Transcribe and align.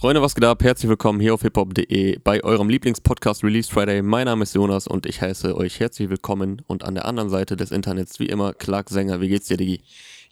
Freunde, 0.00 0.22
was 0.22 0.34
geht 0.34 0.44
ab? 0.44 0.62
Herzlich 0.62 0.88
willkommen 0.88 1.20
hier 1.20 1.34
auf 1.34 1.42
hiphop.de 1.42 2.20
bei 2.24 2.42
eurem 2.42 2.70
Lieblingspodcast 2.70 3.44
Release 3.44 3.70
Friday. 3.70 4.00
Mein 4.00 4.24
Name 4.24 4.44
ist 4.44 4.54
Jonas 4.54 4.86
und 4.86 5.04
ich 5.04 5.20
heiße 5.20 5.54
euch 5.54 5.78
herzlich 5.78 6.08
willkommen. 6.08 6.62
Und 6.66 6.84
an 6.84 6.94
der 6.94 7.04
anderen 7.04 7.28
Seite 7.28 7.54
des 7.54 7.70
Internets, 7.70 8.18
wie 8.18 8.24
immer, 8.24 8.54
Clark 8.54 8.88
Sänger. 8.88 9.20
Wie 9.20 9.28
geht's 9.28 9.48
dir, 9.48 9.58
Digi? 9.58 9.82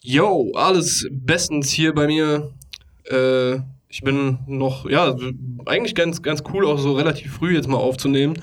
Yo, 0.01 0.53
alles 0.54 1.07
bestens 1.11 1.69
hier 1.69 1.95
bei 1.95 2.07
mir. 2.07 2.54
Äh, 3.11 3.57
ich 3.91 4.00
bin 4.03 4.39
noch, 4.46 4.89
ja, 4.89 5.14
eigentlich 5.67 5.95
ganz, 5.95 6.23
ganz 6.23 6.43
cool, 6.50 6.64
auch 6.64 6.79
so 6.79 6.95
relativ 6.95 7.35
früh 7.35 7.55
jetzt 7.55 7.69
mal 7.69 7.77
aufzunehmen. 7.77 8.41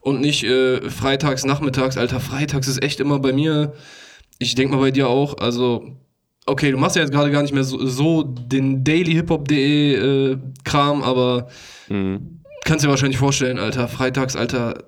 Und 0.00 0.20
nicht 0.20 0.42
äh, 0.42 0.90
freitags, 0.90 1.44
nachmittags. 1.44 1.96
Alter, 1.96 2.18
freitags 2.18 2.66
ist 2.66 2.82
echt 2.82 2.98
immer 2.98 3.20
bei 3.20 3.32
mir. 3.32 3.74
Ich 4.40 4.56
denke 4.56 4.74
mal 4.74 4.80
bei 4.80 4.90
dir 4.90 5.08
auch. 5.08 5.38
Also 5.38 5.94
okay, 6.46 6.70
du 6.70 6.78
machst 6.78 6.96
ja 6.96 7.02
jetzt 7.02 7.12
gerade 7.12 7.30
gar 7.30 7.42
nicht 7.42 7.54
mehr 7.54 7.64
so, 7.64 7.84
so 7.86 8.22
den 8.22 8.84
dailyhiphop.de 8.84 9.94
äh, 10.32 10.38
Kram, 10.64 11.02
aber 11.02 11.48
mhm. 11.88 12.40
kannst 12.64 12.84
dir 12.84 12.90
wahrscheinlich 12.90 13.18
vorstellen, 13.18 13.58
Alter, 13.58 13.88
freitags, 13.88 14.36
Alter, 14.36 14.84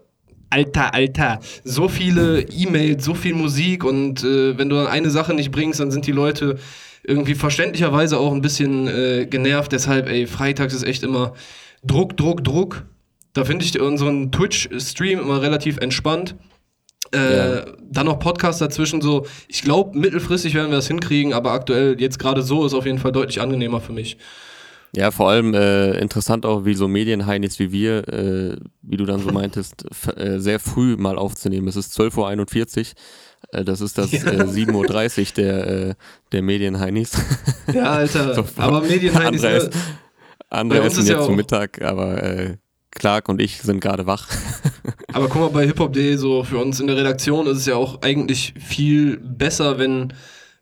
Alter, 0.50 0.94
Alter, 0.94 1.40
so 1.64 1.88
viele 1.88 2.42
E-Mails, 2.42 3.04
so 3.04 3.14
viel 3.14 3.34
Musik 3.34 3.84
und 3.84 4.22
äh, 4.22 4.56
wenn 4.56 4.68
du 4.68 4.76
dann 4.76 4.86
eine 4.86 5.10
Sache 5.10 5.34
nicht 5.34 5.50
bringst, 5.50 5.80
dann 5.80 5.90
sind 5.90 6.06
die 6.06 6.12
Leute 6.12 6.58
irgendwie 7.02 7.34
verständlicherweise 7.34 8.18
auch 8.18 8.32
ein 8.32 8.42
bisschen 8.42 8.88
äh, 8.88 9.26
genervt. 9.26 9.72
Deshalb, 9.72 10.08
ey, 10.08 10.26
freitags 10.26 10.74
ist 10.74 10.84
echt 10.84 11.02
immer 11.02 11.34
Druck, 11.84 12.16
Druck, 12.16 12.42
Druck. 12.42 12.84
Da 13.32 13.44
finde 13.44 13.64
ich 13.64 13.80
unseren 13.80 14.32
Twitch-Stream 14.32 15.20
immer 15.20 15.42
relativ 15.42 15.78
entspannt. 15.78 16.36
Äh, 17.14 17.56
ja. 17.56 17.64
Dann 17.90 18.06
noch 18.06 18.18
Podcast 18.18 18.60
dazwischen, 18.60 19.00
so. 19.00 19.26
Ich 19.48 19.62
glaube, 19.62 19.98
mittelfristig 19.98 20.54
werden 20.54 20.70
wir 20.70 20.76
das 20.76 20.88
hinkriegen, 20.88 21.32
aber 21.32 21.52
aktuell, 21.52 22.00
jetzt 22.00 22.18
gerade 22.18 22.42
so, 22.42 22.66
ist 22.66 22.74
auf 22.74 22.86
jeden 22.86 22.98
Fall 22.98 23.12
deutlich 23.12 23.40
angenehmer 23.40 23.80
für 23.80 23.92
mich. 23.92 24.18
Ja, 24.94 25.10
vor 25.10 25.28
allem 25.28 25.52
äh, 25.52 25.98
interessant 25.98 26.46
auch, 26.46 26.64
wie 26.64 26.74
so 26.74 26.88
Medienheinis 26.88 27.58
wie 27.58 27.70
wir, 27.70 28.08
äh, 28.08 28.56
wie 28.82 28.96
du 28.96 29.04
dann 29.04 29.20
so 29.20 29.30
meintest, 29.30 29.84
äh, 30.16 30.38
sehr 30.38 30.58
früh 30.58 30.96
mal 30.96 31.18
aufzunehmen. 31.18 31.68
Es 31.68 31.76
ist 31.76 31.98
12.41 31.98 32.78
Uhr. 32.78 33.60
Äh, 33.60 33.64
das 33.64 33.80
ist 33.80 33.98
das 33.98 34.12
ja. 34.12 34.20
7.30 34.20 35.20
Uhr 35.20 35.34
der, 35.36 35.96
der 36.32 36.42
Medienheinis. 36.42 37.12
Ja, 37.72 37.92
Alter. 37.92 38.34
so, 38.36 38.44
aber 38.56 38.80
Medienheinis. 38.80 39.44
Andere, 39.44 39.64
ne? 39.64 39.70
andere 40.48 40.82
essen 40.84 41.00
jetzt 41.00 41.10
ja 41.10 41.22
zu 41.22 41.32
Mittag, 41.32 41.82
aber 41.82 42.56
Clark 42.96 43.28
und 43.28 43.40
ich 43.40 43.62
sind 43.62 43.80
gerade 43.80 44.06
wach. 44.06 44.28
Aber 45.12 45.28
guck 45.28 45.40
mal, 45.40 45.50
bei 45.50 45.66
hiphop.de, 45.66 46.16
so 46.16 46.42
für 46.42 46.58
uns 46.58 46.80
in 46.80 46.88
der 46.88 46.96
Redaktion 46.96 47.46
ist 47.46 47.58
es 47.58 47.66
ja 47.66 47.76
auch 47.76 48.02
eigentlich 48.02 48.54
viel 48.58 49.16
besser, 49.18 49.78
wenn, 49.78 50.12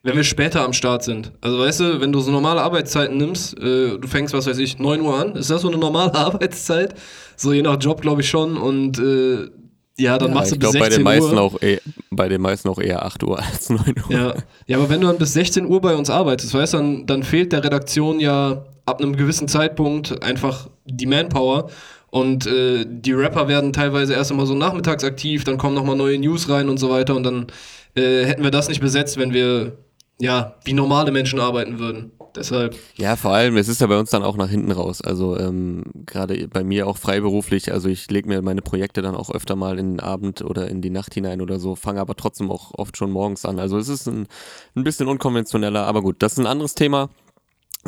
wenn 0.03 0.17
wir 0.17 0.25
später 0.25 0.65
am 0.65 0.73
Start 0.73 1.03
sind. 1.03 1.33
Also 1.41 1.59
weißt 1.59 1.81
du, 1.81 2.01
wenn 2.01 2.13
du 2.13 2.21
so 2.21 2.31
normale 2.31 2.61
Arbeitszeiten 2.61 3.17
nimmst, 3.17 3.59
äh, 3.59 3.99
du 3.99 4.07
fängst, 4.07 4.35
was 4.35 4.47
weiß 4.47 4.59
ich, 4.59 4.79
9 4.79 5.01
Uhr 5.01 5.19
an, 5.19 5.37
ist 5.37 5.51
das 5.51 5.63
so 5.63 5.69
eine 5.69 5.79
normale 5.79 6.15
Arbeitszeit? 6.15 6.95
So 7.37 7.53
je 7.53 7.63
nach 7.63 7.81
Job, 7.81 8.01
glaube 8.03 8.21
ich 8.21 8.29
schon. 8.29 8.57
Und 8.57 8.99
äh, 8.99 9.49
ja, 9.97 10.19
dann 10.19 10.29
ja, 10.29 10.35
machst 10.35 10.53
du 10.53 10.57
bis 10.57 10.71
glaub, 10.71 10.73
16 10.73 10.81
bei 10.83 10.97
den 10.97 11.03
meisten 11.05 11.37
Uhr. 11.37 11.43
Auch 11.43 11.63
eh, 11.63 11.81
bei 12.11 12.29
den 12.29 12.41
meisten 12.41 12.69
auch 12.69 12.81
eher 12.81 13.05
8 13.05 13.23
Uhr 13.25 13.39
als 13.39 13.71
9 13.71 13.81
Uhr. 13.81 14.13
Ja, 14.17 14.35
ja 14.67 14.77
aber 14.77 14.89
wenn 14.89 15.01
du 15.01 15.07
dann 15.07 15.19
bis 15.19 15.33
16 15.35 15.67
Uhr 15.67 15.81
bei 15.81 15.95
uns 15.95 16.11
arbeitest, 16.11 16.53
weißt 16.53 16.75
du, 16.75 16.79
dann, 16.79 17.07
dann 17.07 17.23
fehlt 17.23 17.53
der 17.53 17.63
Redaktion 17.63 18.21
ja 18.21 18.65
ab 18.87 19.01
einem 19.01 19.17
gewissen 19.17 19.49
Zeitpunkt 19.49 20.23
einfach 20.23 20.69
die 20.85 21.07
Manpower. 21.07 21.71
Und 22.15 22.47
äh, 22.47 22.87
die 22.89 23.13
Rapper 23.13 23.49
werden 23.49 23.73
teilweise 23.73 24.15
erst 24.15 24.31
immer 24.31 24.47
so 24.47 24.55
nachmittags 24.55 25.03
aktiv, 25.03 25.43
dann 25.43 25.59
kommen 25.59 25.75
nochmal 25.75 25.97
neue 25.97 26.17
News 26.17 26.49
rein 26.49 26.69
und 26.69 26.79
so 26.79 26.89
weiter. 26.89 27.17
Und 27.17 27.25
dann 27.25 27.49
äh, 27.97 28.25
hätten 28.25 28.45
wir 28.45 28.53
das 28.53 28.69
nicht 28.69 28.81
besetzt, 28.81 29.17
wenn 29.17 29.33
wir 29.33 29.79
ja 30.21 30.55
wie 30.65 30.75
normale 30.75 31.11
Menschen 31.11 31.41
arbeiten 31.41 31.81
würden. 31.81 32.13
Deshalb. 32.37 32.77
Ja, 32.95 33.17
vor 33.17 33.33
allem, 33.33 33.57
es 33.57 33.67
ist 33.67 33.81
ja 33.81 33.89
bei 33.89 33.99
uns 33.99 34.11
dann 34.11 34.23
auch 34.23 34.37
nach 34.37 34.49
hinten 34.49 34.71
raus. 34.71 35.01
Also 35.01 35.37
ähm, 35.37 35.83
gerade 36.07 36.47
bei 36.47 36.63
mir 36.63 36.87
auch 36.87 36.99
freiberuflich. 36.99 37.73
Also 37.73 37.89
ich 37.89 38.09
lege 38.09 38.29
mir 38.29 38.43
meine 38.43 38.63
Projekte 38.63 39.03
dann 39.03 39.17
auch 39.17 39.33
öfter 39.33 39.57
mal 39.57 39.77
in 39.81 39.95
den 39.95 40.01
Abend 40.01 40.43
oder 40.43 40.69
in 40.69 40.83
die 40.83 40.91
Nacht 40.91 41.15
hinein 41.15 41.41
oder 41.41 41.59
so, 41.59 41.75
fange 41.75 42.01
aber 42.01 42.15
trotzdem 42.15 42.49
auch 42.49 42.75
oft 42.75 42.97
schon 42.97 43.11
morgens 43.11 43.45
an. 43.45 43.59
Also 43.59 43.77
es 43.77 43.89
ist 43.89 44.07
ein, 44.07 44.29
ein 44.77 44.85
bisschen 44.85 45.09
unkonventioneller, 45.09 45.85
aber 45.85 46.01
gut, 46.01 46.23
das 46.23 46.35
ist 46.35 46.39
ein 46.39 46.47
anderes 46.47 46.77
Thema. 46.77 47.11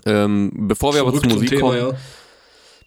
Ähm, 0.05 0.51
bevor 0.67 0.95
wir 0.95 1.03
Zurück 1.03 1.15
aber 1.15 1.23
zur 1.23 1.33
Musik 1.33 1.49
Thema, 1.49 1.61
kommen. 1.61 1.79
Ja. 1.79 1.95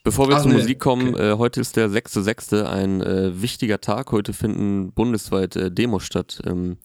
Bevor 0.04 0.30
wir 0.30 0.38
Ach, 0.38 0.42
zur 0.42 0.52
nee. 0.52 0.58
Musik 0.58 0.80
kommen, 0.80 1.14
okay. 1.14 1.32
äh, 1.32 1.38
heute 1.38 1.62
ist 1.62 1.76
der 1.76 1.90
6.6., 1.90 2.64
ein 2.64 3.02
äh, 3.02 3.42
wichtiger 3.42 3.82
Tag. 3.82 4.12
Heute 4.12 4.34
finden 4.34 4.92
bundesweit 4.94 5.56
äh, 5.56 5.72
Demos 5.72 6.04
statt 6.04 6.42
ähm, 6.46 6.78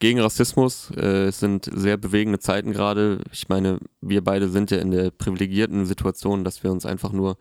gegen 0.00 0.20
Rassismus. 0.20 0.90
Äh, 0.96 1.26
es 1.26 1.40
sind 1.40 1.70
sehr 1.72 1.96
bewegende 1.96 2.38
Zeiten 2.38 2.72
gerade. 2.72 3.20
Ich 3.32 3.48
meine, 3.48 3.78
wir 4.00 4.22
beide 4.22 4.48
sind 4.48 4.70
ja 4.70 4.78
in 4.78 4.90
der 4.90 5.10
privilegierten 5.10 5.86
Situation, 5.86 6.44
dass 6.44 6.62
wir 6.62 6.70
uns 6.70 6.86
einfach 6.86 7.12
nur 7.12 7.36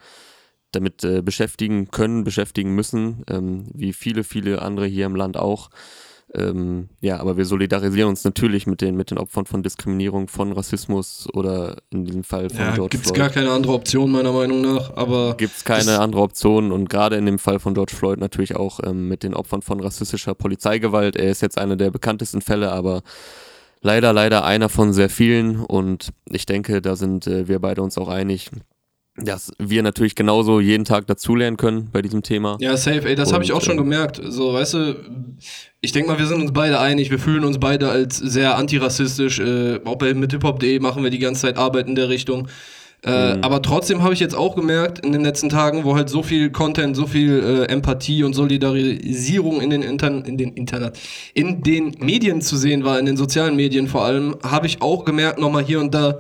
damit 0.72 1.04
äh, 1.04 1.22
beschäftigen 1.22 1.90
können, 1.92 2.24
beschäftigen 2.24 2.76
müssen, 2.76 3.24
ähm, 3.30 3.68
wie 3.74 3.94
viele, 3.94 4.24
viele 4.24 4.62
andere 4.62 4.86
hier 4.86 5.06
im 5.06 5.16
Land 5.16 5.38
auch. 5.38 5.70
Ähm, 6.34 6.90
ja, 7.00 7.20
aber 7.20 7.38
wir 7.38 7.46
solidarisieren 7.46 8.10
uns 8.10 8.24
natürlich 8.26 8.68
mit 8.68 8.82
den, 8.82 8.96
mit 8.98 9.12
den 9.12 9.18
Opfern 9.18 9.46
von 9.46 9.64
Diskriminierung, 9.64 10.28
von 10.28 10.52
Rassismus 10.52 11.28
oder 11.34 11.78
in 11.90 12.04
diesem 12.04 12.26
Fall 12.26 12.50
von 12.50 12.60
ja, 12.60 12.76
George 12.76 12.90
gibt's 12.98 13.08
Floyd. 13.08 13.16
Gibt 13.16 13.34
gar 13.34 13.44
keine 13.44 13.56
andere 13.56 13.74
Option, 13.74 14.12
meiner 14.12 14.34
Meinung 14.34 14.62
nach, 14.62 14.96
aber. 14.96 15.36
Gibt 15.38 15.56
es 15.56 15.64
keine 15.64 16.00
andere 16.00 16.22
Option 16.22 16.72
und 16.74 16.90
gerade 16.90 17.16
in 17.16 17.26
dem 17.26 17.40
Fall 17.40 17.60
von 17.60 17.74
George 17.74 17.94
Floyd 17.96 18.20
natürlich 18.20 18.58
auch 18.58 18.82
ähm, 18.84 19.08
mit 19.08 19.24
den 19.24 19.34
Opfern 19.34 19.62
von 19.62 19.80
rassistischer 19.80 20.36
Polizeigewalt. 20.36 21.16
Er 21.16 21.32
ist 21.32 21.42
jetzt 21.42 21.58
einer 21.58 21.78
der 21.78 21.92
bekanntesten 21.92 22.42
Fälle, 22.42 22.72
aber 22.74 23.04
leider, 23.82 24.12
leider 24.12 24.44
einer 24.44 24.68
von 24.68 24.92
sehr 24.92 25.10
vielen 25.10 25.62
und 25.62 26.10
ich 26.30 26.46
denke, 26.46 26.82
da 26.82 26.98
sind 26.98 27.26
äh, 27.28 27.48
wir 27.48 27.60
beide 27.60 27.82
uns 27.82 27.98
auch 27.98 28.10
einig 28.10 28.52
dass 29.18 29.52
wir 29.58 29.82
natürlich 29.82 30.16
genauso 30.16 30.60
jeden 30.60 30.86
Tag 30.86 31.08
dazulernen 31.08 31.58
können 31.58 31.90
bei 31.92 32.02
diesem 32.02 32.22
Thema. 32.22 32.58
Ja, 32.60 32.78
safe, 32.78 33.08
ey, 33.10 33.16
das 33.16 33.34
habe 33.34 33.44
ich 33.44 33.52
auch 33.52 33.62
schon 33.62 33.76
äh, 33.76 33.82
gemerkt. 33.82 34.22
So, 34.24 34.54
weißt 34.54 34.76
du, 34.76 34.96
ich 35.82 35.92
denke 35.92 36.10
mal, 36.10 36.20
wir 36.20 36.28
sind 36.28 36.42
uns 36.42 36.54
beide 36.54 36.80
einig, 36.80 37.10
wir 37.10 37.18
fühlen 37.20 37.44
uns 37.44 37.60
beide 37.60 37.90
als 37.90 38.18
sehr 38.18 38.58
antirassistisch. 38.58 39.40
Äh, 39.40 39.80
auch 39.86 39.96
bei 39.96 40.14
mit 40.14 40.32
hiphop.de 40.32 40.80
machen 40.80 41.04
wir 41.04 41.10
die 41.10 41.20
ganze 41.20 41.42
Zeit 41.42 41.58
Arbeit 41.58 41.88
in 41.88 41.96
der 41.96 42.10
Richtung. 42.10 42.48
Äh, 43.04 43.36
mhm. 43.36 43.44
Aber 43.44 43.62
trotzdem 43.62 44.02
habe 44.02 44.14
ich 44.14 44.20
jetzt 44.20 44.36
auch 44.36 44.56
gemerkt 44.56 45.06
in 45.06 45.12
den 45.12 45.24
letzten 45.24 45.50
Tagen, 45.50 45.84
wo 45.84 45.96
halt 45.96 46.10
so 46.10 46.24
viel 46.24 46.50
Content, 46.50 46.96
so 46.96 47.06
viel 47.06 47.40
äh, 47.40 47.72
Empathie 47.72 48.24
und 48.24 48.34
Solidarisierung 48.34 49.62
in 49.62 49.70
den, 49.70 49.84
Intern 49.84 50.24
in 50.26 50.38
den 50.38 50.54
Internet, 50.54 50.98
in 51.34 51.62
den 51.62 51.96
Medien 52.00 52.42
zu 52.42 52.58
sehen 52.58 52.84
war, 52.84 53.00
in 53.00 53.06
den 53.06 53.16
sozialen 53.16 53.56
Medien 53.56 53.88
vor 53.88 54.04
allem, 54.04 54.36
habe 54.44 54.66
ich 54.66 54.82
auch 54.82 55.06
gemerkt, 55.06 55.40
nochmal 55.40 55.64
hier 55.64 55.80
und 55.80 55.94
da, 55.94 56.18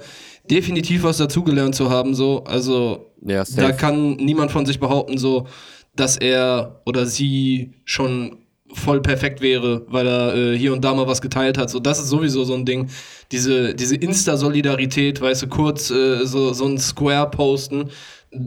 definitiv 0.49 1.03
was 1.03 1.17
dazugelernt 1.17 1.75
zu 1.75 1.89
haben. 1.89 2.13
So, 2.13 2.43
also 2.45 3.11
ja, 3.21 3.43
da 3.55 3.71
kann 3.71 4.15
niemand 4.15 4.51
von 4.51 4.65
sich 4.65 4.79
behaupten, 4.79 5.17
so, 5.17 5.47
dass 5.95 6.17
er 6.17 6.81
oder 6.85 7.05
sie 7.05 7.73
schon 7.85 8.37
voll 8.73 9.01
perfekt 9.01 9.41
wäre, 9.41 9.85
weil 9.87 10.07
er 10.07 10.35
äh, 10.35 10.57
hier 10.57 10.73
und 10.73 10.83
da 10.83 10.93
mal 10.93 11.07
was 11.07 11.21
geteilt 11.21 11.57
hat. 11.57 11.69
So, 11.69 11.79
das 11.79 11.99
ist 11.99 12.09
sowieso 12.09 12.43
so 12.43 12.53
ein 12.53 12.65
Ding. 12.65 12.89
Diese, 13.31 13.73
diese 13.73 13.95
Insta-Solidarität, 13.95 15.21
weißt 15.21 15.43
du, 15.43 15.47
kurz 15.47 15.89
äh, 15.89 16.25
so, 16.25 16.53
so 16.53 16.65
ein 16.65 16.77
Square 16.77 17.31
posten, 17.31 17.89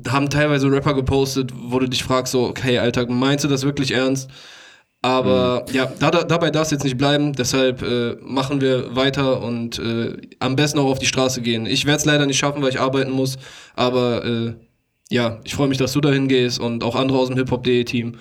haben 0.09 0.29
teilweise 0.29 0.71
Rapper 0.71 0.95
gepostet, 0.95 1.53
wo 1.57 1.79
du 1.79 1.89
dich 1.89 2.05
fragst, 2.05 2.33
so, 2.33 2.45
okay, 2.45 2.79
Alter, 2.79 3.07
meinst 3.09 3.45
du 3.45 3.49
das 3.49 3.65
wirklich 3.65 3.93
ernst? 3.93 4.31
Aber 5.03 5.65
mhm. 5.67 5.75
ja, 5.75 5.93
da, 5.99 6.11
da, 6.11 6.25
dabei 6.25 6.51
darf 6.51 6.65
es 6.65 6.71
jetzt 6.71 6.85
nicht 6.85 6.99
bleiben. 6.99 7.33
Deshalb 7.33 7.83
äh, 7.83 8.17
machen 8.21 8.61
wir 8.61 8.95
weiter 8.95 9.43
und 9.43 9.79
äh, 9.79 10.17
am 10.41 10.57
besten 10.57 10.79
auch 10.79 10.91
auf 10.91 10.99
die 10.99 11.07
Straße 11.07 11.41
gehen. 11.41 11.65
Ich 11.65 11.87
werde 11.87 11.99
es 11.99 12.05
leider 12.05 12.27
nicht 12.27 12.39
schaffen, 12.39 12.63
weil 12.63 12.69
ich 12.69 12.81
arbeiten 12.81 13.11
muss. 13.11 13.39
Aber 13.75 14.25
äh, 14.25 14.55
ja, 15.09 15.41
ich 15.45 15.55
freue 15.55 15.69
mich, 15.69 15.79
dass 15.79 15.93
du 15.93 16.01
dahin 16.03 16.29
gehst 16.29 16.61
und 16.61 16.85
auch 16.85 16.97
andere 16.97 17.19
aus 17.19 17.29
dem 17.29 17.37
Hip-Hop.de-Team. 17.37 18.17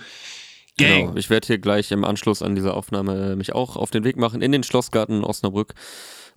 Genau, 0.79 1.15
ich 1.15 1.29
werde 1.29 1.47
hier 1.47 1.57
gleich 1.59 1.91
im 1.91 2.03
Anschluss 2.03 2.41
an 2.41 2.55
diese 2.55 2.73
Aufnahme 2.73 3.35
mich 3.35 3.53
auch 3.53 3.75
auf 3.75 3.91
den 3.91 4.03
Weg 4.03 4.17
machen 4.17 4.41
in 4.41 4.51
den 4.51 4.63
Schlossgarten 4.63 5.23
Osnabrück 5.23 5.73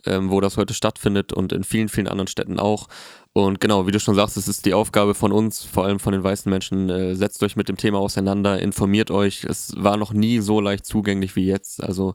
ähm, 0.06 0.30
wo 0.30 0.40
das 0.40 0.56
heute 0.56 0.74
stattfindet 0.74 1.32
und 1.32 1.52
in 1.52 1.64
vielen, 1.64 1.88
vielen 1.88 2.08
anderen 2.08 2.26
Städten 2.26 2.58
auch. 2.58 2.88
Und 3.34 3.60
genau, 3.60 3.86
wie 3.86 3.92
du 3.92 4.00
schon 4.00 4.14
sagst, 4.14 4.36
es 4.36 4.46
ist 4.46 4.66
die 4.66 4.74
Aufgabe 4.74 5.14
von 5.14 5.32
uns, 5.32 5.64
vor 5.64 5.84
allem 5.84 5.98
von 5.98 6.12
den 6.12 6.22
weißen 6.22 6.50
Menschen, 6.50 6.90
äh, 6.90 7.14
setzt 7.14 7.42
euch 7.42 7.56
mit 7.56 7.68
dem 7.68 7.76
Thema 7.76 7.98
auseinander, 7.98 8.60
informiert 8.60 9.10
euch. 9.10 9.44
Es 9.44 9.72
war 9.76 9.96
noch 9.96 10.12
nie 10.12 10.40
so 10.40 10.60
leicht 10.60 10.84
zugänglich 10.84 11.34
wie 11.34 11.46
jetzt. 11.46 11.82
Also 11.82 12.14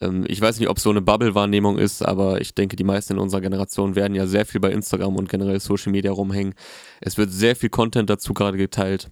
ähm, 0.00 0.24
ich 0.28 0.40
weiß 0.40 0.60
nicht, 0.60 0.68
ob 0.68 0.76
es 0.76 0.84
so 0.84 0.90
eine 0.90 1.02
Bubble-Wahrnehmung 1.02 1.78
ist, 1.78 2.02
aber 2.02 2.40
ich 2.40 2.54
denke, 2.54 2.76
die 2.76 2.84
meisten 2.84 3.14
in 3.14 3.18
unserer 3.18 3.40
Generation 3.40 3.96
werden 3.96 4.14
ja 4.14 4.26
sehr 4.26 4.46
viel 4.46 4.60
bei 4.60 4.70
Instagram 4.70 5.16
und 5.16 5.28
generell 5.28 5.58
Social 5.58 5.90
Media 5.90 6.12
rumhängen. 6.12 6.54
Es 7.00 7.18
wird 7.18 7.32
sehr 7.32 7.56
viel 7.56 7.70
Content 7.70 8.08
dazu 8.08 8.32
gerade 8.32 8.58
geteilt. 8.58 9.10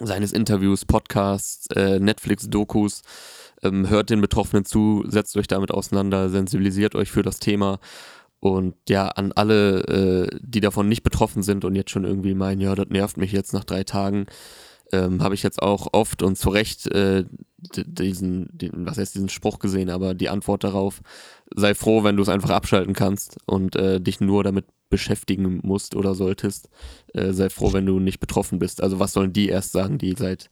Seines 0.00 0.32
Interviews, 0.32 0.84
Podcasts, 0.84 1.66
äh, 1.74 1.98
Netflix-Dokus. 1.98 3.02
Ähm, 3.62 3.88
hört 3.88 4.10
den 4.10 4.20
Betroffenen 4.20 4.64
zu, 4.64 5.04
setzt 5.08 5.36
euch 5.36 5.48
damit 5.48 5.72
auseinander, 5.72 6.28
sensibilisiert 6.28 6.94
euch 6.94 7.10
für 7.10 7.22
das 7.22 7.40
Thema. 7.40 7.80
Und 8.40 8.76
ja, 8.88 9.08
an 9.08 9.32
alle, 9.32 9.80
äh, 9.82 10.38
die 10.40 10.60
davon 10.60 10.88
nicht 10.88 11.02
betroffen 11.02 11.42
sind 11.42 11.64
und 11.64 11.74
jetzt 11.74 11.90
schon 11.90 12.04
irgendwie 12.04 12.34
meinen, 12.34 12.60
ja, 12.60 12.74
das 12.74 12.88
nervt 12.88 13.16
mich 13.16 13.32
jetzt 13.32 13.52
nach 13.52 13.64
drei 13.64 13.82
Tagen, 13.82 14.26
ähm, 14.92 15.22
habe 15.22 15.34
ich 15.34 15.42
jetzt 15.42 15.60
auch 15.60 15.88
oft 15.92 16.22
und 16.22 16.38
zu 16.38 16.50
Recht 16.50 16.86
äh, 16.86 17.24
diesen, 17.74 18.48
den, 18.52 18.86
was 18.86 18.98
heißt 18.98 19.14
diesen 19.14 19.28
Spruch 19.28 19.58
gesehen, 19.58 19.90
aber 19.90 20.14
die 20.14 20.28
Antwort 20.28 20.62
darauf, 20.62 21.00
sei 21.54 21.74
froh, 21.74 22.04
wenn 22.04 22.16
du 22.16 22.22
es 22.22 22.28
einfach 22.28 22.50
abschalten 22.50 22.94
kannst 22.94 23.38
und 23.46 23.74
äh, 23.74 24.00
dich 24.00 24.20
nur 24.20 24.44
damit 24.44 24.66
beschäftigen 24.90 25.60
musst 25.62 25.94
oder 25.94 26.14
solltest, 26.14 26.68
äh, 27.14 27.32
sei 27.32 27.50
froh, 27.50 27.72
wenn 27.72 27.86
du 27.86 28.00
nicht 28.00 28.20
betroffen 28.20 28.58
bist. 28.58 28.82
Also 28.82 28.98
was 28.98 29.12
sollen 29.12 29.32
die 29.32 29.48
erst 29.48 29.72
sagen, 29.72 29.98
die 29.98 30.14
seit 30.16 30.50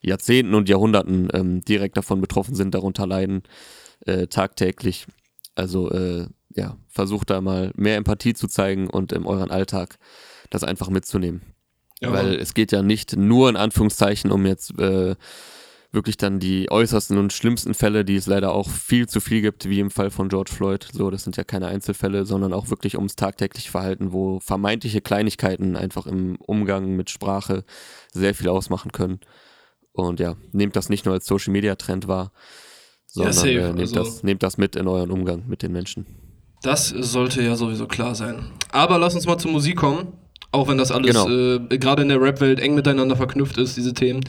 Jahrzehnten 0.00 0.54
und 0.54 0.68
Jahrhunderten 0.68 1.28
ähm, 1.32 1.60
direkt 1.62 1.96
davon 1.96 2.20
betroffen 2.20 2.54
sind, 2.54 2.74
darunter 2.74 3.06
leiden, 3.06 3.42
äh, 4.06 4.26
tagtäglich. 4.26 5.06
Also 5.54 5.90
äh, 5.90 6.26
ja, 6.54 6.76
versucht 6.88 7.30
da 7.30 7.40
mal 7.40 7.72
mehr 7.74 7.96
Empathie 7.96 8.34
zu 8.34 8.46
zeigen 8.46 8.88
und 8.88 9.12
in 9.12 9.24
euren 9.24 9.50
Alltag 9.50 9.98
das 10.50 10.64
einfach 10.64 10.88
mitzunehmen. 10.88 11.42
Ja, 12.00 12.12
Weil 12.12 12.36
es 12.36 12.54
geht 12.54 12.72
ja 12.72 12.82
nicht 12.82 13.16
nur 13.16 13.48
in 13.48 13.56
Anführungszeichen 13.56 14.30
um 14.30 14.46
jetzt 14.46 14.78
äh, 14.78 15.16
wirklich 15.90 16.18
dann 16.18 16.38
die 16.38 16.70
äußersten 16.70 17.16
und 17.16 17.32
schlimmsten 17.32 17.72
Fälle, 17.72 18.04
die 18.04 18.16
es 18.16 18.26
leider 18.26 18.52
auch 18.52 18.68
viel 18.68 19.08
zu 19.08 19.20
viel 19.20 19.40
gibt, 19.40 19.68
wie 19.68 19.80
im 19.80 19.90
Fall 19.90 20.10
von 20.10 20.28
George 20.28 20.52
Floyd. 20.54 20.86
So, 20.92 21.10
das 21.10 21.24
sind 21.24 21.36
ja 21.36 21.44
keine 21.44 21.68
Einzelfälle, 21.68 22.26
sondern 22.26 22.52
auch 22.52 22.68
wirklich 22.68 22.96
ums 22.96 23.16
tagtägliche 23.16 23.70
Verhalten, 23.70 24.12
wo 24.12 24.40
vermeintliche 24.40 25.00
Kleinigkeiten 25.00 25.76
einfach 25.76 26.06
im 26.06 26.36
Umgang 26.36 26.94
mit 26.94 27.10
Sprache 27.10 27.64
sehr 28.12 28.34
viel 28.34 28.48
ausmachen 28.48 28.92
können. 28.92 29.20
Und 29.92 30.20
ja, 30.20 30.36
nehmt 30.52 30.76
das 30.76 30.90
nicht 30.90 31.06
nur 31.06 31.14
als 31.14 31.26
Social 31.26 31.52
Media 31.52 31.74
Trend 31.74 32.06
wahr, 32.06 32.32
sondern 33.06 33.34
ja, 33.34 33.44
äh, 33.44 33.72
nehmt, 33.72 33.80
also, 33.80 33.94
das, 33.94 34.22
nehmt 34.22 34.42
das 34.42 34.58
mit 34.58 34.76
in 34.76 34.86
euren 34.86 35.10
Umgang 35.10 35.44
mit 35.48 35.62
den 35.62 35.72
Menschen. 35.72 36.06
Das 36.62 36.88
sollte 36.88 37.42
ja 37.42 37.56
sowieso 37.56 37.86
klar 37.86 38.14
sein. 38.14 38.50
Aber 38.72 38.98
lass 38.98 39.14
uns 39.14 39.26
mal 39.26 39.38
zur 39.38 39.52
Musik 39.52 39.76
kommen. 39.76 40.12
Auch 40.50 40.68
wenn 40.68 40.78
das 40.78 40.90
alles 40.90 41.14
genau. 41.14 41.28
äh, 41.28 41.78
gerade 41.78 42.02
in 42.02 42.08
der 42.08 42.20
Rap-Welt 42.20 42.58
eng 42.58 42.74
miteinander 42.74 43.16
verknüpft 43.16 43.58
ist, 43.58 43.76
diese 43.76 43.92
Themen. 43.92 44.24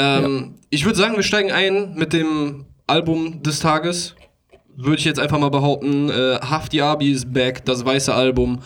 Ähm, 0.00 0.54
ja. 0.54 0.58
Ich 0.70 0.84
würde 0.84 0.98
sagen, 0.98 1.16
wir 1.16 1.22
steigen 1.22 1.52
ein 1.52 1.94
mit 1.94 2.12
dem 2.12 2.66
Album 2.86 3.42
des 3.42 3.60
Tages. 3.60 4.14
Würde 4.76 4.96
ich 4.96 5.04
jetzt 5.04 5.20
einfach 5.20 5.38
mal 5.38 5.50
behaupten. 5.50 6.08
Äh, 6.08 6.38
Hafti 6.40 6.80
Abi 6.80 7.12
ist 7.12 7.32
back, 7.32 7.64
das 7.64 7.84
weiße 7.84 8.14
Album. 8.14 8.60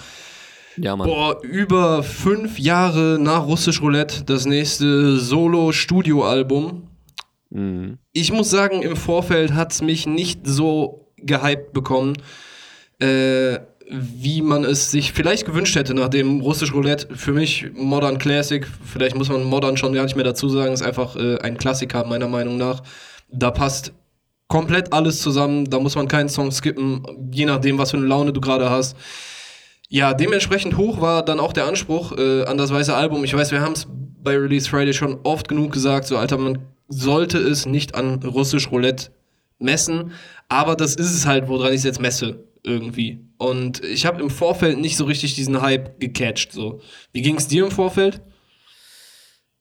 Ja, 0.77 0.97
Mann. 0.97 1.09
Boah, 1.09 1.43
über 1.43 2.03
fünf 2.03 2.59
Jahre 2.59 3.19
nach 3.21 3.47
Russisch 3.47 3.81
Roulette 3.81 4.25
das 4.25 4.45
nächste 4.45 5.19
Solo-Studio-Album. 5.19 6.89
Mhm. 7.51 7.99
Ich 8.13 8.33
muss 8.33 8.51
sagen, 8.51 8.83
im 8.83 8.97
Vorfeld 8.97 9.55
hat 9.55 9.73
es 9.73 9.83
mich 9.83 10.07
nicht 10.07 10.41
so 10.45 11.09
gehypt 11.17 11.73
bekommen. 11.73 12.15
Äh, 13.01 13.59
wie 13.91 14.43
man 14.43 14.65
es 14.65 14.91
sich 14.91 15.13
vielleicht 15.13 15.47
gewünscht 15.47 15.77
hätte, 15.77 15.95
nachdem 15.95 16.41
Russisch 16.41 16.73
Roulette. 16.73 17.15
Für 17.15 17.33
mich 17.33 17.67
Modern 17.75 18.19
Classic, 18.19 18.67
vielleicht 18.85 19.17
muss 19.17 19.29
man 19.29 19.45
Modern 19.45 19.77
schon 19.77 19.93
gar 19.93 20.05
nicht 20.05 20.17
mehr 20.17 20.25
dazu 20.25 20.49
sagen, 20.49 20.73
ist 20.73 20.83
einfach 20.83 21.17
äh, 21.17 21.39
ein 21.39 21.59
Klassiker 21.59 22.05
meiner 22.05 22.29
Meinung 22.29 22.57
nach. 22.57 22.83
Da 23.31 23.51
passt 23.51 23.93
komplett 24.49 24.93
alles 24.93 25.21
zusammen, 25.21 25.69
da 25.69 25.81
muss 25.81 25.97
man 25.97 26.09
keinen 26.09 26.29
Song 26.29 26.51
skippen, 26.51 27.03
je 27.33 27.45
nachdem, 27.47 27.79
was 27.79 27.91
für 27.91 27.97
eine 27.97 28.07
Laune 28.07 28.33
du 28.33 28.41
gerade 28.41 28.71
hast. 28.71 28.97
Ja, 29.89 30.15
dementsprechend 30.15 30.77
hoch 30.77 31.01
war 31.01 31.25
dann 31.25 31.41
auch 31.41 31.53
der 31.53 31.67
Anspruch 31.67 32.17
äh, 32.17 32.45
an 32.45 32.57
das 32.57 32.73
weiße 32.73 32.95
Album. 32.95 33.23
Ich 33.25 33.35
weiß, 33.35 33.53
wir 33.53 33.61
haben 33.61 33.75
es 33.75 33.87
bei 34.23 34.37
Release 34.37 34.69
Friday 34.69 34.95
schon 34.95 35.19
oft 35.25 35.49
genug 35.49 35.73
gesagt, 35.73 36.07
so 36.07 36.17
Alter, 36.17 36.39
man 36.39 36.59
sollte 36.89 37.39
es 37.39 37.67
nicht 37.67 37.95
an 37.95 38.23
Russisch 38.23 38.71
Roulette 38.71 39.11
messen, 39.59 40.13
aber 40.49 40.75
das 40.75 40.95
ist 40.95 41.15
es 41.15 41.27
halt, 41.27 41.49
woran 41.49 41.73
ich 41.73 41.79
es 41.79 41.85
jetzt 41.85 42.01
messe 42.01 42.45
irgendwie. 42.64 43.26
Und 43.38 43.84
ich 43.84 44.06
habe 44.06 44.22
im 44.22 44.31
Vorfeld 44.31 44.78
nicht 44.78 44.96
so 44.96 45.05
richtig 45.05 45.34
diesen 45.34 45.61
Hype 45.61 46.00
gecatcht. 46.00 46.52
So. 46.52 46.81
Wie 47.12 47.22
ging 47.22 47.37
es 47.37 47.46
dir 47.46 47.64
im 47.64 47.70
Vorfeld? 47.70 48.20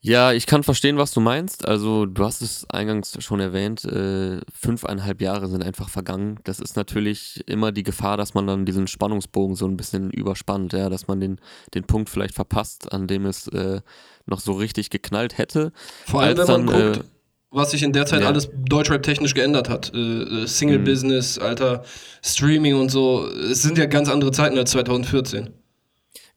Ja, 0.05 0.33
ich 0.33 0.47
kann 0.47 0.63
verstehen, 0.63 0.97
was 0.97 1.13
du 1.13 1.21
meinst. 1.21 1.65
Also, 1.65 2.05
du 2.05 2.25
hast 2.25 2.41
es 2.41 2.69
eingangs 2.69 3.15
schon 3.23 3.39
erwähnt, 3.39 3.85
äh, 3.85 4.41
fünfeinhalb 4.53 5.21
Jahre 5.21 5.47
sind 5.47 5.63
einfach 5.63 5.87
vergangen. 5.87 6.41
Das 6.43 6.59
ist 6.59 6.75
natürlich 6.75 7.41
immer 7.47 7.71
die 7.71 7.83
Gefahr, 7.83 8.17
dass 8.17 8.33
man 8.33 8.45
dann 8.45 8.65
diesen 8.65 8.87
Spannungsbogen 8.87 9.55
so 9.55 9.65
ein 9.65 9.77
bisschen 9.77 10.11
überspannt, 10.11 10.73
ja, 10.73 10.89
dass 10.89 11.07
man 11.07 11.21
den, 11.21 11.39
den 11.73 11.85
Punkt 11.85 12.09
vielleicht 12.09 12.35
verpasst, 12.35 12.91
an 12.91 13.07
dem 13.07 13.25
es 13.25 13.47
äh, 13.47 13.79
noch 14.25 14.41
so 14.41 14.51
richtig 14.51 14.89
geknallt 14.89 15.37
hätte. 15.37 15.71
Vor 16.05 16.21
allem, 16.21 16.37
wenn 16.37 16.47
man 16.47 16.67
dann, 16.67 16.93
guckt, 16.93 16.97
äh, 16.97 17.09
was 17.53 17.71
sich 17.71 17.83
in 17.83 17.93
der 17.93 18.05
Zeit 18.05 18.21
ja. 18.21 18.27
alles 18.27 18.49
Deutschrap-technisch 18.53 19.33
geändert 19.33 19.69
hat. 19.69 19.93
Äh, 19.93 19.97
äh, 19.97 20.47
Single-Business, 20.47 21.39
mhm. 21.39 21.45
Alter, 21.45 21.83
Streaming 22.23 22.75
und 22.75 22.89
so. 22.89 23.27
Es 23.27 23.61
sind 23.61 23.77
ja 23.77 23.85
ganz 23.85 24.09
andere 24.09 24.31
Zeiten 24.31 24.57
als 24.57 24.71
2014. 24.71 25.49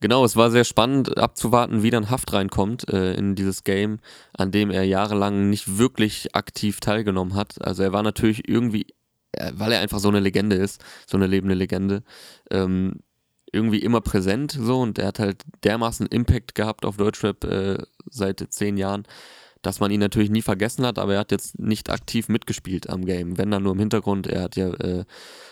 Genau, 0.00 0.24
es 0.26 0.36
war 0.36 0.50
sehr 0.50 0.64
spannend 0.64 1.16
abzuwarten, 1.16 1.82
wie 1.82 1.90
dann 1.90 2.10
Haft 2.10 2.32
reinkommt 2.34 2.88
äh, 2.90 3.14
in 3.14 3.34
dieses 3.34 3.64
Game, 3.64 3.98
an 4.34 4.50
dem 4.50 4.70
er 4.70 4.84
jahrelang 4.84 5.48
nicht 5.48 5.78
wirklich 5.78 6.34
aktiv 6.34 6.80
teilgenommen 6.80 7.34
hat. 7.34 7.64
Also 7.64 7.82
er 7.82 7.92
war 7.92 8.02
natürlich 8.02 8.46
irgendwie, 8.46 8.86
weil 9.54 9.72
er 9.72 9.80
einfach 9.80 9.98
so 9.98 10.08
eine 10.08 10.20
Legende 10.20 10.56
ist, 10.56 10.84
so 11.06 11.16
eine 11.16 11.26
lebende 11.26 11.54
Legende, 11.54 12.02
ähm, 12.50 12.96
irgendwie 13.52 13.78
immer 13.78 14.02
präsent 14.02 14.52
so 14.52 14.80
und 14.80 14.98
er 14.98 15.06
hat 15.06 15.18
halt 15.18 15.44
dermaßen 15.64 16.06
Impact 16.08 16.54
gehabt 16.54 16.84
auf 16.84 16.98
Deutschrap 16.98 17.44
äh, 17.44 17.78
seit 18.10 18.44
zehn 18.50 18.76
Jahren, 18.76 19.04
dass 19.66 19.80
man 19.80 19.90
ihn 19.90 19.98
natürlich 19.98 20.30
nie 20.30 20.42
vergessen 20.42 20.86
hat, 20.86 20.96
aber 20.96 21.14
er 21.14 21.18
hat 21.20 21.32
jetzt 21.32 21.58
nicht 21.58 21.90
aktiv 21.90 22.28
mitgespielt 22.28 22.88
am 22.88 23.04
Game, 23.04 23.36
wenn 23.36 23.50
dann 23.50 23.64
nur 23.64 23.72
im 23.72 23.80
Hintergrund. 23.80 24.28
Er 24.28 24.42
hat 24.42 24.54
ja 24.54 24.68
äh, 24.74 25.04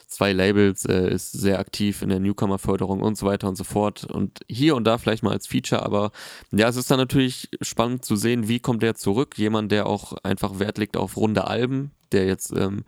zwei 0.06 0.32
Labels, 0.32 0.84
äh, 0.84 1.12
ist 1.12 1.32
sehr 1.32 1.58
aktiv 1.58 2.00
in 2.00 2.10
der 2.10 2.20
Newcomer-Förderung 2.20 3.00
und 3.00 3.18
so 3.18 3.26
weiter 3.26 3.48
und 3.48 3.56
so 3.56 3.64
fort. 3.64 4.04
Und 4.04 4.38
hier 4.48 4.76
und 4.76 4.84
da 4.84 4.98
vielleicht 4.98 5.24
mal 5.24 5.32
als 5.32 5.48
Feature, 5.48 5.82
aber 5.82 6.12
ja, 6.52 6.68
es 6.68 6.76
ist 6.76 6.92
dann 6.92 7.00
natürlich 7.00 7.48
spannend 7.60 8.04
zu 8.04 8.14
sehen, 8.14 8.46
wie 8.46 8.60
kommt 8.60 8.84
er 8.84 8.94
zurück. 8.94 9.36
Jemand, 9.36 9.72
der 9.72 9.86
auch 9.86 10.12
einfach 10.22 10.60
Wert 10.60 10.78
legt 10.78 10.96
auf 10.96 11.16
runde 11.16 11.48
Alben, 11.48 11.90
der 12.12 12.26
jetzt 12.26 12.52
ähm, 12.56 12.84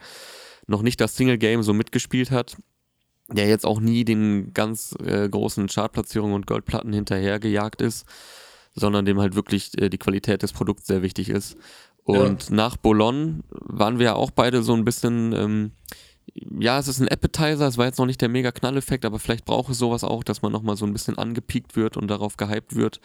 noch 0.69 0.83
nicht 0.83 1.01
das 1.01 1.17
Single-Game 1.17 1.65
so 1.65 1.73
mitgespielt 1.75 2.31
hat 2.31 2.57
der 3.29 3.49
jetzt 3.49 3.67
auch 3.67 3.81
nie 3.81 4.05
den 4.05 4.55
ganz 4.55 4.95
äh, 5.05 5.29
großen 5.29 5.67
Chartplatzierungen 5.67 6.37
und 6.37 6.47
Goldplatten 6.47 6.93
hinterhergejagt 6.93 7.83
ist 7.83 8.07
sondern 8.77 9.05
dem 9.05 9.19
halt 9.19 9.35
wirklich 9.35 9.77
äh, 9.81 9.89
die 9.89 9.99
Qualität 9.99 10.43
des 10.43 10.53
Produkts 10.53 10.87
sehr 10.87 11.03
wichtig 11.03 11.31
ist. 11.31 11.57
Und 12.05 12.51
ja. 12.51 12.55
nach 12.55 12.77
Bologna 12.77 13.41
waren 13.51 13.99
wir 13.99 14.07
ja 14.07 14.15
auch 14.15 14.31
beide 14.31 14.63
so 14.63 14.75
ein 14.75 14.85
bisschen, 14.85 15.33
ähm, 15.33 15.73
ja, 16.61 16.79
es 16.79 16.87
ist 16.87 17.01
ein 17.01 17.09
Appetizer, 17.09 17.67
es 17.67 17.79
war 17.79 17.87
jetzt 17.87 17.99
noch 17.99 18.07
nicht 18.07 18.21
der 18.21 18.29
mega 18.29 18.53
Knalleffekt, 18.53 19.05
aber 19.05 19.19
vielleicht 19.19 19.45
braucht 19.45 19.73
es 19.73 19.79
sowas 19.79 20.05
auch, 20.05 20.23
dass 20.23 20.43
man 20.43 20.53
nochmal 20.53 20.77
so 20.77 20.87
ein 20.87 20.93
bisschen 20.93 21.19
angepiekt 21.19 21.75
wird 21.75 21.97
und 21.97 22.09
darauf 22.09 22.37
gehypt 22.37 22.77
wird. 22.77 23.01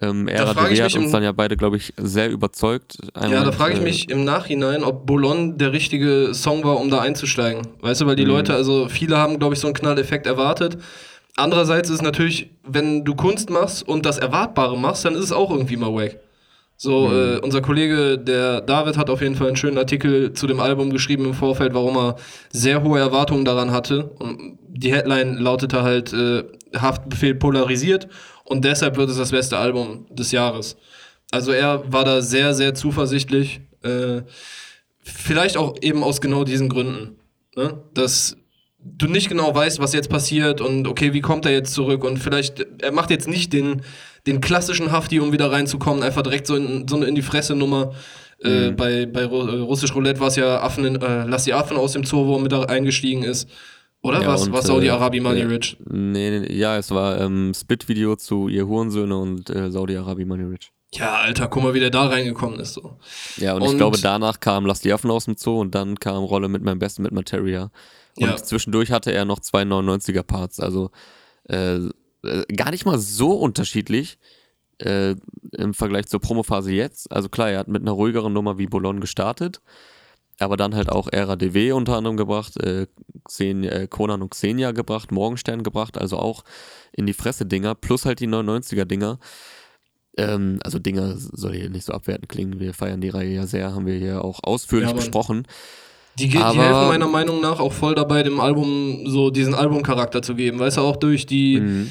Ähm, 0.00 0.26
Era 0.26 0.54
de 0.54 0.82
hat 0.82 0.96
uns 0.96 1.12
dann 1.12 1.22
ja 1.22 1.32
beide, 1.32 1.56
glaube 1.56 1.76
ich, 1.76 1.92
sehr 1.96 2.30
überzeugt. 2.30 2.98
Einmal, 3.14 3.32
ja, 3.32 3.44
da 3.44 3.52
frage 3.52 3.74
ich 3.74 3.80
äh, 3.80 3.84
mich 3.84 4.10
im 4.10 4.24
Nachhinein, 4.24 4.82
ob 4.82 5.06
Bologna 5.06 5.52
der 5.52 5.72
richtige 5.72 6.34
Song 6.34 6.64
war, 6.64 6.80
um 6.80 6.90
da 6.90 7.00
einzusteigen. 7.00 7.66
Weißt 7.80 8.00
du, 8.00 8.06
weil 8.06 8.16
die 8.16 8.24
mhm. 8.24 8.30
Leute, 8.30 8.54
also 8.54 8.88
viele 8.88 9.18
haben, 9.18 9.38
glaube 9.38 9.54
ich, 9.54 9.60
so 9.60 9.68
einen 9.68 9.74
Knalleffekt 9.74 10.26
erwartet. 10.26 10.78
Andererseits 11.36 11.90
ist 11.90 12.02
natürlich, 12.02 12.50
wenn 12.62 13.04
du 13.04 13.14
Kunst 13.14 13.50
machst 13.50 13.86
und 13.86 14.06
das 14.06 14.18
Erwartbare 14.18 14.78
machst, 14.78 15.04
dann 15.04 15.14
ist 15.14 15.24
es 15.24 15.32
auch 15.32 15.50
irgendwie 15.50 15.76
mal 15.76 15.92
wack. 15.92 16.18
So, 16.76 17.08
mhm. 17.08 17.14
äh, 17.14 17.38
unser 17.38 17.60
Kollege, 17.60 18.18
der 18.18 18.60
David, 18.60 18.96
hat 18.96 19.10
auf 19.10 19.20
jeden 19.20 19.36
Fall 19.36 19.48
einen 19.48 19.56
schönen 19.56 19.78
Artikel 19.78 20.32
zu 20.32 20.46
dem 20.46 20.60
Album 20.60 20.90
geschrieben 20.90 21.24
im 21.24 21.34
Vorfeld, 21.34 21.74
warum 21.74 21.96
er 21.96 22.16
sehr 22.50 22.82
hohe 22.82 22.98
Erwartungen 22.98 23.44
daran 23.44 23.70
hatte. 23.70 24.04
Und 24.18 24.58
die 24.68 24.92
Headline 24.92 25.38
lautete 25.38 25.82
halt, 25.82 26.12
äh, 26.12 26.44
Haftbefehl 26.76 27.36
polarisiert 27.36 28.08
und 28.44 28.64
deshalb 28.64 28.96
wird 28.96 29.10
es 29.10 29.16
das 29.16 29.30
beste 29.30 29.56
Album 29.56 30.06
des 30.10 30.32
Jahres. 30.32 30.76
Also 31.30 31.52
er 31.52 31.92
war 31.92 32.04
da 32.04 32.20
sehr, 32.20 32.54
sehr 32.54 32.74
zuversichtlich. 32.74 33.60
Äh, 33.82 34.22
vielleicht 35.02 35.56
auch 35.56 35.76
eben 35.80 36.02
aus 36.02 36.20
genau 36.20 36.44
diesen 36.44 36.68
Gründen. 36.68 37.16
Ne? 37.56 37.80
Dass 37.94 38.36
du 38.84 39.06
nicht 39.06 39.28
genau 39.28 39.54
weißt, 39.54 39.78
was 39.80 39.92
jetzt 39.92 40.10
passiert 40.10 40.60
und 40.60 40.86
okay, 40.86 41.12
wie 41.12 41.20
kommt 41.20 41.46
er 41.46 41.52
jetzt 41.52 41.72
zurück 41.74 42.04
und 42.04 42.18
vielleicht, 42.18 42.66
er 42.82 42.92
macht 42.92 43.10
jetzt 43.10 43.28
nicht 43.28 43.52
den, 43.52 43.82
den 44.26 44.40
klassischen 44.40 44.92
Hafti, 44.92 45.20
um 45.20 45.32
wieder 45.32 45.50
reinzukommen, 45.50 46.02
einfach 46.02 46.22
direkt 46.22 46.46
so 46.46 46.56
in, 46.56 46.86
so 46.86 46.96
eine 46.96 47.06
in 47.06 47.14
die 47.14 47.22
Fresse 47.22 47.54
Nummer. 47.54 47.92
Äh, 48.42 48.70
mhm. 48.70 48.76
bei, 48.76 49.06
bei 49.06 49.22
äh, 49.22 49.24
Russisch 49.26 49.94
Roulette 49.94 50.20
war 50.20 50.28
es 50.28 50.36
ja 50.36 50.60
Affen 50.60 50.84
in, 50.84 51.00
äh, 51.00 51.24
Lass 51.24 51.44
die 51.44 51.54
Affen 51.54 51.76
aus 51.76 51.92
dem 51.92 52.04
Zoo, 52.04 52.26
wo 52.26 52.36
er 52.36 52.40
mit 52.40 52.52
da 52.52 52.62
eingestiegen 52.64 53.22
ist. 53.22 53.48
Oder 54.02 54.20
ja, 54.20 54.28
was? 54.28 54.52
War 54.52 54.60
Saudi-Arabi 54.60 55.20
Money 55.20 55.40
äh, 55.40 55.44
Rich? 55.44 55.78
Nee, 55.88 56.40
nee, 56.40 56.52
ja, 56.52 56.76
es 56.76 56.90
war 56.90 57.18
ähm, 57.20 57.52
Spit-Video 57.54 58.16
zu 58.16 58.48
ihr 58.48 58.66
Hurensöhne 58.66 59.16
und 59.16 59.48
äh, 59.48 59.70
Saudi-Arabi 59.70 60.26
Money 60.26 60.44
Rich. 60.44 60.72
Ja, 60.92 61.14
Alter, 61.14 61.48
guck 61.48 61.62
mal, 61.62 61.74
wie 61.74 61.80
der 61.80 61.90
da 61.90 62.06
reingekommen 62.06 62.60
ist. 62.60 62.74
So. 62.74 62.98
Ja, 63.38 63.54
und, 63.54 63.62
und 63.62 63.70
ich 63.70 63.76
glaube, 63.78 63.98
danach 64.00 64.40
kam 64.40 64.66
Lass 64.66 64.80
die 64.80 64.92
Affen 64.92 65.10
aus 65.10 65.24
dem 65.24 65.36
Zoo 65.36 65.58
und 65.60 65.74
dann 65.74 65.98
kam 65.98 66.22
Rolle 66.22 66.48
mit 66.48 66.62
meinem 66.62 66.78
Besten 66.78 67.02
mit 67.02 67.12
Materia. 67.12 67.70
Und 68.16 68.26
ja. 68.26 68.36
zwischendurch 68.36 68.92
hatte 68.92 69.12
er 69.12 69.24
noch 69.24 69.40
zwei 69.40 69.62
99er 69.62 70.22
Parts. 70.22 70.60
Also 70.60 70.90
äh, 71.48 71.80
äh, 72.24 72.44
gar 72.54 72.70
nicht 72.70 72.86
mal 72.86 72.98
so 72.98 73.32
unterschiedlich 73.32 74.18
äh, 74.78 75.14
im 75.52 75.74
Vergleich 75.74 76.06
zur 76.06 76.20
Promophase 76.20 76.72
jetzt. 76.72 77.10
Also 77.12 77.28
klar, 77.28 77.50
er 77.50 77.58
hat 77.60 77.68
mit 77.68 77.82
einer 77.82 77.92
ruhigeren 77.92 78.32
Nummer 78.32 78.58
wie 78.58 78.66
Bologna 78.66 79.00
gestartet, 79.00 79.60
aber 80.38 80.56
dann 80.56 80.74
halt 80.74 80.90
auch 80.90 81.08
Ära 81.12 81.36
DW 81.36 81.72
unter 81.72 81.96
anderem 81.96 82.16
gebracht, 82.16 82.56
äh, 82.62 82.86
Xen 83.24 83.64
äh, 83.64 83.86
Conan 83.88 84.22
und 84.22 84.30
Xenia 84.30 84.72
gebracht, 84.72 85.12
Morgenstern 85.12 85.62
gebracht, 85.62 85.98
also 85.98 86.18
auch 86.18 86.44
in 86.92 87.06
die 87.06 87.12
Fresse-Dinger, 87.12 87.74
plus 87.74 88.04
halt 88.04 88.20
die 88.20 88.28
99er-Dinger. 88.28 89.18
Ähm, 90.16 90.58
also 90.62 90.78
Dinger 90.78 91.14
soll 91.16 91.54
hier 91.54 91.70
nicht 91.70 91.84
so 91.84 91.92
abwertend 91.92 92.28
klingen, 92.28 92.60
wir 92.60 92.74
feiern 92.74 93.00
die 93.00 93.10
Reihe 93.10 93.34
ja 93.34 93.46
sehr, 93.46 93.74
haben 93.74 93.86
wir 93.86 93.96
hier 93.96 94.24
auch 94.24 94.40
ausführlich 94.42 94.90
ja, 94.90 94.94
besprochen. 94.94 95.46
Die, 96.18 96.28
die 96.28 96.38
helfen 96.38 96.88
meiner 96.88 97.08
Meinung 97.08 97.40
nach 97.40 97.58
auch 97.58 97.72
voll 97.72 97.94
dabei, 97.94 98.22
dem 98.22 98.40
Album 98.40 99.04
so 99.06 99.30
diesen 99.30 99.54
Albumcharakter 99.54 100.22
zu 100.22 100.34
geben. 100.34 100.58
Weißt 100.58 100.76
du, 100.76 100.82
auch 100.82 100.96
durch 100.96 101.26
die. 101.26 101.60
Mhm. 101.60 101.90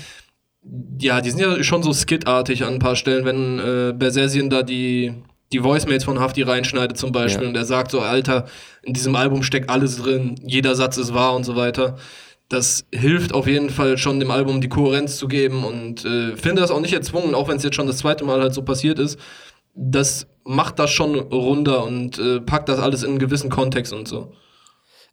Ja, 0.99 1.19
die 1.19 1.29
sind 1.29 1.41
ja 1.41 1.61
schon 1.61 1.83
so 1.83 1.91
skitartig 1.91 2.63
an 2.63 2.75
ein 2.75 2.79
paar 2.79 2.95
Stellen, 2.95 3.25
wenn 3.25 3.59
äh, 3.59 3.93
Bersersien 3.93 4.49
da 4.49 4.63
die, 4.63 5.13
die 5.51 5.61
Voicemails 5.61 6.05
von 6.05 6.21
Hafti 6.21 6.41
reinschneidet 6.41 6.97
zum 6.97 7.11
Beispiel 7.11 7.43
ja. 7.43 7.49
und 7.49 7.57
er 7.57 7.65
sagt 7.65 7.91
so, 7.91 7.99
Alter, 7.99 8.45
in 8.81 8.93
diesem 8.93 9.13
Album 9.17 9.43
steckt 9.43 9.69
alles 9.69 9.97
drin, 9.97 10.35
jeder 10.41 10.75
Satz 10.75 10.95
ist 10.95 11.13
wahr 11.13 11.35
und 11.35 11.43
so 11.43 11.57
weiter. 11.57 11.97
Das 12.47 12.85
hilft 12.93 13.33
auf 13.33 13.45
jeden 13.45 13.69
Fall 13.71 13.97
schon 13.97 14.21
dem 14.21 14.31
Album 14.31 14.61
die 14.61 14.69
Kohärenz 14.69 15.17
zu 15.17 15.27
geben 15.27 15.65
und 15.65 16.05
äh, 16.05 16.37
finde 16.37 16.61
das 16.61 16.71
auch 16.71 16.79
nicht 16.79 16.93
erzwungen, 16.93 17.35
auch 17.35 17.49
wenn 17.49 17.57
es 17.57 17.63
jetzt 17.63 17.75
schon 17.75 17.87
das 17.87 17.97
zweite 17.97 18.23
Mal 18.23 18.39
halt 18.39 18.53
so 18.53 18.61
passiert 18.61 18.99
ist. 18.99 19.19
Das 19.73 20.27
macht 20.43 20.79
das 20.79 20.91
schon 20.91 21.15
runder 21.15 21.85
und 21.85 22.19
äh, 22.19 22.41
packt 22.41 22.69
das 22.69 22.79
alles 22.79 23.03
in 23.03 23.11
einen 23.11 23.19
gewissen 23.19 23.49
Kontext 23.49 23.93
und 23.93 24.07
so. 24.07 24.33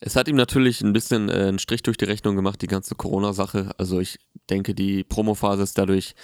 Es 0.00 0.16
hat 0.16 0.28
ihm 0.28 0.36
natürlich 0.36 0.80
ein 0.80 0.92
bisschen 0.92 1.28
äh, 1.28 1.48
einen 1.48 1.58
Strich 1.58 1.82
durch 1.82 1.98
die 1.98 2.06
Rechnung 2.06 2.34
gemacht, 2.34 2.62
die 2.62 2.66
ganze 2.66 2.94
Corona-Sache. 2.94 3.70
Also 3.76 4.00
ich 4.00 4.18
denke, 4.48 4.74
die 4.74 5.04
Promophase 5.04 5.62
ist 5.62 5.76
dadurch 5.76 6.14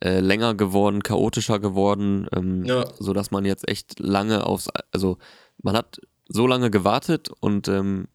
äh, 0.00 0.20
länger 0.20 0.54
geworden, 0.54 1.02
chaotischer 1.02 1.58
geworden, 1.58 2.26
ähm, 2.34 2.64
ja. 2.64 2.84
sodass 2.98 3.30
man 3.30 3.44
jetzt 3.44 3.68
echt 3.68 3.98
lange 4.00 4.46
aufs, 4.46 4.68
also 4.92 5.18
man 5.62 5.76
hat 5.76 6.00
so 6.28 6.46
lange 6.46 6.70
gewartet 6.70 7.30
und 7.40 7.68
ähm, 7.68 8.08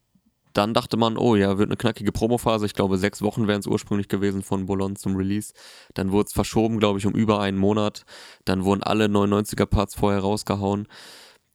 dann 0.53 0.73
dachte 0.73 0.97
man, 0.97 1.17
oh 1.17 1.35
ja, 1.35 1.57
wird 1.57 1.69
eine 1.69 1.77
knackige 1.77 2.11
Promophase. 2.11 2.65
Ich 2.65 2.73
glaube, 2.73 2.97
sechs 2.97 3.21
Wochen 3.21 3.47
wären 3.47 3.59
es 3.59 3.67
ursprünglich 3.67 4.07
gewesen 4.07 4.43
von 4.43 4.65
Bolon 4.65 4.95
zum 4.95 5.15
Release. 5.15 5.53
Dann 5.93 6.11
wurde 6.11 6.27
es 6.27 6.33
verschoben, 6.33 6.79
glaube 6.79 6.99
ich, 6.99 7.05
um 7.05 7.13
über 7.13 7.39
einen 7.41 7.57
Monat. 7.57 8.05
Dann 8.45 8.63
wurden 8.63 8.83
alle 8.83 9.05
99er-Parts 9.05 9.95
vorher 9.95 10.21
rausgehauen. 10.21 10.87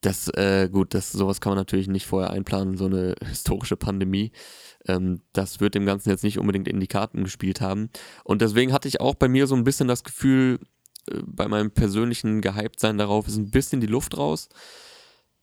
Das, 0.01 0.29
äh, 0.29 0.69
gut, 0.71 0.95
das, 0.95 1.11
sowas 1.11 1.41
kann 1.41 1.51
man 1.51 1.59
natürlich 1.59 1.89
nicht 1.89 2.07
vorher 2.07 2.31
einplanen, 2.31 2.77
so 2.77 2.87
eine 2.87 3.15
historische 3.25 3.77
Pandemie. 3.77 4.33
Ähm, 4.87 5.23
das 5.33 5.61
wird 5.61 5.75
dem 5.75 5.87
Ganzen 5.87 6.11
jetzt 6.11 6.25
nicht 6.25 6.39
unbedingt 6.39 6.69
in 6.69 6.81
die 6.81 6.87
Karten 6.87 7.25
gespielt 7.25 7.61
haben. 7.61 7.91
Und 8.25 8.43
deswegen 8.43 8.73
hatte 8.73 8.89
ich 8.89 9.01
auch 9.01 9.15
bei 9.15 9.29
mir 9.29 9.47
so 9.47 9.57
ein 9.57 9.65
bisschen 9.65 9.89
das 9.89 10.05
Gefühl, 10.05 10.61
äh, 11.11 11.21
bei 11.25 11.49
meinem 11.49 11.71
persönlichen 11.71 12.41
Gehyptsein 12.41 12.99
darauf 12.99 13.29
ist 13.29 13.37
ein 13.37 13.51
bisschen 13.51 13.81
die 13.81 13.87
Luft 13.87 14.17
raus. 14.17 14.49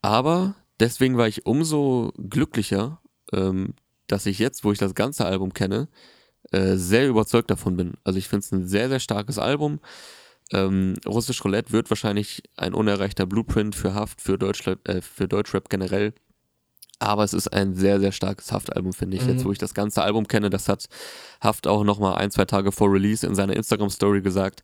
Aber 0.02 0.56
deswegen 0.80 1.18
war 1.18 1.28
ich 1.28 1.46
umso 1.46 2.14
glücklicher, 2.18 3.02
ähm, 3.36 3.74
dass 4.08 4.26
ich 4.26 4.40
jetzt, 4.40 4.64
wo 4.64 4.72
ich 4.72 4.80
das 4.80 4.96
ganze 4.96 5.26
Album 5.26 5.54
kenne, 5.54 5.88
äh, 6.52 6.76
sehr 6.76 7.08
überzeugt 7.08 7.50
davon 7.50 7.76
bin. 7.76 7.94
Also 8.04 8.20
ich 8.20 8.28
finde 8.28 8.46
es 8.46 8.52
ein 8.52 8.68
sehr, 8.68 8.90
sehr 8.90 9.00
starkes 9.00 9.40
Album. 9.40 9.80
Ähm, 10.52 10.94
Russisch 11.08 11.44
Roulette 11.44 11.72
wird 11.72 11.90
wahrscheinlich 11.90 12.44
ein 12.56 12.74
unerreichter 12.74 13.26
Blueprint 13.26 13.76
für 13.76 13.94
Haft, 13.96 14.22
für 14.22 14.38
Deutschrap, 14.38 14.88
äh, 14.88 15.02
für 15.02 15.28
Deutschrap 15.28 15.70
generell. 15.70 16.14
Aber 17.00 17.24
es 17.24 17.34
ist 17.34 17.50
ein 17.50 17.76
sehr, 17.76 18.00
sehr 18.00 18.12
starkes 18.12 18.52
Haft-Album, 18.52 18.94
finde 18.94 19.18
ich. 19.18 19.24
Mhm. 19.24 19.32
Jetzt, 19.32 19.46
wo 19.46 19.52
ich 19.52 19.58
das 19.58 19.74
ganze 19.74 20.02
Album 20.02 20.28
kenne, 20.28 20.50
das 20.50 20.70
hat 20.70 20.88
Haft 21.42 21.68
auch 21.68 21.84
nochmal 21.84 22.16
ein, 22.16 22.32
zwei 22.32 22.46
Tage 22.46 22.72
vor 22.72 22.92
Release 22.92 23.26
in 23.26 23.36
seiner 23.36 23.56
Instagram-Story 23.56 24.22
gesagt. 24.22 24.64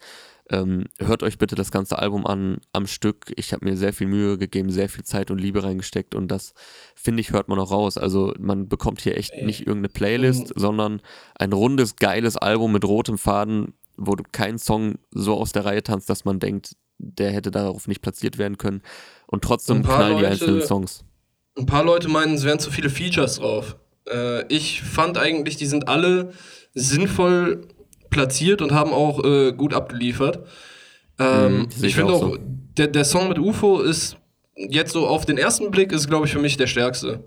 Ähm, 0.51 0.83
hört 0.99 1.23
euch 1.23 1.37
bitte 1.37 1.55
das 1.55 1.71
ganze 1.71 1.97
Album 1.97 2.27
an 2.27 2.57
am 2.73 2.85
Stück. 2.85 3.31
Ich 3.37 3.53
habe 3.53 3.63
mir 3.63 3.77
sehr 3.77 3.93
viel 3.93 4.07
Mühe 4.07 4.37
gegeben, 4.37 4.69
sehr 4.69 4.89
viel 4.89 5.05
Zeit 5.05 5.31
und 5.31 5.39
Liebe 5.39 5.63
reingesteckt 5.63 6.13
und 6.13 6.27
das 6.27 6.53
finde 6.93 7.21
ich 7.21 7.31
hört 7.31 7.47
man 7.47 7.57
auch 7.57 7.71
raus. 7.71 7.97
Also 7.97 8.33
man 8.37 8.67
bekommt 8.67 8.99
hier 8.99 9.17
echt 9.17 9.33
nicht 9.41 9.61
irgendeine 9.61 9.89
Playlist, 9.89 10.53
mhm. 10.53 10.59
sondern 10.59 11.01
ein 11.35 11.53
rundes, 11.53 11.95
geiles 11.95 12.35
Album 12.35 12.73
mit 12.73 12.83
rotem 12.83 13.17
Faden, 13.17 13.73
wo 13.95 14.15
du 14.15 14.25
keinen 14.29 14.59
Song 14.59 14.95
so 15.11 15.35
aus 15.35 15.53
der 15.53 15.63
Reihe 15.63 15.83
tanzt, 15.83 16.09
dass 16.09 16.25
man 16.25 16.39
denkt, 16.39 16.75
der 16.97 17.31
hätte 17.31 17.49
darauf 17.49 17.87
nicht 17.87 18.01
platziert 18.01 18.37
werden 18.37 18.57
können. 18.57 18.81
Und 19.27 19.45
trotzdem 19.45 19.83
knallen 19.83 20.17
die 20.17 20.25
einzelnen 20.25 20.63
Songs. 20.63 21.05
Ein 21.57 21.65
paar 21.65 21.85
Leute 21.85 22.09
meinen, 22.09 22.35
es 22.35 22.43
wären 22.43 22.59
zu 22.59 22.71
viele 22.71 22.89
Features 22.89 23.37
drauf. 23.37 23.77
Äh, 24.09 24.45
ich 24.47 24.81
fand 24.81 25.17
eigentlich, 25.17 25.55
die 25.55 25.65
sind 25.65 25.87
alle 25.87 26.33
sinnvoll 26.73 27.67
platziert 28.11 28.61
und 28.61 28.71
haben 28.73 28.93
auch 28.93 29.23
äh, 29.23 29.51
gut 29.53 29.73
abgeliefert. 29.73 30.45
Ähm, 31.17 31.59
mhm, 31.59 31.67
ich 31.81 31.95
finde 31.95 32.13
auch, 32.13 32.21
so. 32.21 32.37
der, 32.77 32.87
der 32.87 33.05
Song 33.05 33.27
mit 33.29 33.39
UFO 33.39 33.79
ist 33.81 34.17
jetzt 34.55 34.93
so 34.93 35.07
auf 35.07 35.25
den 35.25 35.37
ersten 35.37 35.71
Blick 35.71 35.91
ist, 35.91 36.07
glaube 36.07 36.27
ich, 36.27 36.31
für 36.31 36.39
mich 36.39 36.57
der 36.57 36.67
stärkste. 36.67 37.23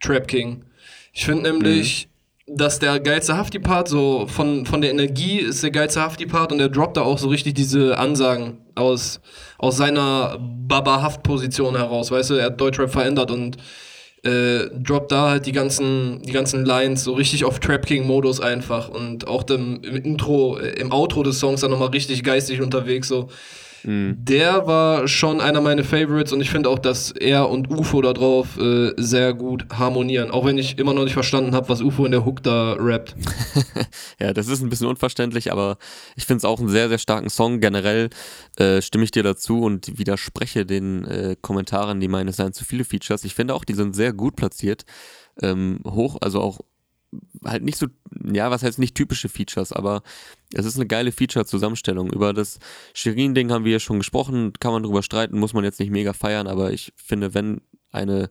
Trap 0.00 0.26
King. 0.26 0.64
Ich 1.12 1.24
finde 1.24 1.52
nämlich, 1.52 2.08
mhm. 2.46 2.56
dass 2.56 2.78
der 2.78 2.98
geilste 3.00 3.36
Hafti-Part, 3.36 3.88
so 3.88 4.26
von, 4.26 4.66
von 4.66 4.80
der 4.80 4.90
Energie 4.90 5.38
ist 5.38 5.62
der 5.62 5.70
geilste 5.70 6.00
Hafti-Part 6.00 6.52
und 6.52 6.60
er 6.60 6.68
droppt 6.68 6.96
da 6.96 7.02
auch 7.02 7.18
so 7.18 7.28
richtig 7.28 7.54
diese 7.54 7.98
Ansagen 7.98 8.58
aus, 8.74 9.20
aus 9.58 9.76
seiner 9.76 10.38
Baba-Haft-Position 10.40 11.76
heraus. 11.76 12.10
Weißt 12.10 12.30
du, 12.30 12.34
er 12.34 12.46
hat 12.46 12.60
Deutschrap 12.60 12.90
verändert 12.90 13.30
und 13.30 13.58
äh, 14.24 14.68
droppt 14.72 15.10
da 15.10 15.30
halt 15.30 15.46
die 15.46 15.52
ganzen, 15.52 16.22
die 16.22 16.32
ganzen 16.32 16.64
Lines 16.64 17.02
so 17.04 17.14
richtig 17.14 17.44
auf 17.44 17.58
Trap 17.58 17.84
King-Modus 17.84 18.40
einfach 18.40 18.88
und 18.88 19.26
auch 19.26 19.42
dem, 19.42 19.82
im 19.82 19.96
Intro, 19.96 20.58
äh, 20.58 20.70
im 20.80 20.92
Outro 20.92 21.22
des 21.22 21.40
Songs 21.40 21.60
dann 21.60 21.70
nochmal 21.70 21.88
richtig 21.88 22.22
geistig 22.22 22.60
unterwegs. 22.60 23.08
So. 23.08 23.28
Mhm. 23.84 24.16
Der 24.18 24.66
war 24.66 25.08
schon 25.08 25.40
einer 25.40 25.60
meiner 25.60 25.84
Favorites 25.84 26.32
und 26.32 26.40
ich 26.40 26.50
finde 26.50 26.68
auch, 26.68 26.78
dass 26.78 27.10
er 27.10 27.48
und 27.48 27.70
UFO 27.70 28.02
da 28.02 28.12
drauf 28.12 28.58
äh, 28.58 28.92
sehr 28.96 29.34
gut 29.34 29.66
harmonieren. 29.72 30.30
Auch 30.30 30.44
wenn 30.44 30.58
ich 30.58 30.78
immer 30.78 30.94
noch 30.94 31.04
nicht 31.04 31.12
verstanden 31.12 31.54
habe, 31.54 31.68
was 31.68 31.80
UFO 31.80 32.04
in 32.04 32.12
der 32.12 32.24
Hook 32.24 32.42
da 32.42 32.74
rappt. 32.78 33.14
ja, 34.20 34.32
das 34.32 34.48
ist 34.48 34.62
ein 34.62 34.68
bisschen 34.68 34.86
unverständlich, 34.86 35.52
aber 35.52 35.78
ich 36.16 36.26
finde 36.26 36.38
es 36.38 36.44
auch 36.44 36.60
einen 36.60 36.68
sehr, 36.68 36.88
sehr 36.88 36.98
starken 36.98 37.30
Song. 37.30 37.60
Generell 37.60 38.10
äh, 38.56 38.80
stimme 38.82 39.04
ich 39.04 39.10
dir 39.10 39.22
dazu 39.22 39.60
und 39.60 39.98
widerspreche 39.98 40.66
den 40.66 41.04
äh, 41.04 41.36
Kommentaren, 41.40 42.00
die 42.00 42.08
meinen, 42.08 42.28
es 42.28 42.36
seien 42.36 42.52
zu 42.52 42.64
viele 42.64 42.84
Features. 42.84 43.24
Ich 43.24 43.34
finde 43.34 43.54
auch, 43.54 43.64
die 43.64 43.74
sind 43.74 43.94
sehr 43.94 44.12
gut 44.12 44.36
platziert. 44.36 44.84
Ähm, 45.40 45.80
hoch, 45.86 46.18
also 46.20 46.40
auch 46.40 46.60
halt 47.44 47.62
nicht 47.62 47.78
so, 47.78 47.86
ja, 48.32 48.50
was 48.50 48.62
heißt 48.62 48.78
nicht 48.78 48.94
typische 48.94 49.28
Features, 49.28 49.72
aber 49.72 50.02
es 50.52 50.64
ist 50.64 50.76
eine 50.76 50.86
geile 50.86 51.12
Feature-Zusammenstellung. 51.12 52.12
Über 52.12 52.32
das 52.32 52.58
Shirin-Ding 52.94 53.50
haben 53.50 53.64
wir 53.64 53.72
ja 53.72 53.80
schon 53.80 53.98
gesprochen, 53.98 54.52
kann 54.60 54.72
man 54.72 54.82
drüber 54.82 55.02
streiten, 55.02 55.38
muss 55.38 55.54
man 55.54 55.64
jetzt 55.64 55.80
nicht 55.80 55.90
mega 55.90 56.12
feiern, 56.12 56.46
aber 56.46 56.72
ich 56.72 56.92
finde, 56.96 57.34
wenn 57.34 57.60
eine 57.90 58.30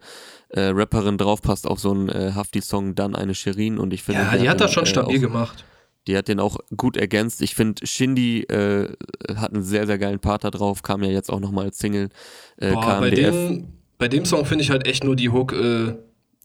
äh, 0.50 0.62
Rapperin 0.62 1.18
draufpasst 1.18 1.68
auf 1.68 1.80
so 1.80 1.92
einen 1.92 2.10
äh, 2.10 2.32
Hafti-Song, 2.34 2.96
dann 2.96 3.16
eine 3.16 3.36
Shirin 3.36 3.78
und 3.78 3.94
ich 3.94 4.04
finde. 4.04 4.22
Ja, 4.22 4.38
die 4.38 4.50
hat, 4.50 4.56
hat 4.56 4.62
das 4.62 4.74
schon 4.74 4.84
äh, 4.84 4.88
stabil 4.88 5.18
auch, 5.18 5.22
gemacht. 5.22 5.66
Die 6.08 6.18
hat 6.18 6.28
den 6.28 6.40
auch 6.40 6.58
gut 6.76 6.98
ergänzt. 6.98 7.44
Ich 7.44 7.54
finde, 7.54 7.86
Shindy 7.86 8.42
äh, 8.44 8.92
hat 9.36 9.54
einen 9.54 9.62
sehr, 9.62 9.86
sehr 9.86 10.00
geilen 10.00 10.20
Part 10.20 10.44
da 10.44 10.50
drauf, 10.50 10.82
kam 10.82 11.04
ja 11.04 11.12
jetzt 11.12 11.30
auch 11.30 11.40
nochmal 11.40 11.66
als 11.66 11.78
Single. 11.78 12.10
Äh, 12.58 12.72
Boah, 12.74 13.00
bei, 13.00 13.12
dem, 13.12 13.68
bei 14.00 14.08
dem 14.08 14.26
Song 14.26 14.46
finde 14.46 14.64
ich 14.64 14.72
halt 14.72 14.88
echt 14.88 15.04
nur 15.04 15.16
die 15.16 15.30
Hook 15.30 15.54
äh, 15.54 15.94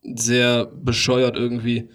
sehr 0.02 0.66
bescheuert 0.66 1.36
irgendwie. 1.36 1.88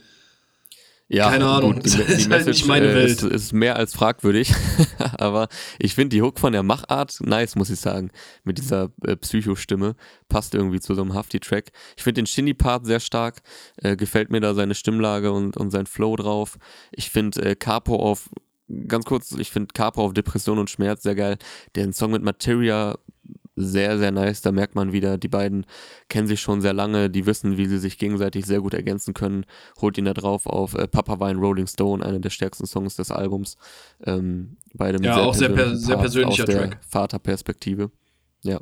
Ja, 1.13 1.29
Keine 1.29 1.45
Ahnung. 1.45 1.73
Gut, 1.73 1.85
die, 1.85 1.89
die 2.07 2.13
ist 2.13 2.31
halt 2.31 2.47
nicht 2.47 2.65
meine 2.67 2.93
Welt. 2.95 3.21
Ist, 3.21 3.23
ist 3.23 3.53
mehr 3.53 3.75
als 3.75 3.93
fragwürdig. 3.93 4.53
Aber 5.17 5.49
ich 5.77 5.93
finde 5.93 6.15
die 6.15 6.21
Hook 6.21 6.39
von 6.39 6.53
der 6.53 6.63
Machart 6.63 7.17
nice, 7.19 7.57
muss 7.57 7.69
ich 7.69 7.81
sagen. 7.81 8.11
Mit 8.45 8.57
dieser 8.57 8.91
äh, 9.05 9.17
Psycho-Stimme. 9.17 9.95
Passt 10.29 10.55
irgendwie 10.55 10.79
zu 10.79 10.95
so 10.95 11.01
einem 11.01 11.13
Hafti-Track. 11.13 11.71
Ich 11.97 12.03
finde 12.03 12.21
den 12.21 12.27
Shindy-Part 12.27 12.85
sehr 12.85 13.01
stark. 13.01 13.41
Äh, 13.75 13.97
gefällt 13.97 14.31
mir 14.31 14.39
da 14.39 14.53
seine 14.53 14.73
Stimmlage 14.73 15.33
und, 15.33 15.57
und 15.57 15.69
sein 15.71 15.85
Flow 15.85 16.15
drauf. 16.15 16.57
Ich 16.91 17.09
finde 17.09 17.41
äh, 17.41 17.55
Capo 17.55 17.97
auf 17.97 18.29
ganz 18.87 19.03
kurz, 19.03 19.33
ich 19.33 19.51
finde 19.51 19.73
Capo 19.73 20.05
auf 20.05 20.13
Depression 20.13 20.59
und 20.59 20.69
Schmerz 20.69 21.03
sehr 21.03 21.15
geil. 21.15 21.37
Den 21.75 21.91
Song 21.91 22.11
mit 22.11 22.23
Materia 22.23 22.97
sehr, 23.55 23.97
sehr 23.97 24.11
nice. 24.11 24.41
Da 24.41 24.51
merkt 24.51 24.75
man 24.75 24.93
wieder, 24.93 25.17
die 25.17 25.27
beiden 25.27 25.65
kennen 26.09 26.27
sich 26.27 26.41
schon 26.41 26.61
sehr 26.61 26.73
lange, 26.73 27.09
die 27.09 27.25
wissen, 27.25 27.57
wie 27.57 27.65
sie 27.65 27.77
sich 27.77 27.97
gegenseitig 27.97 28.45
sehr 28.45 28.61
gut 28.61 28.73
ergänzen 28.73 29.13
können. 29.13 29.45
Holt 29.81 29.97
ihn 29.97 30.05
da 30.05 30.13
drauf 30.13 30.45
auf 30.45 30.73
äh, 30.73 30.87
Papa 30.87 31.19
Wein 31.19 31.37
Rolling 31.37 31.67
Stone, 31.67 32.05
einer 32.05 32.19
der 32.19 32.29
stärksten 32.29 32.65
Songs 32.65 32.95
des 32.95 33.11
Albums. 33.11 33.57
Ähm, 34.05 34.57
beide 34.73 34.99
mit 34.99 35.05
ja, 35.05 35.15
sehr 35.15 35.23
auch 35.23 35.33
sehr, 35.33 35.49
per 35.49 35.75
sehr 35.75 35.97
persönlicher 35.97 36.43
aus 36.43 36.49
der 36.49 36.69
Track. 36.69 36.77
Vaterperspektive. 36.87 37.91
Ja. 38.43 38.61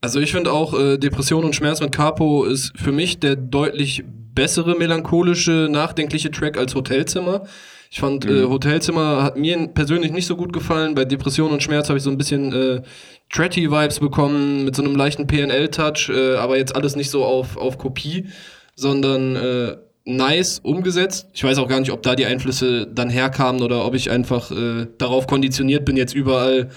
Also 0.00 0.18
ich 0.18 0.32
finde 0.32 0.52
auch 0.52 0.78
äh, 0.78 0.98
Depression 0.98 1.44
und 1.44 1.54
Schmerz 1.54 1.80
mit 1.80 1.92
Capo 1.92 2.44
ist 2.44 2.72
für 2.76 2.90
mich 2.90 3.20
der 3.20 3.36
deutlich 3.36 4.02
bessere 4.34 4.76
melancholische, 4.76 5.68
nachdenkliche 5.70 6.30
Track 6.30 6.58
als 6.58 6.74
Hotelzimmer. 6.74 7.46
Ich 7.92 8.00
fand, 8.00 8.24
äh, 8.24 8.30
mhm. 8.30 8.44
äh, 8.44 8.48
Hotelzimmer 8.48 9.22
hat 9.22 9.36
mir 9.36 9.68
persönlich 9.68 10.12
nicht 10.12 10.26
so 10.26 10.34
gut 10.34 10.54
gefallen. 10.54 10.94
Bei 10.94 11.04
Depression 11.04 11.52
und 11.52 11.62
Schmerz 11.62 11.90
habe 11.90 11.98
ich 11.98 12.02
so 12.02 12.08
ein 12.08 12.16
bisschen 12.16 12.50
äh, 12.50 12.80
Tretty-Vibes 13.28 14.00
bekommen, 14.00 14.64
mit 14.64 14.74
so 14.74 14.82
einem 14.82 14.96
leichten 14.96 15.26
PNL-Touch, 15.26 16.08
äh, 16.08 16.36
aber 16.36 16.56
jetzt 16.56 16.74
alles 16.74 16.96
nicht 16.96 17.10
so 17.10 17.22
auf, 17.22 17.58
auf 17.58 17.76
Kopie, 17.76 18.28
sondern 18.76 19.36
äh, 19.36 19.76
nice 20.06 20.58
umgesetzt. 20.60 21.28
Ich 21.34 21.44
weiß 21.44 21.58
auch 21.58 21.68
gar 21.68 21.80
nicht, 21.80 21.92
ob 21.92 22.02
da 22.02 22.16
die 22.16 22.24
Einflüsse 22.24 22.86
dann 22.86 23.10
herkamen 23.10 23.60
oder 23.60 23.84
ob 23.84 23.94
ich 23.94 24.10
einfach 24.10 24.50
äh, 24.50 24.86
darauf 24.96 25.26
konditioniert 25.26 25.84
bin, 25.84 25.98
jetzt 25.98 26.14
überall 26.14 26.70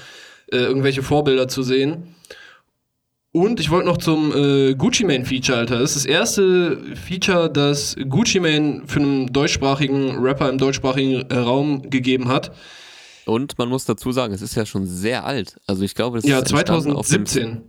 äh, 0.52 0.58
irgendwelche 0.58 1.02
Vorbilder 1.02 1.48
zu 1.48 1.64
sehen. 1.64 2.14
Und 3.36 3.60
ich 3.60 3.70
wollte 3.70 3.86
noch 3.86 3.98
zum 3.98 4.32
äh, 4.34 4.76
Gucci 4.76 5.04
Mane 5.04 5.26
Feature, 5.26 5.58
Alter. 5.58 5.80
Das 5.80 5.98
ist 5.98 6.06
das 6.06 6.10
erste 6.10 6.78
Feature, 6.96 7.52
das 7.52 7.98
Gucci 8.08 8.40
Mane 8.40 8.84
für 8.86 9.02
einen 9.02 9.28
deutschsprachigen 9.28 10.18
Rapper 10.20 10.48
im 10.48 10.58
deutschsprachigen 10.58 11.30
äh, 11.30 11.36
Raum 11.40 11.90
gegeben 11.90 12.30
hat. 12.30 12.56
Und 13.26 13.58
man 13.58 13.68
muss 13.68 13.84
dazu 13.84 14.14
sagen, 14.14 14.34
es 14.34 14.42
ist 14.42 14.56
ja 14.56 14.66
schon 14.66 14.86
sehr 14.86 15.26
alt. 15.26 15.58
Also 15.68 15.84
ich 15.84 15.96
glaube, 15.96 16.20
das 16.20 16.26
ja, 16.26 16.40
ist 16.40 16.48
2017. 16.48 17.62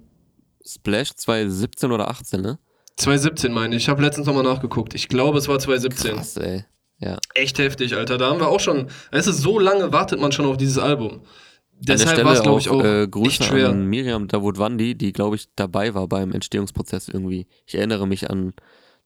Splash 0.64 1.10
2017 1.16 1.90
oder 1.90 2.10
18, 2.10 2.40
ne? 2.40 2.60
2017 2.98 3.52
meine 3.52 3.74
ich. 3.74 3.82
Ich 3.82 3.88
habe 3.88 4.02
letztens 4.02 4.28
nochmal 4.28 4.44
nachgeguckt. 4.44 4.94
Ich 4.94 5.08
glaube, 5.08 5.38
es 5.38 5.48
war 5.48 5.58
2017. 5.58 6.14
Krass, 6.14 6.36
ey. 6.36 6.64
Ja. 7.00 7.18
Echt 7.34 7.58
heftig, 7.58 7.96
Alter. 7.96 8.18
Da 8.18 8.30
haben 8.30 8.38
wir 8.38 8.50
auch 8.50 8.60
schon, 8.60 8.86
weißt 9.10 9.26
du, 9.26 9.32
so 9.32 9.58
lange 9.58 9.92
wartet 9.92 10.20
man 10.20 10.30
schon 10.30 10.46
auf 10.46 10.58
dieses 10.58 10.78
Album. 10.78 11.22
Deshalb 11.78 12.24
war 12.24 12.32
es, 12.32 12.42
glaube 12.42 12.60
ich, 12.60 12.68
auch 12.68 12.82
äh, 12.82 13.06
Grüße 13.06 13.42
schwer. 13.42 13.68
an 13.68 13.86
Miriam 13.86 14.28
Davutwandi, 14.28 14.94
die, 14.94 15.12
glaube 15.12 15.36
ich, 15.36 15.48
dabei 15.56 15.94
war 15.94 16.08
beim 16.08 16.32
Entstehungsprozess 16.32 17.08
irgendwie. 17.08 17.46
Ich 17.66 17.74
erinnere 17.74 18.06
mich 18.06 18.30
an 18.30 18.54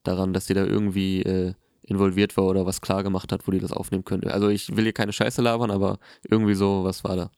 daran, 0.03 0.33
dass 0.33 0.47
sie 0.47 0.55
da 0.55 0.65
irgendwie 0.65 1.23
äh, 1.23 1.55
involviert 1.83 2.37
war 2.37 2.45
oder 2.45 2.67
was 2.67 2.81
klar 2.81 3.03
gemacht 3.03 3.33
hat, 3.33 3.47
wo 3.47 3.51
die 3.51 3.59
das 3.59 3.73
aufnehmen 3.73 4.05
könnte. 4.05 4.33
Also 4.33 4.49
ich 4.49 4.77
will 4.77 4.85
hier 4.85 4.93
keine 4.93 5.13
Scheiße 5.13 5.43
labern, 5.43 5.71
aber 5.71 5.99
irgendwie 6.29 6.55
so, 6.55 6.85
was 6.85 7.03
war 7.05 7.17
da? 7.17 7.31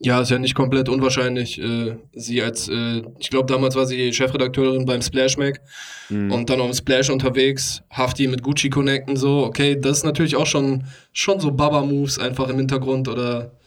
Ja, 0.00 0.20
ist 0.20 0.30
ja 0.30 0.38
nicht 0.38 0.54
komplett 0.54 0.88
unwahrscheinlich. 0.88 1.60
Äh, 1.60 1.96
sie 2.12 2.40
als, 2.40 2.68
äh, 2.68 3.02
ich 3.18 3.30
glaube, 3.30 3.52
damals 3.52 3.74
war 3.74 3.84
sie 3.84 4.12
Chefredakteurin 4.12 4.86
beim 4.86 5.02
Splash 5.02 5.36
Mac 5.36 5.60
mhm. 6.08 6.30
und 6.30 6.48
dann 6.50 6.60
auf 6.60 6.70
dem 6.70 6.74
Splash 6.74 7.10
unterwegs, 7.10 7.82
Hafti 7.90 8.28
mit 8.28 8.42
Gucci 8.42 8.70
connecten, 8.70 9.16
so, 9.16 9.44
okay, 9.44 9.76
das 9.78 9.98
ist 9.98 10.04
natürlich 10.04 10.36
auch 10.36 10.46
schon, 10.46 10.84
schon 11.12 11.40
so 11.40 11.50
Baba-Moves 11.50 12.20
einfach 12.20 12.48
im 12.48 12.58
Hintergrund 12.58 13.08
oder 13.08 13.57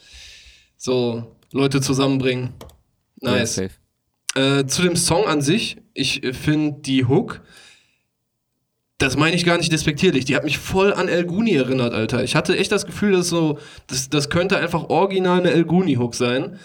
so 0.82 1.36
Leute 1.52 1.82
zusammenbringen. 1.82 2.54
Nice. 3.22 3.62
Ja, 4.36 4.60
äh, 4.60 4.66
zu 4.66 4.82
dem 4.82 4.96
Song 4.96 5.26
an 5.28 5.42
sich, 5.42 5.78
ich 5.94 6.22
finde 6.34 6.82
die 6.82 7.06
Hook 7.06 7.42
das 9.02 9.18
meine 9.18 9.36
ich 9.36 9.46
gar 9.46 9.58
nicht 9.58 9.72
despektierlich. 9.72 10.26
Die 10.26 10.36
hat 10.36 10.44
mich 10.44 10.60
voll 10.60 10.94
an 10.94 11.08
El 11.08 11.26
Guni 11.26 11.56
erinnert, 11.56 11.94
Alter. 11.94 12.24
Ich 12.24 12.36
hatte 12.36 12.58
echt 12.58 12.72
das 12.72 12.86
Gefühl, 12.86 13.14
dass 13.14 13.30
so, 13.30 13.58
das, 13.88 14.10
das 14.10 14.30
könnte 14.30 14.58
einfach 14.58 14.90
original 14.90 15.40
eine 15.40 15.52
El 15.52 15.66
Guni-Hook 15.66 16.14
sein. 16.14 16.60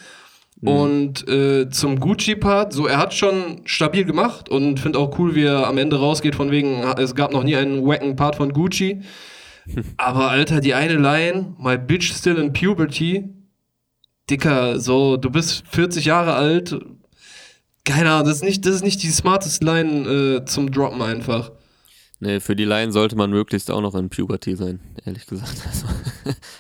Mhm. 0.61 0.69
Und 0.69 1.29
äh, 1.29 1.71
zum 1.71 1.99
Gucci-Part, 1.99 2.73
so 2.73 2.87
er 2.87 2.99
hat 2.99 3.15
schon 3.15 3.63
stabil 3.65 4.05
gemacht 4.05 4.49
und 4.49 4.81
finde 4.81 4.99
auch 4.99 5.19
cool, 5.19 5.35
wie 5.35 5.45
er 5.45 5.67
am 5.67 5.79
Ende 5.79 5.99
rausgeht, 5.99 6.35
von 6.35 6.51
wegen, 6.51 6.83
es 6.99 7.15
gab 7.15 7.33
noch 7.33 7.43
nie 7.43 7.57
einen 7.57 7.87
wacken 7.87 8.17
Part 8.17 8.37
von 8.37 8.53
Gucci. 8.53 9.01
Aber 9.97 10.31
Alter, 10.31 10.61
die 10.61 10.75
eine 10.75 10.95
Line, 10.95 11.55
My 11.59 11.79
bitch 11.79 12.13
still 12.13 12.37
in 12.37 12.53
puberty. 12.53 13.31
Dicker, 14.29 14.81
so, 14.81 15.17
du 15.17 15.31
bist 15.31 15.65
40 15.71 16.05
Jahre 16.05 16.35
alt. 16.35 16.77
Keine 17.85 18.11
Ahnung, 18.11 18.27
das 18.27 18.39
ist 18.39 18.45
nicht, 18.45 18.67
das 18.67 18.77
ist 18.77 18.85
nicht 18.85 19.03
die 19.03 19.11
smarteste 19.11 19.65
Line 19.65 20.09
äh, 20.09 20.45
zum 20.45 20.73
Droppen 20.73 21.01
einfach. 21.03 21.53
Nee, 22.19 22.41
für 22.41 22.57
die 22.57 22.65
Laien 22.65 22.93
sollte 22.93 23.15
man 23.15 23.31
möglichst 23.31 23.71
auch 23.71 23.83
noch 23.83 23.95
in 23.95 24.09
Puberty 24.09 24.57
sein, 24.57 24.81
ehrlich 25.05 25.27
gesagt. 25.27 25.55
Also, 25.67 25.87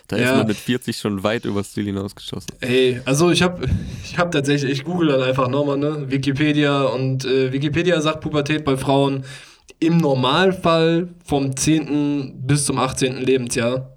da 0.08 0.16
ja. 0.16 0.30
ist 0.30 0.37
man 0.37 0.46
mit 0.46 0.56
40 0.56 0.96
schon 0.96 1.25
weit 1.25 1.44
übers 1.44 1.73
Ziel 1.73 1.87
hinausgeschossen. 1.87 2.50
Ey, 2.61 3.00
also 3.04 3.30
ich 3.30 3.42
habe 3.42 3.66
ich 4.04 4.16
hab 4.16 4.30
tatsächlich, 4.30 4.70
ich 4.70 4.85
google 4.85 5.08
dann 5.08 5.23
einfach 5.23 5.49
nochmal, 5.49 5.78
ne? 5.78 6.04
Wikipedia 6.08 6.82
und 6.82 7.25
äh, 7.25 7.52
Wikipedia 7.52 8.00
sagt 8.00 8.20
Pubertät 8.20 8.64
bei 8.64 8.76
Frauen 8.76 9.25
im 9.80 9.99
Normalfall 9.99 11.08
vom 11.25 11.56
10. 11.56 12.46
bis 12.46 12.66
zum 12.66 12.78
18. 12.78 13.16
Lebensjahr. 13.16 13.96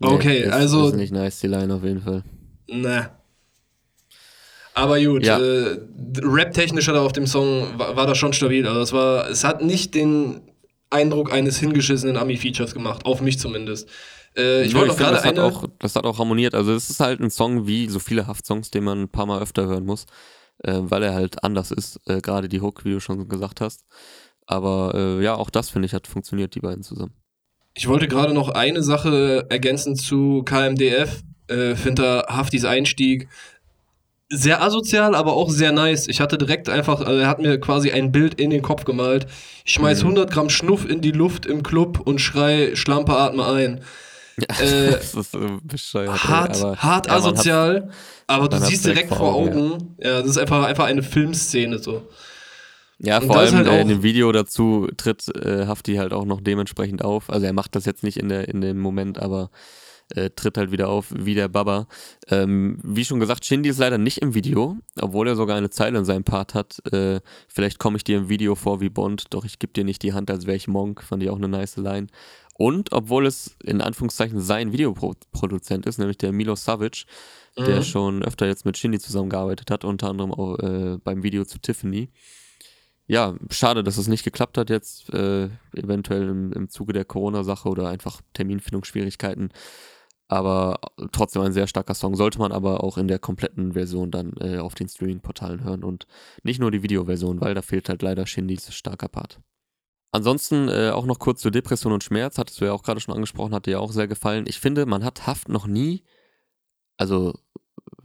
Okay, 0.00 0.44
nee, 0.44 0.50
also. 0.50 0.82
Das 0.82 0.92
ist 0.92 0.96
nicht 0.96 1.12
nice, 1.12 1.40
die 1.40 1.48
Line 1.48 1.74
auf 1.74 1.82
jeden 1.82 2.02
Fall. 2.02 2.22
Na, 2.68 3.10
aber 4.78 5.00
gut, 5.02 5.24
ja. 5.24 5.40
äh, 5.40 5.80
rap-technisch 6.22 6.86
hat 6.86 6.94
er 6.94 7.02
auf 7.02 7.12
dem 7.12 7.26
Song, 7.26 7.76
war, 7.76 7.96
war 7.96 8.06
das 8.06 8.16
schon 8.16 8.32
stabil. 8.32 8.64
Also 8.64 8.80
es, 8.80 8.92
war, 8.92 9.28
es 9.28 9.42
hat 9.42 9.60
nicht 9.60 9.92
den 9.96 10.40
Eindruck 10.88 11.32
eines 11.32 11.58
hingeschissenen 11.58 12.16
Ami-Features 12.16 12.74
gemacht, 12.74 13.04
auf 13.04 13.20
mich 13.20 13.40
zumindest. 13.40 13.88
Äh, 14.36 14.62
ich 14.62 14.74
wollte 14.74 14.94
gerade 14.94 15.16
das, 15.16 15.24
hat 15.24 15.38
auch, 15.40 15.66
das 15.80 15.96
hat 15.96 16.04
auch 16.04 16.20
harmoniert. 16.20 16.54
Also 16.54 16.72
es 16.72 16.90
ist 16.90 17.00
halt 17.00 17.18
ein 17.18 17.30
Song 17.30 17.66
wie 17.66 17.88
so 17.88 17.98
viele 17.98 18.28
Haft-Songs, 18.28 18.70
den 18.70 18.84
man 18.84 19.02
ein 19.02 19.08
paar 19.08 19.26
Mal 19.26 19.42
öfter 19.42 19.66
hören 19.66 19.84
muss, 19.84 20.06
äh, 20.62 20.78
weil 20.80 21.02
er 21.02 21.14
halt 21.14 21.42
anders 21.42 21.72
ist. 21.72 21.98
Äh, 22.06 22.20
gerade 22.20 22.48
die 22.48 22.60
Hook, 22.60 22.84
wie 22.84 22.92
du 22.92 23.00
schon 23.00 23.28
gesagt 23.28 23.60
hast. 23.60 23.84
Aber 24.46 24.92
äh, 24.94 25.24
ja, 25.24 25.34
auch 25.34 25.50
das 25.50 25.70
finde 25.70 25.86
ich 25.86 25.92
hat 25.92 26.06
funktioniert, 26.06 26.54
die 26.54 26.60
beiden 26.60 26.84
zusammen. 26.84 27.14
Ich 27.78 27.86
wollte 27.86 28.08
gerade 28.08 28.34
noch 28.34 28.48
eine 28.48 28.82
Sache 28.82 29.46
ergänzen 29.50 29.94
zu 29.94 30.42
KMDF. 30.42 31.22
Äh, 31.46 31.76
finde 31.76 32.24
Haftis 32.28 32.64
Einstieg 32.64 33.28
sehr 34.30 34.60
asozial, 34.60 35.14
aber 35.14 35.34
auch 35.34 35.48
sehr 35.48 35.70
nice. 35.70 36.08
Ich 36.08 36.20
hatte 36.20 36.36
direkt 36.38 36.68
einfach, 36.68 37.00
also 37.00 37.20
er 37.20 37.28
hat 37.28 37.38
mir 37.38 37.60
quasi 37.60 37.92
ein 37.92 38.10
Bild 38.10 38.34
in 38.34 38.50
den 38.50 38.62
Kopf 38.62 38.84
gemalt. 38.84 39.28
Ich 39.64 39.74
schmeiß 39.74 40.00
mhm. 40.00 40.10
100 40.10 40.30
Gramm 40.30 40.50
Schnuff 40.50 40.90
in 40.90 41.00
die 41.00 41.12
Luft 41.12 41.46
im 41.46 41.62
Club 41.62 42.00
und 42.00 42.20
schrei 42.20 42.74
Schlampe 42.74 43.16
atme 43.16 43.46
ein. 43.46 43.80
Ja, 44.38 44.60
äh, 44.60 44.90
das 44.90 45.14
ist 45.14 45.30
so 45.30 45.60
bescheuert. 45.62 46.24
Hart, 46.24 46.56
ey, 46.56 46.74
hart 46.76 47.06
ja, 47.06 47.12
asozial, 47.12 47.90
aber 48.26 48.48
du 48.48 48.58
siehst 48.58 48.86
direkt, 48.86 49.14
vor 49.14 49.34
Augen. 49.34 49.72
Augen 49.72 49.96
ja. 49.98 50.10
ja. 50.10 50.18
das 50.20 50.30
ist 50.30 50.38
einfach, 50.38 50.64
einfach 50.64 50.86
eine 50.86 51.04
Filmszene 51.04 51.78
so. 51.78 52.02
Ja, 52.98 53.20
vor 53.20 53.36
allem 53.36 53.54
halt 53.54 53.68
in 53.68 53.88
dem 53.88 54.02
Video 54.02 54.32
dazu 54.32 54.88
tritt 54.96 55.28
äh, 55.36 55.66
Hafti 55.66 55.94
halt 55.96 56.12
auch 56.12 56.24
noch 56.24 56.40
dementsprechend 56.40 57.04
auf. 57.04 57.30
Also 57.30 57.46
er 57.46 57.52
macht 57.52 57.76
das 57.76 57.84
jetzt 57.84 58.02
nicht 58.02 58.16
in, 58.16 58.28
der, 58.28 58.48
in 58.48 58.60
dem 58.60 58.78
Moment, 58.78 59.18
aber 59.18 59.50
äh, 60.14 60.30
tritt 60.30 60.58
halt 60.58 60.72
wieder 60.72 60.88
auf 60.88 61.12
wie 61.16 61.34
der 61.34 61.48
Baba. 61.48 61.86
Ähm, 62.28 62.78
wie 62.82 63.04
schon 63.04 63.20
gesagt, 63.20 63.44
Shindy 63.44 63.68
ist 63.68 63.78
leider 63.78 63.98
nicht 63.98 64.18
im 64.18 64.34
Video, 64.34 64.76
obwohl 65.00 65.28
er 65.28 65.36
sogar 65.36 65.56
eine 65.56 65.70
Zeile 65.70 65.98
in 65.98 66.04
seinem 66.04 66.24
Part 66.24 66.54
hat. 66.54 66.84
Äh, 66.92 67.20
vielleicht 67.46 67.78
komme 67.78 67.96
ich 67.96 68.04
dir 68.04 68.18
im 68.18 68.28
Video 68.28 68.54
vor 68.54 68.80
wie 68.80 68.88
Bond, 68.88 69.26
doch 69.30 69.44
ich 69.44 69.58
gebe 69.58 69.72
dir 69.72 69.84
nicht 69.84 70.02
die 70.02 70.12
Hand, 70.12 70.30
als 70.30 70.46
wäre 70.46 70.56
ich 70.56 70.66
Monk. 70.66 71.02
Fand 71.02 71.22
ich 71.22 71.30
auch 71.30 71.36
eine 71.36 71.48
nice 71.48 71.76
Line. 71.76 72.08
Und 72.54 72.92
obwohl 72.92 73.26
es 73.26 73.56
in 73.62 73.80
Anführungszeichen 73.80 74.40
sein 74.40 74.72
Videoproduzent 74.72 75.86
ist, 75.86 75.98
nämlich 75.98 76.18
der 76.18 76.32
Milo 76.32 76.56
Savage, 76.56 77.04
mhm. 77.56 77.64
der 77.66 77.82
schon 77.82 78.24
öfter 78.24 78.46
jetzt 78.46 78.64
mit 78.64 78.76
Shindy 78.76 78.98
zusammengearbeitet 78.98 79.70
hat, 79.70 79.84
unter 79.84 80.08
anderem 80.08 80.32
auch 80.32 80.58
äh, 80.58 80.98
beim 81.04 81.22
Video 81.22 81.44
zu 81.44 81.60
Tiffany. 81.60 82.10
Ja, 83.08 83.34
schade, 83.50 83.82
dass 83.82 83.96
es 83.96 84.06
nicht 84.06 84.22
geklappt 84.22 84.58
hat 84.58 84.70
jetzt, 84.70 85.12
äh, 85.12 85.48
eventuell 85.74 86.28
im, 86.28 86.52
im 86.52 86.68
Zuge 86.68 86.92
der 86.92 87.04
Corona-Sache 87.04 87.68
oder 87.68 87.88
einfach 87.88 88.20
Terminfindungsschwierigkeiten 88.34 89.50
aber 90.28 90.78
trotzdem 91.10 91.42
ein 91.42 91.52
sehr 91.52 91.66
starker 91.66 91.94
Song. 91.94 92.14
Sollte 92.14 92.38
man 92.38 92.52
aber 92.52 92.84
auch 92.84 92.98
in 92.98 93.08
der 93.08 93.18
kompletten 93.18 93.72
Version 93.72 94.10
dann 94.10 94.34
äh, 94.40 94.58
auf 94.58 94.74
den 94.74 94.88
Streaming-Portalen 94.88 95.64
hören 95.64 95.82
und 95.82 96.06
nicht 96.42 96.60
nur 96.60 96.70
die 96.70 96.82
Videoversion, 96.82 97.40
weil 97.40 97.54
da 97.54 97.62
fehlt 97.62 97.88
halt 97.88 98.02
leider 98.02 98.26
Shindys 98.26 98.72
starker 98.72 99.08
Part. 99.08 99.40
Ansonsten 100.12 100.68
äh, 100.68 100.90
auch 100.90 101.06
noch 101.06 101.18
kurz 101.18 101.40
zu 101.40 101.50
Depression 101.50 101.92
und 101.92 102.04
Schmerz, 102.04 102.38
hattest 102.38 102.60
du 102.60 102.66
ja 102.66 102.72
auch 102.72 102.82
gerade 102.82 103.00
schon 103.00 103.14
angesprochen, 103.14 103.54
hat 103.54 103.66
dir 103.66 103.72
ja 103.72 103.78
auch 103.78 103.92
sehr 103.92 104.08
gefallen. 104.08 104.44
Ich 104.46 104.60
finde, 104.60 104.86
man 104.86 105.04
hat 105.04 105.26
Haft 105.26 105.48
noch 105.48 105.66
nie, 105.66 106.04
also 106.98 107.38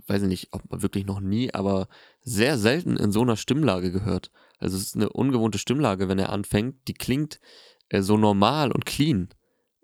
weiß 0.08 0.24
ich 0.24 0.28
nicht, 0.28 0.48
ob 0.52 0.70
man 0.70 0.82
wirklich 0.82 1.06
noch 1.06 1.20
nie, 1.20 1.54
aber 1.54 1.88
sehr 2.24 2.58
selten 2.58 2.98
in 2.98 3.12
so 3.12 3.22
einer 3.22 3.38
Stimmlage 3.38 3.92
gehört. 3.92 4.32
Also 4.60 4.78
es 4.78 4.84
ist 4.84 4.96
eine 4.96 5.10
ungewohnte 5.10 5.58
Stimmlage, 5.58 6.08
wenn 6.08 6.20
er 6.20 6.30
anfängt, 6.30 6.88
die 6.88 6.94
klingt 6.94 7.40
äh, 7.90 8.02
so 8.02 8.18
normal 8.18 8.72
und 8.72 8.86
clean. 8.86 9.30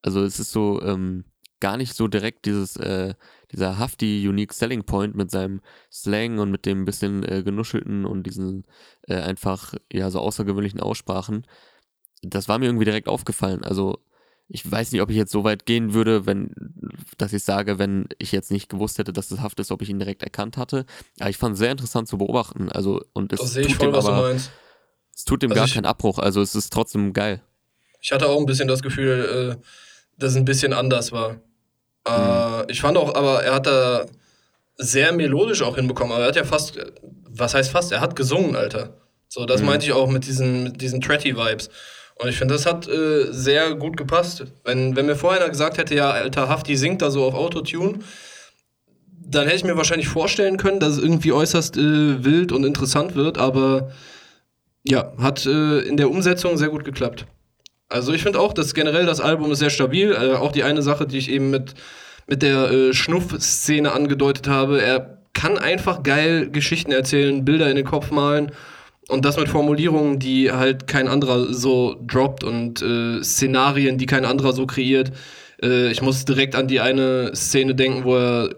Also 0.01 0.23
es 0.23 0.39
ist 0.39 0.51
so, 0.51 0.81
ähm, 0.81 1.25
gar 1.59 1.77
nicht 1.77 1.93
so 1.93 2.07
direkt 2.07 2.45
dieses, 2.45 2.77
äh, 2.77 3.13
dieser 3.51 3.77
hafty 3.77 4.27
Unique 4.27 4.53
Selling 4.53 4.83
Point 4.83 5.15
mit 5.15 5.31
seinem 5.31 5.61
Slang 5.91 6.39
und 6.39 6.51
mit 6.51 6.65
dem 6.65 6.85
bisschen 6.85 7.23
äh, 7.23 7.43
genuschelten 7.43 8.05
und 8.05 8.23
diesen 8.23 8.65
äh, 9.07 9.15
einfach, 9.15 9.73
ja, 9.91 10.09
so 10.09 10.19
außergewöhnlichen 10.19 10.79
Aussprachen. 10.79 11.45
Das 12.21 12.47
war 12.47 12.59
mir 12.59 12.65
irgendwie 12.65 12.85
direkt 12.85 13.07
aufgefallen. 13.07 13.63
Also, 13.63 13.99
ich 14.51 14.69
weiß 14.69 14.91
nicht, 14.91 15.01
ob 15.01 15.11
ich 15.11 15.15
jetzt 15.15 15.31
so 15.31 15.43
weit 15.43 15.67
gehen 15.67 15.93
würde, 15.93 16.25
wenn, 16.25 16.51
dass 17.17 17.33
ich 17.33 17.43
sage, 17.43 17.77
wenn 17.77 18.09
ich 18.17 18.31
jetzt 18.31 18.51
nicht 18.51 18.67
gewusst 18.67 18.97
hätte, 18.97 19.13
dass 19.13 19.29
es 19.29 19.41
Haft 19.41 19.59
ist, 19.59 19.71
ob 19.71 19.83
ich 19.83 19.89
ihn 19.89 19.99
direkt 19.99 20.23
erkannt 20.23 20.57
hatte. 20.57 20.85
Aber 21.19 21.29
ich 21.29 21.37
fand 21.37 21.53
es 21.53 21.59
sehr 21.59 21.71
interessant 21.71 22.07
zu 22.07 22.17
beobachten. 22.17 22.71
Also, 22.71 23.01
und 23.13 23.31
es 23.31 23.53
tut 23.53 23.71
voll, 23.73 23.91
dem 23.91 23.95
aber, 23.95 24.31
es 24.33 25.25
tut 25.25 25.43
dem 25.43 25.51
also 25.51 25.61
gar 25.61 25.69
keinen 25.69 25.85
Abbruch. 25.85 26.17
Also, 26.17 26.41
es 26.41 26.55
ist 26.55 26.73
trotzdem 26.73 27.13
geil. 27.13 27.41
Ich 28.01 28.11
hatte 28.11 28.27
auch 28.27 28.39
ein 28.39 28.47
bisschen 28.47 28.67
das 28.67 28.81
Gefühl, 28.81 29.57
äh, 29.59 29.65
dass 30.17 30.31
es 30.31 30.37
ein 30.37 30.45
bisschen 30.45 30.73
anders 30.73 31.11
war. 31.11 31.35
Äh, 32.07 32.71
ich 32.71 32.81
fand 32.81 32.97
auch, 32.97 33.13
aber 33.13 33.43
er 33.43 33.53
hat 33.53 33.67
da 33.67 34.05
sehr 34.77 35.11
melodisch 35.11 35.61
auch 35.61 35.75
hinbekommen. 35.75 36.11
Aber 36.11 36.23
er 36.23 36.29
hat 36.29 36.35
ja 36.35 36.43
fast, 36.43 36.79
was 37.29 37.53
heißt 37.53 37.69
fast? 37.69 37.91
Er 37.91 38.01
hat 38.01 38.15
gesungen, 38.15 38.55
Alter. 38.55 38.97
So, 39.27 39.45
das 39.45 39.61
mhm. 39.61 39.67
meinte 39.67 39.85
ich 39.85 39.91
auch 39.91 40.09
mit 40.09 40.25
diesen, 40.25 40.63
mit 40.63 40.81
diesen 40.81 41.01
Tretty-Vibes. 41.01 41.69
Und 42.21 42.27
ich 42.27 42.37
finde, 42.37 42.53
das 42.53 42.65
hat 42.65 42.87
äh, 42.87 43.31
sehr 43.31 43.75
gut 43.75 43.95
gepasst. 43.95 44.43
Wenn, 44.65 44.95
wenn 44.97 45.05
mir 45.05 45.15
vorher 45.15 45.41
einer 45.41 45.49
gesagt 45.49 45.77
hätte, 45.77 45.95
ja, 45.95 46.11
Alter, 46.11 46.49
Hafti 46.49 46.75
singt 46.75 47.01
da 47.01 47.11
so 47.11 47.23
auf 47.23 47.33
Autotune, 47.33 47.99
dann 49.25 49.45
hätte 49.45 49.55
ich 49.55 49.63
mir 49.63 49.77
wahrscheinlich 49.77 50.09
vorstellen 50.09 50.57
können, 50.57 50.81
dass 50.81 50.97
es 50.97 51.03
irgendwie 51.03 51.31
äußerst 51.31 51.77
äh, 51.77 52.23
wild 52.25 52.51
und 52.51 52.65
interessant 52.65 53.15
wird, 53.15 53.37
aber 53.37 53.91
ja, 54.83 55.13
hat 55.17 55.45
äh, 55.45 55.79
in 55.79 55.95
der 55.95 56.09
Umsetzung 56.09 56.57
sehr 56.57 56.69
gut 56.69 56.83
geklappt. 56.83 57.25
Also 57.87 58.11
ich 58.11 58.21
finde 58.21 58.39
auch, 58.39 58.53
dass 58.53 58.73
generell 58.73 59.05
das 59.05 59.21
Album 59.21 59.51
ist 59.51 59.59
sehr 59.59 59.69
stabil. 59.69 60.11
Äh, 60.11 60.33
auch 60.35 60.51
die 60.51 60.63
eine 60.63 60.81
Sache, 60.81 61.07
die 61.07 61.17
ich 61.17 61.31
eben 61.31 61.49
mit, 61.49 61.73
mit 62.27 62.41
der 62.41 62.69
äh, 62.69 62.93
Schnuff-Szene 62.93 63.93
angedeutet 63.93 64.47
habe. 64.47 64.81
Er 64.81 65.19
kann 65.33 65.57
einfach 65.57 66.03
geil 66.03 66.49
Geschichten 66.49 66.91
erzählen, 66.91 67.45
Bilder 67.45 67.69
in 67.69 67.77
den 67.77 67.85
Kopf 67.85 68.11
malen 68.11 68.51
und 69.09 69.25
das 69.25 69.37
mit 69.37 69.49
Formulierungen, 69.49 70.19
die 70.19 70.51
halt 70.51 70.87
kein 70.87 71.07
anderer 71.07 71.51
so 71.53 71.99
droppt 72.05 72.43
und 72.43 72.81
äh, 72.81 73.23
Szenarien, 73.23 73.97
die 73.97 74.05
kein 74.05 74.23
anderer 74.23 74.53
so 74.53 74.65
kreiert. 74.65 75.11
Äh, 75.61 75.91
ich 75.91 76.01
muss 76.01 76.25
direkt 76.25 76.55
an 76.55 76.67
die 76.67 76.79
eine 76.79 77.35
Szene 77.35 77.75
denken, 77.75 78.03
wo 78.03 78.15
er 78.15 78.49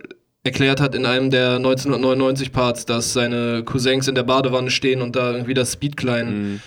erklärt 0.44 0.82
hat 0.82 0.96
in 0.96 1.06
einem 1.06 1.30
der 1.30 1.56
1999 1.56 2.52
Parts, 2.52 2.86
dass 2.86 3.14
seine 3.14 3.64
Cousins 3.64 4.08
in 4.08 4.16
der 4.16 4.24
Badewanne 4.24 4.72
stehen 4.72 5.02
und 5.02 5.16
da 5.16 5.32
irgendwie 5.32 5.54
das 5.54 5.74
Speed 5.74 5.98
klein, 5.98 6.28
mhm. 6.28 6.62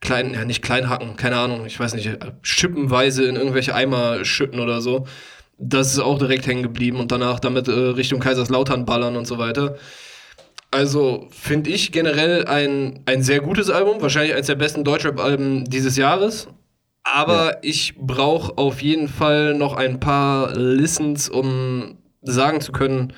klein, 0.00 0.34
ja 0.34 0.44
nicht 0.44 0.62
klein 0.62 0.88
hacken, 0.88 1.16
keine 1.16 1.36
Ahnung, 1.36 1.64
ich 1.64 1.78
weiß 1.78 1.94
nicht, 1.94 2.10
schippenweise 2.42 3.24
in 3.24 3.36
irgendwelche 3.36 3.74
Eimer 3.74 4.24
schütten 4.24 4.60
oder 4.60 4.80
so. 4.80 5.06
Das 5.58 5.92
ist 5.92 5.98
auch 5.98 6.18
direkt 6.18 6.46
hängen 6.46 6.62
geblieben 6.62 6.98
und 6.98 7.12
danach 7.12 7.38
damit 7.38 7.68
äh, 7.68 7.72
Richtung 7.72 8.18
Kaiserslautern 8.18 8.84
ballern 8.84 9.16
und 9.16 9.26
so 9.26 9.38
weiter. 9.38 9.76
Also 10.70 11.26
finde 11.30 11.70
ich 11.70 11.90
generell 11.90 12.44
ein, 12.46 13.00
ein 13.06 13.22
sehr 13.22 13.40
gutes 13.40 13.70
Album, 13.70 14.00
wahrscheinlich 14.00 14.34
eines 14.34 14.46
der 14.46 14.54
besten 14.54 14.84
Deutschrap-Alben 14.84 15.64
dieses 15.64 15.96
Jahres. 15.96 16.48
Aber 17.02 17.52
ja. 17.52 17.58
ich 17.62 17.96
brauche 17.98 18.56
auf 18.56 18.82
jeden 18.82 19.08
Fall 19.08 19.54
noch 19.54 19.74
ein 19.74 19.98
paar 19.98 20.54
Listens, 20.54 21.28
um 21.28 21.98
sagen 22.22 22.60
zu 22.60 22.72
können, 22.72 23.12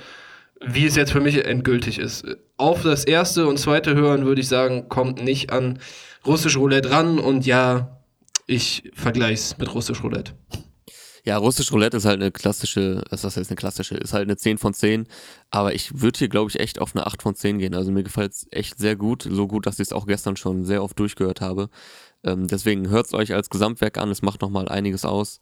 wie 0.65 0.87
es 0.87 0.97
jetzt 0.97 1.13
für 1.13 1.21
mich 1.21 1.45
endgültig 1.45 1.99
ist. 1.99 2.25
Auf 2.57 2.83
das 2.83 3.05
erste 3.05 3.47
und 3.47 3.59
zweite 3.59 3.95
Hören 3.95 4.25
würde 4.25 4.41
ich 4.41 4.49
sagen, 4.49 4.89
kommt 4.89 5.23
nicht 5.23 5.53
an 5.53 5.79
russisch 6.25 6.57
Roulette 6.57 6.91
ran 6.91 7.19
und 7.19 7.45
ja, 7.45 7.99
ich 8.47 8.91
vergleiche 8.95 9.35
es 9.35 9.59
mit 9.59 9.75
russisch 9.75 10.03
Roulette. 10.03 10.33
Ja, 11.25 11.37
russisch 11.37 11.71
Roulette 11.71 11.99
ist 11.99 12.05
halt 12.05 12.21
eine 12.21 12.33
klassische, 12.33 13.03
was 13.11 13.25
heißt 13.25 13.39
eine 13.51 13.57
klassische, 13.57 13.95
ist 13.95 14.13
halt 14.13 14.25
eine 14.25 14.37
10 14.37 14.59
von 14.59 14.75
10, 14.75 15.07
aber 15.51 15.73
ich 15.73 16.01
würde 16.01 16.19
hier, 16.19 16.29
glaube 16.29 16.51
ich, 16.51 16.59
echt 16.59 16.81
auf 16.81 16.97
eine 16.97 17.07
8 17.07 17.23
von 17.23 17.37
10 17.37 17.59
gehen. 17.59 17.75
Also 17.77 17.93
mir 17.93 18.03
gefällt 18.03 18.33
es 18.33 18.47
echt 18.51 18.79
sehr 18.79 18.97
gut, 18.97 19.29
so 19.31 19.47
gut, 19.47 19.67
dass 19.67 19.77
ich 19.77 19.89
es 19.89 19.93
auch 19.93 20.07
gestern 20.07 20.37
schon 20.37 20.65
sehr 20.65 20.83
oft 20.83 20.99
durchgehört 20.99 21.41
habe. 21.41 21.69
Ähm, 22.25 22.49
deswegen 22.49 22.89
hört 22.89 23.07
es 23.07 23.15
euch 23.15 23.35
als 23.35 23.51
Gesamtwerk 23.51 23.99
an, 23.99 24.11
es 24.11 24.23
macht 24.23 24.43
nochmal 24.43 24.69
einiges 24.69 25.05
aus. 25.05 25.39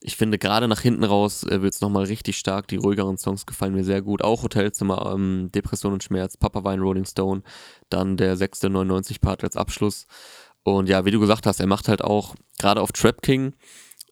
Ich 0.00 0.16
finde, 0.16 0.38
gerade 0.38 0.66
nach 0.68 0.80
hinten 0.80 1.04
raus 1.04 1.42
äh, 1.44 1.60
wird 1.60 1.74
es 1.74 1.80
nochmal 1.80 2.04
richtig 2.04 2.38
stark. 2.38 2.68
Die 2.68 2.76
ruhigeren 2.76 3.18
Songs 3.18 3.46
gefallen 3.46 3.74
mir 3.74 3.84
sehr 3.84 4.00
gut. 4.00 4.22
Auch 4.22 4.44
Hotelzimmer, 4.44 5.12
ähm, 5.12 5.50
Depression 5.52 5.92
und 5.92 6.04
Schmerz, 6.04 6.36
Papa 6.36 6.62
Wein, 6.64 6.80
Rolling 6.80 7.04
Stone, 7.04 7.42
dann 7.90 8.16
der 8.16 8.36
sechste 8.36 8.70
99 8.70 9.20
Part 9.20 9.42
als 9.44 9.56
Abschluss. 9.56 10.06
Und 10.62 10.88
ja, 10.88 11.04
wie 11.04 11.10
du 11.10 11.20
gesagt 11.20 11.46
hast, 11.46 11.60
er 11.60 11.66
macht 11.66 11.88
halt 11.88 12.02
auch, 12.02 12.34
gerade 12.58 12.80
auf 12.80 12.92
Trap 12.92 13.22
King, 13.22 13.54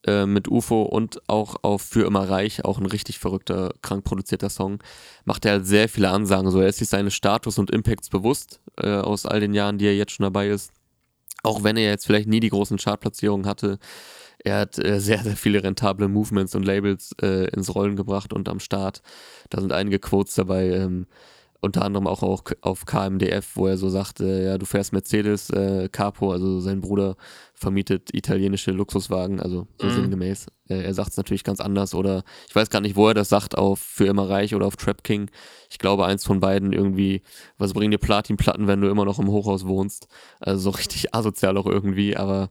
äh, 0.06 0.26
mit 0.26 0.48
UFO 0.48 0.82
und 0.82 1.20
auch 1.28 1.56
auf 1.62 1.82
Für 1.82 2.06
immer 2.06 2.28
reich, 2.28 2.64
auch 2.64 2.78
ein 2.78 2.86
richtig 2.86 3.18
verrückter, 3.18 3.72
krank 3.82 4.04
produzierter 4.04 4.50
Song, 4.50 4.78
macht 5.24 5.44
er 5.44 5.52
halt 5.52 5.66
sehr 5.66 5.88
viele 5.88 6.10
Ansagen. 6.10 6.50
So, 6.50 6.60
er 6.60 6.68
ist 6.68 6.78
sich 6.78 6.88
seines 6.88 7.14
Status 7.14 7.58
und 7.58 7.70
Impacts 7.70 8.08
bewusst 8.08 8.60
äh, 8.78 8.88
aus 8.88 9.26
all 9.26 9.40
den 9.40 9.54
Jahren, 9.54 9.78
die 9.78 9.86
er 9.86 9.96
jetzt 9.96 10.12
schon 10.12 10.24
dabei 10.24 10.48
ist. 10.48 10.72
Auch 11.42 11.62
wenn 11.62 11.76
er 11.76 11.90
jetzt 11.90 12.06
vielleicht 12.06 12.28
nie 12.28 12.40
die 12.40 12.48
großen 12.48 12.78
Chartplatzierungen 12.78 13.46
hatte, 13.46 13.78
er 14.38 14.60
hat 14.60 14.78
äh, 14.78 15.00
sehr, 15.00 15.22
sehr 15.22 15.36
viele 15.36 15.62
rentable 15.62 16.08
Movements 16.08 16.54
und 16.54 16.64
Labels 16.64 17.12
äh, 17.20 17.48
ins 17.50 17.74
Rollen 17.74 17.96
gebracht 17.96 18.32
und 18.32 18.48
am 18.48 18.60
Start. 18.60 19.02
Da 19.50 19.60
sind 19.60 19.72
einige 19.72 19.98
Quotes 19.98 20.34
dabei, 20.34 20.70
ähm, 20.70 21.06
unter 21.66 21.82
anderem 21.82 22.06
auch, 22.06 22.22
auch 22.22 22.42
auf 22.62 22.86
KMDF, 22.86 23.56
wo 23.56 23.66
er 23.66 23.76
so 23.76 23.88
sagte, 23.88 24.42
ja, 24.42 24.58
du 24.58 24.66
fährst 24.66 24.92
Mercedes, 24.92 25.50
äh, 25.50 25.88
Capo, 25.90 26.32
also 26.32 26.60
sein 26.60 26.80
Bruder 26.80 27.16
vermietet 27.54 28.14
italienische 28.14 28.70
Luxuswagen, 28.70 29.40
also 29.40 29.66
so 29.80 29.86
mhm. 29.86 29.92
sinngemäß. 29.92 30.46
Äh, 30.68 30.82
er 30.82 30.94
sagt 30.94 31.10
es 31.10 31.16
natürlich 31.16 31.44
ganz 31.44 31.60
anders 31.60 31.94
oder 31.94 32.24
ich 32.48 32.54
weiß 32.54 32.70
gar 32.70 32.80
nicht, 32.80 32.96
wo 32.96 33.08
er 33.08 33.14
das 33.14 33.28
sagt, 33.28 33.58
auf 33.58 33.78
Für 33.78 34.06
immer 34.06 34.28
reich 34.28 34.54
oder 34.54 34.66
auf 34.66 34.76
Trap 34.76 35.04
King. 35.04 35.30
Ich 35.70 35.78
glaube, 35.78 36.06
eins 36.06 36.24
von 36.24 36.40
beiden 36.40 36.72
irgendwie, 36.72 37.22
was 37.58 37.72
bringen 37.72 37.90
dir 37.90 37.98
Platinplatten, 37.98 38.66
wenn 38.66 38.80
du 38.80 38.88
immer 38.88 39.04
noch 39.04 39.18
im 39.18 39.28
Hochhaus 39.28 39.66
wohnst? 39.66 40.08
Also 40.40 40.70
so 40.70 40.70
richtig 40.70 41.14
asozial 41.14 41.56
auch 41.56 41.66
irgendwie, 41.66 42.16
aber 42.16 42.50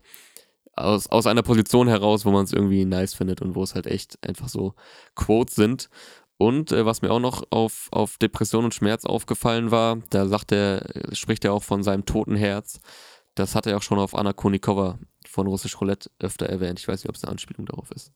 aus, 0.76 1.08
aus 1.08 1.28
einer 1.28 1.44
Position 1.44 1.88
heraus, 1.88 2.26
wo 2.26 2.32
man 2.32 2.44
es 2.44 2.54
irgendwie 2.54 2.86
nice 2.86 3.14
findet 3.14 3.42
und 3.42 3.56
wo 3.56 3.64
es 3.64 3.76
halt 3.76 3.88
echt 3.88 4.18
einfach 4.28 4.50
so 4.50 4.74
Quotes 5.16 5.56
sind. 5.56 5.90
Und 6.38 6.72
äh, 6.72 6.86
was 6.86 7.02
mir 7.02 7.12
auch 7.12 7.20
noch 7.20 7.44
auf, 7.50 7.88
auf 7.92 8.18
Depression 8.18 8.66
und 8.66 8.74
Schmerz 8.74 9.06
aufgefallen 9.06 9.72
war, 9.72 10.00
da 10.10 10.28
sagt 10.28 10.52
er, 10.52 10.86
spricht 11.14 11.46
er 11.46 11.54
auch 11.54 11.64
von 11.64 11.84
seinem 11.84 12.06
toten 12.06 12.36
Herz. 12.36 12.80
Das 13.36 13.56
hat 13.56 13.68
er 13.68 13.78
auch 13.78 13.84
schon 13.84 14.00
auf 14.00 14.16
Anna 14.16 14.34
Konikova 14.34 15.00
von 15.28 15.48
Russisch 15.48 15.80
Roulette 15.80 16.10
öfter 16.20 16.48
erwähnt. 16.48 16.80
Ich 16.80 16.88
weiß 16.88 17.04
nicht, 17.04 17.10
ob 17.10 17.16
es 17.16 17.24
eine 17.24 17.32
Anspielung 17.32 17.66
darauf 17.66 17.92
ist. 17.92 18.12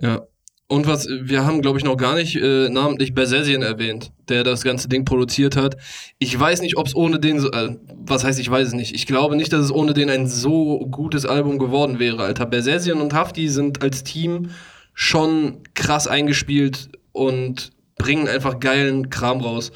Ja, 0.00 0.26
und 0.72 0.86
was, 0.86 1.06
wir 1.06 1.44
haben, 1.44 1.60
glaube 1.60 1.78
ich, 1.78 1.84
noch 1.84 1.98
gar 1.98 2.14
nicht 2.14 2.34
äh, 2.34 2.70
namentlich 2.70 3.14
Bersesien 3.14 3.60
erwähnt, 3.60 4.10
der 4.30 4.42
das 4.42 4.64
ganze 4.64 4.88
Ding 4.88 5.04
produziert 5.04 5.54
hat. 5.54 5.76
Ich 6.18 6.38
weiß 6.38 6.62
nicht, 6.62 6.78
ob 6.78 6.86
es 6.86 6.94
ohne 6.94 7.20
den, 7.20 7.44
äh, 7.44 7.76
was 8.06 8.24
heißt, 8.24 8.40
ich 8.40 8.50
weiß 8.50 8.68
es 8.68 8.72
nicht. 8.72 8.94
Ich 8.94 9.06
glaube 9.06 9.36
nicht, 9.36 9.52
dass 9.52 9.66
es 9.66 9.70
ohne 9.70 9.92
den 9.92 10.08
ein 10.08 10.26
so 10.26 10.78
gutes 10.90 11.26
Album 11.26 11.58
geworden 11.58 11.98
wäre, 11.98 12.22
Alter. 12.22 12.46
Bersesien 12.46 13.02
und 13.02 13.12
Hafti 13.12 13.48
sind 13.48 13.82
als 13.82 14.02
Team 14.02 14.48
schon 14.94 15.58
krass 15.74 16.08
eingespielt 16.08 16.88
und 17.12 17.70
bringen 17.96 18.28
einfach 18.28 18.60
geilen 18.60 19.10
Kram 19.10 19.40
raus. 19.40 19.72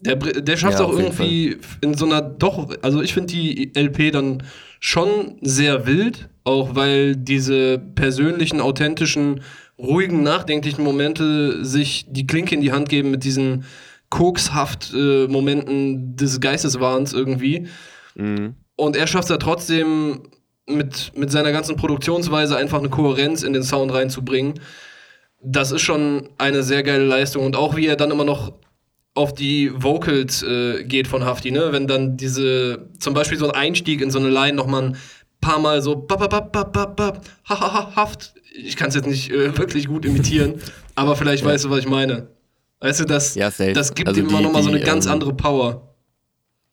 Der, 0.00 0.16
der 0.16 0.56
schafft 0.56 0.78
ja, 0.78 0.84
auch 0.84 0.92
irgendwie 0.92 1.56
in 1.80 1.94
so 1.94 2.06
einer, 2.06 2.22
doch, 2.22 2.68
also 2.82 3.02
ich 3.02 3.14
finde 3.14 3.32
die 3.32 3.72
LP 3.76 4.12
dann 4.12 4.44
schon 4.80 5.38
sehr 5.40 5.86
wild, 5.86 6.28
auch 6.44 6.74
weil 6.74 7.16
diese 7.16 7.78
persönlichen, 7.78 8.60
authentischen 8.60 9.40
ruhigen, 9.78 10.22
nachdenklichen 10.22 10.84
Momente 10.84 11.64
sich 11.64 12.06
die 12.08 12.26
Klinke 12.26 12.54
in 12.54 12.60
die 12.60 12.72
Hand 12.72 12.88
geben 12.88 13.10
mit 13.10 13.24
diesen 13.24 13.64
kokshaft 14.08 14.92
äh, 14.94 15.26
Momenten 15.26 16.16
des 16.16 16.40
Geisteswahns 16.40 17.12
irgendwie. 17.12 17.66
Mhm. 18.14 18.54
Und 18.76 18.96
er 18.96 19.06
schafft 19.06 19.24
es 19.24 19.30
ja 19.30 19.36
trotzdem 19.36 20.20
mit, 20.66 21.12
mit 21.16 21.30
seiner 21.30 21.52
ganzen 21.52 21.76
Produktionsweise 21.76 22.56
einfach 22.56 22.78
eine 22.78 22.88
Kohärenz 22.88 23.42
in 23.42 23.52
den 23.52 23.62
Sound 23.62 23.92
reinzubringen. 23.92 24.54
Das 25.40 25.72
ist 25.72 25.82
schon 25.82 26.28
eine 26.38 26.62
sehr 26.62 26.82
geile 26.82 27.04
Leistung. 27.04 27.46
Und 27.46 27.56
auch 27.56 27.76
wie 27.76 27.86
er 27.86 27.96
dann 27.96 28.10
immer 28.10 28.24
noch 28.24 28.52
auf 29.14 29.34
die 29.34 29.70
Vocals 29.74 30.42
äh, 30.42 30.84
geht 30.84 31.08
von 31.08 31.24
Hafti, 31.24 31.50
ne? 31.50 31.72
Wenn 31.72 31.86
dann 31.86 32.16
diese, 32.16 32.88
zum 32.98 33.14
Beispiel 33.14 33.38
so 33.38 33.46
ein 33.46 33.54
Einstieg 33.54 34.00
in 34.00 34.10
so 34.10 34.18
eine 34.18 34.28
Line 34.28 34.56
nochmal 34.56 34.84
ein 34.84 34.96
paar 35.40 35.58
Mal 35.58 35.82
so 35.82 35.96
bap, 35.96 36.18
bap, 36.30 36.52
bap, 36.52 36.72
bap, 36.72 36.96
bap, 36.96 37.24
ha, 37.48 37.60
ha, 37.60 37.72
ha, 37.72 37.96
Haft 37.96 38.34
ich 38.58 38.76
kann 38.76 38.88
es 38.88 38.94
jetzt 38.94 39.06
nicht 39.06 39.30
äh, 39.30 39.56
wirklich 39.56 39.86
gut 39.86 40.04
imitieren, 40.04 40.60
aber 40.94 41.16
vielleicht 41.16 41.44
ja. 41.44 41.50
weißt 41.50 41.64
du, 41.64 41.70
was 41.70 41.80
ich 41.80 41.88
meine. 41.88 42.28
Weißt 42.80 43.00
du, 43.00 43.04
das, 43.04 43.34
ja, 43.34 43.50
das 43.50 43.94
gibt 43.94 44.08
also 44.08 44.20
ihm 44.20 44.28
immer 44.28 44.40
nochmal 44.40 44.62
so 44.62 44.68
eine 44.68 44.80
ganz 44.80 45.06
ähm, 45.06 45.12
andere 45.12 45.34
Power. 45.34 45.96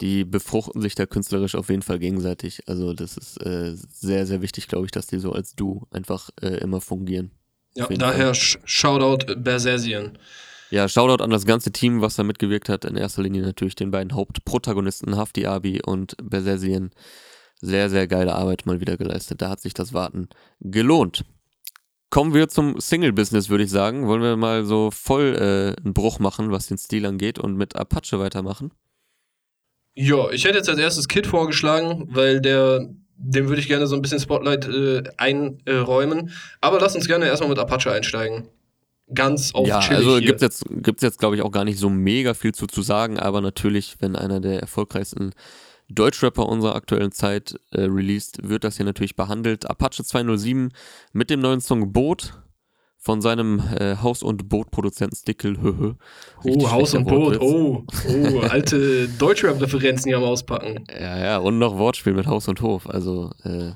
Die 0.01 0.25
befruchten 0.25 0.81
sich 0.81 0.93
da 0.93 1.05
künstlerisch 1.05 1.55
auf 1.55 1.69
jeden 1.69 1.81
Fall 1.81 1.99
gegenseitig. 1.99 2.67
Also 2.67 2.93
das 2.93 3.17
ist 3.17 3.37
äh, 3.43 3.75
sehr, 3.75 4.25
sehr 4.25 4.41
wichtig, 4.41 4.67
glaube 4.67 4.85
ich, 4.85 4.91
dass 4.91 5.07
die 5.07 5.19
so 5.19 5.31
als 5.31 5.55
Du 5.55 5.87
einfach 5.89 6.29
äh, 6.41 6.57
immer 6.57 6.81
fungieren. 6.81 7.31
Ja, 7.75 7.87
daher. 7.87 8.33
Shoutout 8.33 9.35
Bersesian. 9.37 10.17
Ja, 10.71 10.89
Shoutout 10.89 11.23
an 11.23 11.29
das 11.29 11.45
ganze 11.45 11.71
Team, 11.71 12.01
was 12.01 12.15
da 12.15 12.23
mitgewirkt 12.23 12.69
hat. 12.69 12.85
In 12.85 12.97
erster 12.97 13.21
Linie 13.21 13.43
natürlich 13.43 13.75
den 13.75 13.91
beiden 13.91 14.13
Hauptprotagonisten 14.13 15.15
Hafti 15.15 15.45
Abi 15.45 15.81
und 15.85 16.15
Bersesian. 16.23 16.91
Sehr, 17.61 17.89
sehr 17.89 18.07
geile 18.07 18.35
Arbeit 18.35 18.65
mal 18.65 18.79
wieder 18.79 18.97
geleistet. 18.97 19.41
Da 19.41 19.49
hat 19.49 19.61
sich 19.61 19.73
das 19.73 19.93
Warten 19.93 20.29
gelohnt. 20.59 21.23
Kommen 22.09 22.33
wir 22.33 22.47
zum 22.47 22.79
Single-Business, 22.79 23.49
würde 23.49 23.63
ich 23.65 23.71
sagen. 23.71 24.07
Wollen 24.07 24.21
wir 24.21 24.37
mal 24.37 24.65
so 24.65 24.89
voll 24.91 25.35
äh, 25.35 25.81
einen 25.81 25.93
Bruch 25.93 26.19
machen, 26.19 26.51
was 26.51 26.67
den 26.67 26.77
Stil 26.77 27.05
angeht 27.05 27.39
und 27.39 27.57
mit 27.57 27.75
Apache 27.75 28.19
weitermachen? 28.19 28.71
Ja, 29.95 30.29
ich 30.31 30.45
hätte 30.45 30.57
jetzt 30.57 30.69
als 30.69 30.79
erstes 30.79 31.07
Kid 31.07 31.25
vorgeschlagen, 31.27 32.07
weil 32.09 32.41
der, 32.41 32.89
dem 33.17 33.47
würde 33.47 33.61
ich 33.61 33.67
gerne 33.67 33.87
so 33.87 33.95
ein 33.95 34.01
bisschen 34.01 34.19
Spotlight 34.19 34.67
äh, 34.67 35.03
einräumen. 35.17 36.31
Aber 36.61 36.79
lass 36.79 36.95
uns 36.95 37.07
gerne 37.07 37.25
erstmal 37.25 37.49
mit 37.49 37.59
Apache 37.59 37.91
einsteigen. 37.91 38.47
Ganz 39.13 39.53
auf 39.53 39.67
Ja, 39.67 39.79
also 39.79 40.19
gibt 40.19 40.37
es 40.37 40.41
jetzt, 40.41 40.65
gibt's 40.69 41.03
jetzt 41.03 41.19
glaube 41.19 41.35
ich, 41.35 41.43
auch 41.43 41.51
gar 41.51 41.63
nicht 41.63 41.77
so 41.77 41.89
mega 41.89 42.33
viel 42.33 42.53
zu, 42.53 42.65
zu 42.65 42.81
sagen, 42.81 43.19
aber 43.19 43.39
natürlich, 43.39 43.97
wenn 43.99 44.15
einer 44.15 44.39
der 44.39 44.59
erfolgreichsten 44.59 45.31
Deutschrapper 45.89 46.47
unserer 46.47 46.75
aktuellen 46.75 47.11
Zeit 47.11 47.55
äh, 47.71 47.81
released, 47.81 48.49
wird 48.49 48.63
das 48.63 48.77
hier 48.77 48.85
natürlich 48.85 49.15
behandelt. 49.15 49.69
Apache 49.69 50.03
207 50.03 50.71
mit 51.13 51.29
dem 51.29 51.41
neuen 51.41 51.61
Song 51.61 51.93
Boot 51.93 52.33
von 53.05 53.21
seinem 53.21 53.61
äh, 53.79 53.97
Haus- 53.97 54.23
und 54.23 54.49
Bootproduzenten 54.49 55.15
Stickel. 55.15 55.55
oh, 56.43 56.71
Haus 56.71 56.95
und 56.95 57.07
Boot, 57.07 57.39
oh, 57.39 57.85
oh, 58.09 58.39
alte 58.39 59.07
Deutschrap-Referenzen 59.19 60.09
hier 60.09 60.17
am 60.17 60.23
Auspacken. 60.23 60.85
Ja, 60.89 61.19
ja, 61.19 61.37
und 61.37 61.59
noch 61.59 61.77
Wortspiel 61.77 62.13
mit 62.13 62.25
Haus 62.25 62.47
und 62.47 62.61
Hof, 62.61 62.89
also 62.89 63.29
äh, 63.43 63.73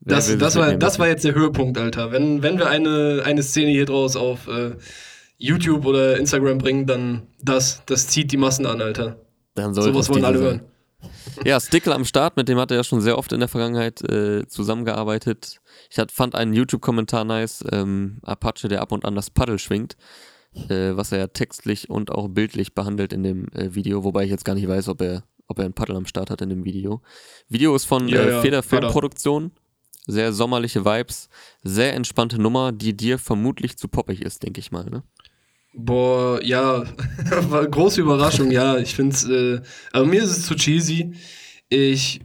das, 0.00 0.38
das, 0.38 0.54
war, 0.54 0.74
das 0.76 1.00
war 1.00 1.08
jetzt 1.08 1.24
der 1.24 1.34
Höhepunkt, 1.34 1.76
Alter. 1.76 2.12
Wenn, 2.12 2.44
wenn 2.44 2.56
wir 2.56 2.68
eine, 2.68 3.22
eine 3.24 3.42
Szene 3.42 3.72
hier 3.72 3.84
draus 3.84 4.14
auf 4.14 4.46
äh, 4.46 4.76
YouTube 5.38 5.84
oder 5.84 6.16
Instagram 6.16 6.58
bringen, 6.58 6.86
dann 6.86 7.26
das, 7.42 7.82
das 7.86 8.06
zieht 8.06 8.30
die 8.30 8.36
Massen 8.36 8.64
an, 8.64 8.80
Alter. 8.80 9.16
Dann 9.56 9.74
soll 9.74 9.92
Sowas 9.92 10.08
wollen 10.08 10.24
alle 10.24 10.38
hören. 10.38 10.60
Ja, 11.44 11.60
Stickle 11.60 11.94
am 11.94 12.04
Start, 12.04 12.36
mit 12.36 12.48
dem 12.48 12.58
hat 12.58 12.70
er 12.70 12.78
ja 12.78 12.84
schon 12.84 13.00
sehr 13.00 13.18
oft 13.18 13.32
in 13.32 13.40
der 13.40 13.48
Vergangenheit 13.48 14.02
äh, 14.02 14.46
zusammengearbeitet. 14.46 15.60
Ich 15.90 15.98
hat, 15.98 16.10
fand 16.10 16.34
einen 16.34 16.52
YouTube-Kommentar 16.52 17.24
nice, 17.24 17.64
ähm, 17.70 18.18
Apache, 18.22 18.68
der 18.68 18.82
ab 18.82 18.92
und 18.92 19.04
an 19.04 19.14
das 19.14 19.30
Paddel 19.30 19.58
schwingt, 19.58 19.96
äh, 20.68 20.96
was 20.96 21.12
er 21.12 21.18
ja 21.18 21.26
textlich 21.28 21.88
und 21.88 22.10
auch 22.10 22.28
bildlich 22.28 22.74
behandelt 22.74 23.12
in 23.12 23.22
dem 23.22 23.48
äh, 23.52 23.74
Video, 23.74 24.04
wobei 24.04 24.24
ich 24.24 24.30
jetzt 24.30 24.44
gar 24.44 24.54
nicht 24.54 24.66
weiß, 24.66 24.88
ob 24.88 25.00
er, 25.00 25.24
ob 25.46 25.58
er 25.58 25.66
ein 25.66 25.74
Paddel 25.74 25.96
am 25.96 26.06
Start 26.06 26.30
hat 26.30 26.42
in 26.42 26.48
dem 26.48 26.64
Video. 26.64 27.02
Video 27.48 27.74
ist 27.76 27.84
von 27.84 28.08
ja, 28.08 28.20
äh, 28.20 28.30
ja, 28.30 28.40
Feder 28.40 28.62
Filmproduktion, 28.62 29.52
sehr 30.06 30.32
sommerliche 30.32 30.84
Vibes, 30.84 31.28
sehr 31.62 31.94
entspannte 31.94 32.40
Nummer, 32.40 32.72
die 32.72 32.96
dir 32.96 33.18
vermutlich 33.18 33.78
zu 33.78 33.88
poppig 33.88 34.22
ist, 34.22 34.42
denke 34.42 34.58
ich 34.58 34.72
mal, 34.72 34.86
ne? 34.86 35.04
Boah, 35.74 36.42
ja, 36.42 36.84
große 37.70 38.00
Überraschung, 38.00 38.50
ja. 38.50 38.78
Ich 38.78 38.94
finde 38.94 39.14
es, 39.14 39.28
äh, 39.28 39.60
aber 39.92 40.06
mir 40.06 40.22
ist 40.22 40.30
es 40.30 40.46
zu 40.46 40.54
cheesy. 40.54 41.12
Ich 41.68 42.20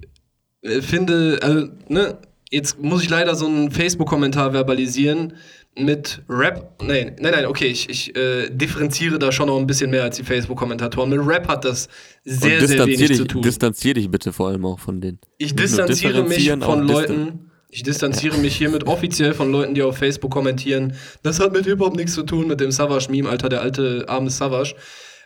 äh, 0.62 0.82
finde, 0.82 1.39
also, 1.41 1.67
ne, 1.89 2.17
jetzt 2.49 2.82
muss 2.82 3.03
ich 3.03 3.10
leider 3.10 3.36
so 3.36 3.45
einen 3.45 3.71
Facebook-Kommentar 3.71 4.53
verbalisieren 4.53 5.34
mit 5.75 6.21
Rap. 6.29 6.82
Nein, 6.82 7.15
nein, 7.19 7.32
nein, 7.32 7.45
okay, 7.45 7.65
ich, 7.65 7.89
ich 7.89 8.15
äh, 8.15 8.49
differenziere 8.49 9.19
da 9.19 9.32
schon 9.32 9.47
noch 9.47 9.58
ein 9.58 9.67
bisschen 9.67 9.89
mehr 9.89 10.03
als 10.03 10.17
die 10.17 10.23
Facebook-Kommentatoren. 10.23 11.10
Mit 11.10 11.19
Rap 11.25 11.47
hat 11.47 11.65
das 11.65 11.89
sehr, 12.23 12.65
sehr 12.67 12.86
wenig 12.86 13.08
dich, 13.08 13.17
zu 13.17 13.25
tun. 13.25 13.41
Distanziere 13.41 13.95
dich 13.95 14.10
bitte 14.10 14.32
vor 14.32 14.49
allem 14.49 14.65
auch 14.65 14.79
von 14.79 15.01
denen. 15.01 15.19
Ich 15.38 15.56
distanziere 15.56 16.23
mich 16.23 16.49
von 16.49 16.88
Leuten. 16.88 17.51
Ich 17.73 17.81
distanziere 17.81 18.38
mich 18.38 18.55
hiermit 18.55 18.86
offiziell 18.86 19.33
von 19.33 19.51
Leuten, 19.51 19.73
die 19.73 19.81
auf 19.81 19.97
Facebook 19.97 20.29
kommentieren. 20.29 20.93
Das 21.23 21.39
hat 21.39 21.53
mit 21.53 21.65
Hip-Hop 21.65 21.95
nichts 21.95 22.13
zu 22.13 22.21
tun, 22.21 22.47
mit 22.47 22.59
dem 22.59 22.69
Savage-Meme, 22.69 23.27
Alter, 23.27 23.49
der 23.49 23.62
alte 23.62 24.05
arme 24.07 24.29
Savage. 24.29 24.75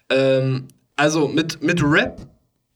Ähm, 0.09 0.69
also 0.95 1.27
mit, 1.27 1.61
mit 1.61 1.83
Rap, 1.83 2.25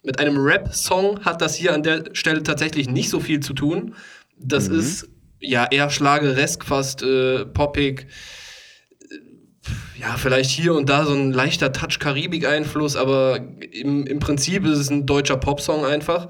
mit 0.04 0.20
einem 0.20 0.36
Rap-Song 0.38 1.24
hat 1.24 1.42
das 1.42 1.56
hier 1.56 1.74
an 1.74 1.84
der 1.84 2.04
Stelle 2.12 2.44
tatsächlich 2.44 2.90
nicht 2.90 3.10
so 3.10 3.22
viel 3.22 3.40
zu 3.40 3.54
tun. 3.54 3.96
Das 4.38 4.68
mhm. 4.68 4.78
ist 4.78 5.08
ja 5.40 5.66
eher 5.72 5.90
schlageresk, 5.90 6.66
fast 6.66 7.02
äh, 7.02 7.46
poppig. 7.46 8.08
Ja, 9.98 10.18
vielleicht 10.18 10.50
hier 10.50 10.74
und 10.74 10.90
da 10.90 11.06
so 11.06 11.14
ein 11.14 11.32
leichter 11.32 11.72
Touch 11.72 11.98
Karibik-Einfluss, 11.98 12.98
aber 12.98 13.38
im, 13.72 14.06
im 14.06 14.20
Prinzip 14.20 14.66
ist 14.66 14.80
es 14.80 14.90
ein 14.90 15.06
deutscher 15.06 15.38
Popsong 15.38 15.86
einfach. 15.86 16.28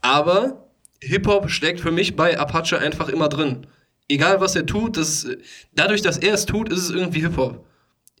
Aber 0.00 0.69
Hip-Hop 1.02 1.50
steckt 1.50 1.80
für 1.80 1.92
mich 1.92 2.16
bei 2.16 2.38
Apache 2.38 2.78
einfach 2.78 3.08
immer 3.08 3.28
drin. 3.28 3.66
Egal 4.08 4.40
was 4.40 4.56
er 4.56 4.66
tut, 4.66 4.96
das, 4.96 5.26
dadurch, 5.74 6.02
dass 6.02 6.18
er 6.18 6.34
es 6.34 6.46
tut, 6.46 6.70
ist 6.72 6.80
es 6.80 6.90
irgendwie 6.90 7.20
Hip-Hop. 7.20 7.64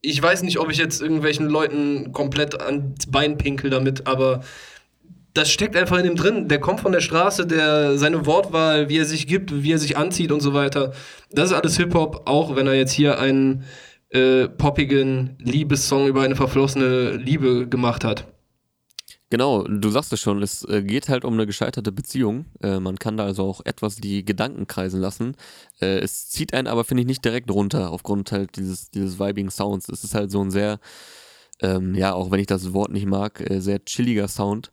Ich 0.02 0.22
weiß 0.22 0.42
nicht, 0.42 0.58
ob 0.58 0.70
ich 0.70 0.78
jetzt 0.78 1.02
irgendwelchen 1.02 1.46
Leuten 1.48 2.12
komplett 2.12 2.60
ans 2.60 3.06
Bein 3.06 3.36
pinkel 3.36 3.70
damit, 3.70 4.06
aber 4.06 4.40
das 5.34 5.50
steckt 5.50 5.76
einfach 5.76 5.98
in 5.98 6.06
ihm 6.06 6.16
drin. 6.16 6.48
Der 6.48 6.58
kommt 6.58 6.80
von 6.80 6.92
der 6.92 7.00
Straße, 7.00 7.46
der 7.46 7.98
seine 7.98 8.26
Wortwahl, 8.26 8.88
wie 8.88 8.98
er 8.98 9.04
sich 9.04 9.26
gibt, 9.26 9.62
wie 9.62 9.72
er 9.72 9.78
sich 9.78 9.96
anzieht 9.96 10.32
und 10.32 10.40
so 10.40 10.54
weiter. 10.54 10.92
Das 11.30 11.50
ist 11.50 11.56
alles 11.56 11.76
Hip-Hop, 11.76 12.22
auch 12.26 12.56
wenn 12.56 12.66
er 12.66 12.74
jetzt 12.74 12.92
hier 12.92 13.18
einen 13.18 13.64
äh, 14.10 14.48
poppigen 14.48 15.36
Liebessong 15.38 16.08
über 16.08 16.22
eine 16.22 16.34
verflossene 16.34 17.12
Liebe 17.16 17.68
gemacht 17.68 18.04
hat. 18.04 18.26
Genau, 19.30 19.62
du 19.62 19.90
sagst 19.90 20.12
es 20.12 20.20
schon, 20.20 20.42
es 20.42 20.64
äh, 20.64 20.82
geht 20.82 21.08
halt 21.08 21.24
um 21.24 21.34
eine 21.34 21.46
gescheiterte 21.46 21.92
Beziehung. 21.92 22.46
Äh, 22.60 22.80
man 22.80 22.98
kann 22.98 23.16
da 23.16 23.24
also 23.24 23.44
auch 23.44 23.60
etwas 23.64 23.94
die 23.94 24.24
Gedanken 24.24 24.66
kreisen 24.66 25.00
lassen. 25.00 25.36
Äh, 25.80 26.00
es 26.00 26.28
zieht 26.28 26.52
einen 26.52 26.66
aber, 26.66 26.82
finde 26.82 27.02
ich, 27.02 27.06
nicht 27.06 27.24
direkt 27.24 27.48
runter, 27.48 27.92
aufgrund 27.92 28.32
halt 28.32 28.56
dieses, 28.56 28.90
dieses 28.90 29.20
vibing 29.20 29.48
Sounds. 29.50 29.88
Es 29.88 30.02
ist 30.02 30.16
halt 30.16 30.32
so 30.32 30.42
ein 30.42 30.50
sehr, 30.50 30.80
ähm, 31.60 31.94
ja, 31.94 32.12
auch 32.12 32.32
wenn 32.32 32.40
ich 32.40 32.48
das 32.48 32.72
Wort 32.72 32.90
nicht 32.90 33.06
mag, 33.06 33.44
sehr 33.48 33.84
chilliger 33.84 34.26
Sound. 34.26 34.72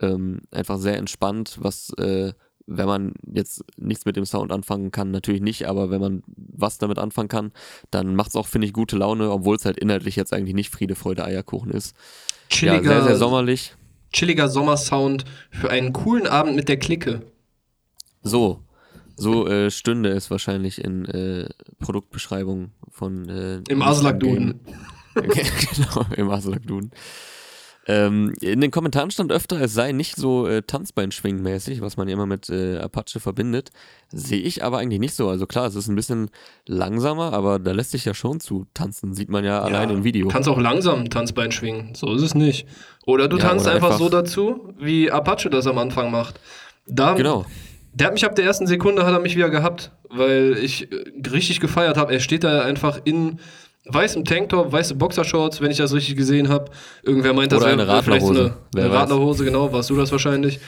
Ähm, 0.00 0.42
einfach 0.50 0.78
sehr 0.78 0.98
entspannt, 0.98 1.56
was, 1.60 1.92
wenn 1.96 2.86
man 2.86 3.14
jetzt 3.32 3.64
nichts 3.76 4.04
mit 4.04 4.16
dem 4.16 4.26
Sound 4.26 4.52
anfangen 4.52 4.90
kann, 4.90 5.12
natürlich 5.12 5.40
nicht, 5.40 5.66
aber 5.66 5.90
wenn 5.90 6.00
man 6.00 6.22
was 6.26 6.78
damit 6.78 6.98
anfangen 6.98 7.28
kann, 7.28 7.52
dann 7.90 8.16
macht 8.16 8.30
es 8.30 8.36
auch, 8.36 8.48
finde 8.48 8.66
ich, 8.66 8.72
gute 8.72 8.96
Laune, 8.96 9.30
obwohl 9.30 9.56
es 9.56 9.64
halt 9.64 9.78
inhaltlich 9.78 10.16
jetzt 10.16 10.32
eigentlich 10.32 10.54
nicht 10.54 10.70
Friede, 10.70 10.94
Freude, 10.94 11.24
Eierkuchen 11.24 11.70
ist. 11.70 11.94
Chilliger, 12.50 12.82
ja, 12.82 12.82
sehr, 12.82 13.04
sehr 13.04 13.16
sommerlich 13.16 13.74
chilliger 14.14 14.48
Sommersound 14.48 15.24
für 15.50 15.70
einen 15.70 15.92
coolen 15.92 16.26
Abend 16.26 16.56
mit 16.56 16.68
der 16.68 16.78
Clique. 16.78 17.20
So, 18.22 18.62
so 19.16 19.46
äh, 19.46 19.70
stünde 19.70 20.10
es 20.10 20.30
wahrscheinlich 20.30 20.82
in 20.82 21.04
äh, 21.04 21.48
Produktbeschreibung 21.80 22.70
von 22.90 23.28
äh, 23.28 23.60
Im 23.68 23.82
Aslak-Duden. 23.82 24.60
genau, 25.14 26.06
im 26.16 26.30
Aslak-Duden. 26.30 26.90
Ähm, 27.86 28.34
in 28.40 28.60
den 28.60 28.70
Kommentaren 28.70 29.10
stand 29.10 29.30
öfter, 29.30 29.60
es 29.60 29.74
sei 29.74 29.92
nicht 29.92 30.16
so 30.16 30.46
äh, 30.46 30.62
Tanzbeinschwingen-mäßig, 30.62 31.82
was 31.82 31.98
man 31.98 32.08
ja 32.08 32.14
immer 32.14 32.24
mit 32.24 32.48
äh, 32.48 32.78
Apache 32.78 33.20
verbindet. 33.20 33.70
Sehe 34.10 34.40
ich 34.40 34.64
aber 34.64 34.78
eigentlich 34.78 35.00
nicht 35.00 35.14
so. 35.14 35.28
Also 35.28 35.46
klar, 35.46 35.66
es 35.66 35.74
ist 35.74 35.88
ein 35.88 35.94
bisschen 35.94 36.30
langsamer, 36.66 37.34
aber 37.34 37.58
da 37.58 37.72
lässt 37.72 37.90
sich 37.90 38.06
ja 38.06 38.14
schon 38.14 38.40
zu 38.40 38.66
tanzen. 38.72 39.12
Sieht 39.12 39.28
man 39.28 39.44
ja, 39.44 39.58
ja 39.58 39.62
allein 39.62 39.90
im 39.90 40.04
Video. 40.04 40.28
Du 40.28 40.32
kannst 40.32 40.48
auch 40.48 40.58
langsam 40.58 41.10
Tanzbein 41.10 41.52
schwingen. 41.52 41.94
So 41.94 42.14
ist 42.14 42.22
es 42.22 42.34
nicht. 42.34 42.66
Oder 43.06 43.28
du 43.28 43.36
ja, 43.36 43.48
tanzt 43.48 43.66
oder 43.66 43.74
einfach, 43.74 43.88
einfach 43.88 43.98
so 43.98 44.08
dazu, 44.08 44.74
wie 44.78 45.10
Apache 45.10 45.50
das 45.50 45.66
am 45.66 45.76
Anfang 45.76 46.10
macht. 46.10 46.40
Da, 46.86 47.12
genau. 47.12 47.44
Der 47.92 48.08
hat 48.08 48.14
mich 48.14 48.24
ab 48.24 48.34
der 48.34 48.44
ersten 48.44 48.66
Sekunde 48.66 49.04
hat 49.04 49.12
er 49.12 49.20
mich 49.20 49.36
wieder 49.36 49.50
gehabt, 49.50 49.92
weil 50.08 50.56
ich 50.60 50.90
äh, 50.90 51.04
richtig 51.30 51.60
gefeiert 51.60 51.96
habe. 51.96 52.12
Er 52.12 52.20
steht 52.20 52.44
da 52.44 52.62
einfach 52.62 53.00
in 53.04 53.40
weißem 53.86 54.24
Tanktop, 54.24 54.72
weiße 54.72 54.94
Boxershorts, 54.94 55.60
wenn 55.60 55.70
ich 55.70 55.76
das 55.78 55.92
richtig 55.92 56.16
gesehen 56.16 56.48
habe. 56.48 56.70
Irgendwer 57.02 57.32
meint, 57.32 57.52
das 57.52 57.60
wäre 57.60 57.72
eine 57.72 57.86
Radlerhose. 57.86 58.34
So 58.34 58.40
eine, 58.80 58.86
eine 58.86 58.94
Radlerhose, 58.94 59.44
genau, 59.44 59.72
warst 59.72 59.90
du 59.90 59.96
das 59.96 60.10
wahrscheinlich. 60.12 60.60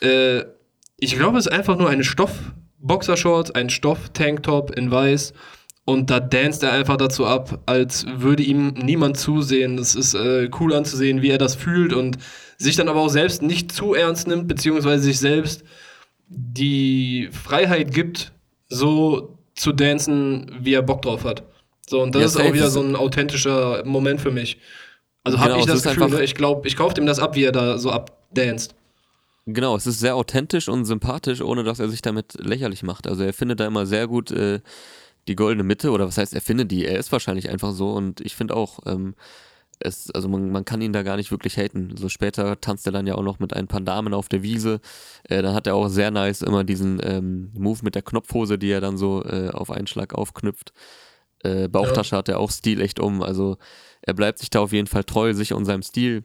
Äh, 0.00 0.44
ich 0.98 1.16
glaube, 1.16 1.38
es 1.38 1.46
ist 1.46 1.52
einfach 1.52 1.76
nur 1.76 1.88
eine 1.88 2.04
Stoff-Boxershorts, 2.04 3.50
ein 3.52 3.70
Stoff-Tanktop 3.70 4.76
in 4.76 4.90
weiß. 4.90 5.32
Und 5.86 6.10
da 6.10 6.20
danst 6.20 6.62
er 6.62 6.72
einfach 6.72 6.98
dazu 6.98 7.26
ab, 7.26 7.62
als 7.66 8.06
würde 8.06 8.42
ihm 8.42 8.74
niemand 8.74 9.16
zusehen. 9.16 9.78
Es 9.78 9.96
ist 9.96 10.14
äh, 10.14 10.48
cool 10.60 10.74
anzusehen, 10.74 11.22
wie 11.22 11.30
er 11.30 11.38
das 11.38 11.56
fühlt 11.56 11.92
und 11.92 12.18
sich 12.58 12.76
dann 12.76 12.88
aber 12.88 13.00
auch 13.00 13.08
selbst 13.08 13.42
nicht 13.42 13.72
zu 13.72 13.94
ernst 13.94 14.28
nimmt, 14.28 14.46
beziehungsweise 14.46 15.02
sich 15.02 15.18
selbst 15.18 15.64
die 16.28 17.28
Freiheit 17.32 17.92
gibt, 17.92 18.32
so 18.68 19.38
zu 19.56 19.72
dancen, 19.72 20.52
wie 20.60 20.74
er 20.74 20.82
Bock 20.82 21.02
drauf 21.02 21.24
hat. 21.24 21.42
So, 21.90 22.00
und 22.00 22.14
das 22.14 22.20
ja, 22.20 22.26
ist 22.26 22.48
auch 22.48 22.54
wieder 22.54 22.70
so 22.70 22.80
ein 22.80 22.94
authentischer 22.94 23.82
Moment 23.84 24.20
für 24.20 24.30
mich. 24.30 24.58
Also 25.24 25.36
genau, 25.36 25.50
habe 25.50 25.60
ich 25.60 25.66
das 25.66 25.82
Gefühl, 25.82 26.08
ne? 26.08 26.22
ich 26.22 26.36
glaube, 26.36 26.68
ich 26.68 26.76
kaufe 26.76 26.94
dem 26.94 27.04
das 27.04 27.18
ab, 27.18 27.34
wie 27.34 27.42
er 27.42 27.50
da 27.50 27.78
so 27.78 27.90
abdanzt. 27.90 28.76
Genau, 29.46 29.74
es 29.74 29.88
ist 29.88 29.98
sehr 29.98 30.14
authentisch 30.14 30.68
und 30.68 30.84
sympathisch, 30.84 31.40
ohne 31.40 31.64
dass 31.64 31.80
er 31.80 31.88
sich 31.88 32.00
damit 32.00 32.34
lächerlich 32.38 32.84
macht. 32.84 33.08
Also 33.08 33.24
er 33.24 33.32
findet 33.32 33.58
da 33.58 33.66
immer 33.66 33.86
sehr 33.86 34.06
gut 34.06 34.30
äh, 34.30 34.60
die 35.26 35.34
goldene 35.34 35.64
Mitte, 35.64 35.90
oder 35.90 36.06
was 36.06 36.16
heißt, 36.16 36.32
er 36.32 36.40
findet 36.40 36.70
die, 36.70 36.86
er 36.86 36.96
ist 36.96 37.10
wahrscheinlich 37.10 37.50
einfach 37.50 37.72
so 37.72 37.90
und 37.90 38.20
ich 38.20 38.36
finde 38.36 38.54
auch, 38.54 38.78
ähm, 38.86 39.16
es, 39.80 40.12
also 40.12 40.28
man, 40.28 40.52
man 40.52 40.64
kann 40.64 40.80
ihn 40.82 40.92
da 40.92 41.02
gar 41.02 41.16
nicht 41.16 41.32
wirklich 41.32 41.56
haten. 41.56 41.96
So 41.96 42.08
später 42.08 42.60
tanzt 42.60 42.86
er 42.86 42.92
dann 42.92 43.08
ja 43.08 43.16
auch 43.16 43.24
noch 43.24 43.40
mit 43.40 43.52
ein 43.52 43.66
paar 43.66 43.80
Damen 43.80 44.14
auf 44.14 44.28
der 44.28 44.44
Wiese. 44.44 44.80
Äh, 45.24 45.42
dann 45.42 45.54
hat 45.54 45.66
er 45.66 45.74
auch 45.74 45.88
sehr 45.88 46.12
nice 46.12 46.42
immer 46.42 46.62
diesen 46.62 47.00
ähm, 47.02 47.50
Move 47.54 47.80
mit 47.82 47.96
der 47.96 48.02
Knopfhose, 48.02 48.58
die 48.58 48.70
er 48.70 48.80
dann 48.80 48.96
so 48.96 49.24
äh, 49.24 49.48
auf 49.48 49.72
einen 49.72 49.88
Schlag 49.88 50.14
aufknüpft. 50.14 50.72
Äh, 51.42 51.68
Bauchtasche 51.68 52.12
ja. 52.12 52.18
hat 52.18 52.28
er 52.28 52.38
auch 52.38 52.50
Stil 52.50 52.80
echt 52.80 53.00
um. 53.00 53.22
Also 53.22 53.56
er 54.02 54.14
bleibt 54.14 54.38
sich 54.38 54.50
da 54.50 54.60
auf 54.60 54.72
jeden 54.72 54.86
Fall 54.86 55.04
treu, 55.04 55.32
sicher 55.34 55.56
und 55.56 55.64
seinem 55.64 55.82
Stil. 55.82 56.24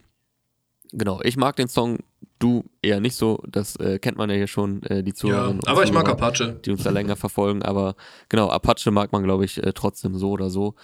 Genau, 0.92 1.20
ich 1.22 1.36
mag 1.36 1.56
den 1.56 1.68
Song, 1.68 1.98
du 2.38 2.64
eher 2.82 3.00
nicht 3.00 3.16
so, 3.16 3.42
das 3.48 3.76
äh, 3.76 3.98
kennt 3.98 4.18
man 4.18 4.30
ja 4.30 4.36
hier 4.36 4.46
schon, 4.46 4.82
äh, 4.84 5.02
die 5.02 5.14
Zuhörer. 5.14 5.54
Ja, 5.54 5.60
aber 5.66 5.82
ich 5.82 5.92
mag 5.92 6.08
Apache. 6.08 6.60
Die 6.64 6.70
uns 6.70 6.84
da 6.84 6.90
länger 6.90 7.16
verfolgen, 7.16 7.62
aber 7.62 7.96
genau, 8.28 8.48
Apache 8.48 8.90
mag 8.90 9.12
man, 9.12 9.24
glaube 9.24 9.44
ich, 9.44 9.62
äh, 9.62 9.72
trotzdem 9.72 10.16
so 10.16 10.30
oder 10.30 10.50
so. 10.50 10.74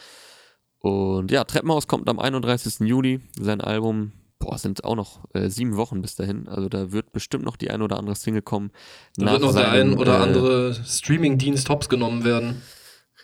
Und 0.80 1.30
ja, 1.30 1.44
Treppenhaus 1.44 1.86
kommt 1.86 2.08
am 2.08 2.18
31. 2.18 2.80
Juli, 2.80 3.20
sein 3.38 3.60
Album, 3.60 4.12
boah, 4.40 4.58
sind 4.58 4.82
auch 4.84 4.96
noch 4.96 5.20
äh, 5.34 5.48
sieben 5.48 5.76
Wochen 5.76 6.02
bis 6.02 6.16
dahin, 6.16 6.48
also 6.48 6.68
da 6.68 6.90
wird 6.90 7.12
bestimmt 7.12 7.44
noch 7.44 7.56
die 7.56 7.70
ein 7.70 7.82
oder 7.82 7.98
andere 7.98 8.16
Single 8.16 8.42
kommen. 8.42 8.72
Da 9.16 9.32
wird 9.32 9.42
noch 9.42 9.52
seinem, 9.52 9.72
der 9.72 9.72
ein 9.72 9.98
oder 9.98 10.18
äh, 10.18 10.22
andere 10.22 10.74
Streaming-Dienst 10.74 11.68
hops 11.68 11.88
genommen 11.88 12.24
werden. 12.24 12.62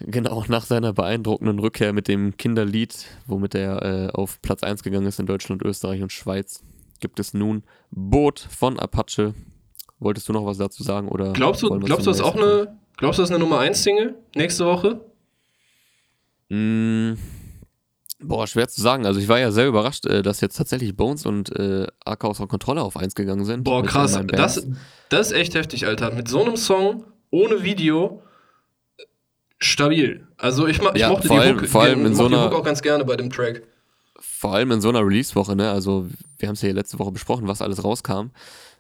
Genau, 0.01 0.45
nach 0.49 0.65
seiner 0.65 0.93
beeindruckenden 0.93 1.59
Rückkehr 1.59 1.93
mit 1.93 2.09
dem 2.09 2.37
Kinderlied, 2.37 3.07
womit 3.27 3.55
er 3.55 3.83
äh, 3.83 4.09
auf 4.13 4.41
Platz 4.43 4.63
1 4.63 4.83
gegangen 4.83 5.07
ist 5.07 5.19
in 5.19 5.27
Deutschland, 5.27 5.63
Österreich 5.63 6.03
und 6.03 6.13
Schweiz, 6.13 6.63
gibt 7.01 7.21
es 7.21 7.35
nun 7.35 7.63
Boot 7.91 8.41
von 8.41 8.79
Apache. 8.79 9.35
Wolltest 10.01 10.29
du 10.29 10.33
noch 10.33 10.47
was 10.47 10.59
dazu 10.59 10.83
sagen? 10.83 11.09
Oder 11.09 11.33
glaubst 11.33 11.63
du, 11.63 11.71
glaubst 11.81 12.07
du, 12.07 12.11
das 12.11 12.21
auch 12.21 12.37
eine, 12.37 12.79
glaubst 12.97 13.19
du, 13.19 13.23
das 13.23 13.31
ist 13.31 13.35
eine 13.35 13.43
Nummer 13.43 13.59
1 13.61 13.83
Single 13.83 14.15
nächste 14.37 14.65
Woche? 14.65 15.01
Mm, 16.51 17.15
boah, 18.21 18.47
schwer 18.47 18.69
zu 18.69 18.81
sagen. 18.81 19.07
Also 19.07 19.19
ich 19.19 19.29
war 19.29 19.41
ja 19.41 19.51
sehr 19.51 19.67
überrascht, 19.67 20.07
äh, 20.07 20.23
dass 20.23 20.41
jetzt 20.41 20.57
tatsächlich 20.57 20.97
Bones 20.97 21.27
und 21.27 21.55
äh, 21.59 21.87
AK 22.05 22.25
außer 22.25 22.47
Kontrolle 22.47 22.83
auf 22.83 22.97
1 22.97 23.17
gegangen 23.17 23.45
sind. 23.45 23.65
Boah, 23.65 23.83
krass. 23.83 24.19
Das, 24.29 24.67
das 25.09 25.27
ist 25.29 25.33
echt 25.33 25.55
heftig, 25.55 25.87
Alter. 25.87 26.13
Mit 26.13 26.29
so 26.29 26.45
einem 26.45 26.57
Song, 26.57 27.05
ohne 27.31 27.65
Video, 27.65 28.23
stabil. 29.59 30.27
Also 30.37 30.67
ich, 30.67 30.79
ich 30.79 31.01
ja, 31.01 31.11
mochte, 31.11 31.29
die, 31.29 31.35
allem, 31.35 31.61
Hook, 31.61 31.75
allem 31.75 32.07
in 32.07 32.15
so 32.15 32.27
einer, 32.27 32.47
Hook 32.47 32.55
auch 32.55 32.65
ganz 32.65 32.83
gerne 32.83 33.05
bei 33.05 33.17
dem 33.17 33.31
Track. 33.31 33.63
Vor 34.19 34.55
allem 34.55 34.71
in 34.73 34.81
so 34.81 34.89
einer 34.89 35.05
Release-Woche, 35.05 35.57
ne? 35.57 35.71
Also 35.71 36.07
wir 36.39 36.49
haben 36.49 36.55
es 36.55 36.63
ja 36.63 36.73
letzte 36.73 36.99
Woche 36.99 37.13
besprochen, 37.13 37.49
was 37.49 37.63
alles 37.63 37.83
rauskam. 37.83 38.31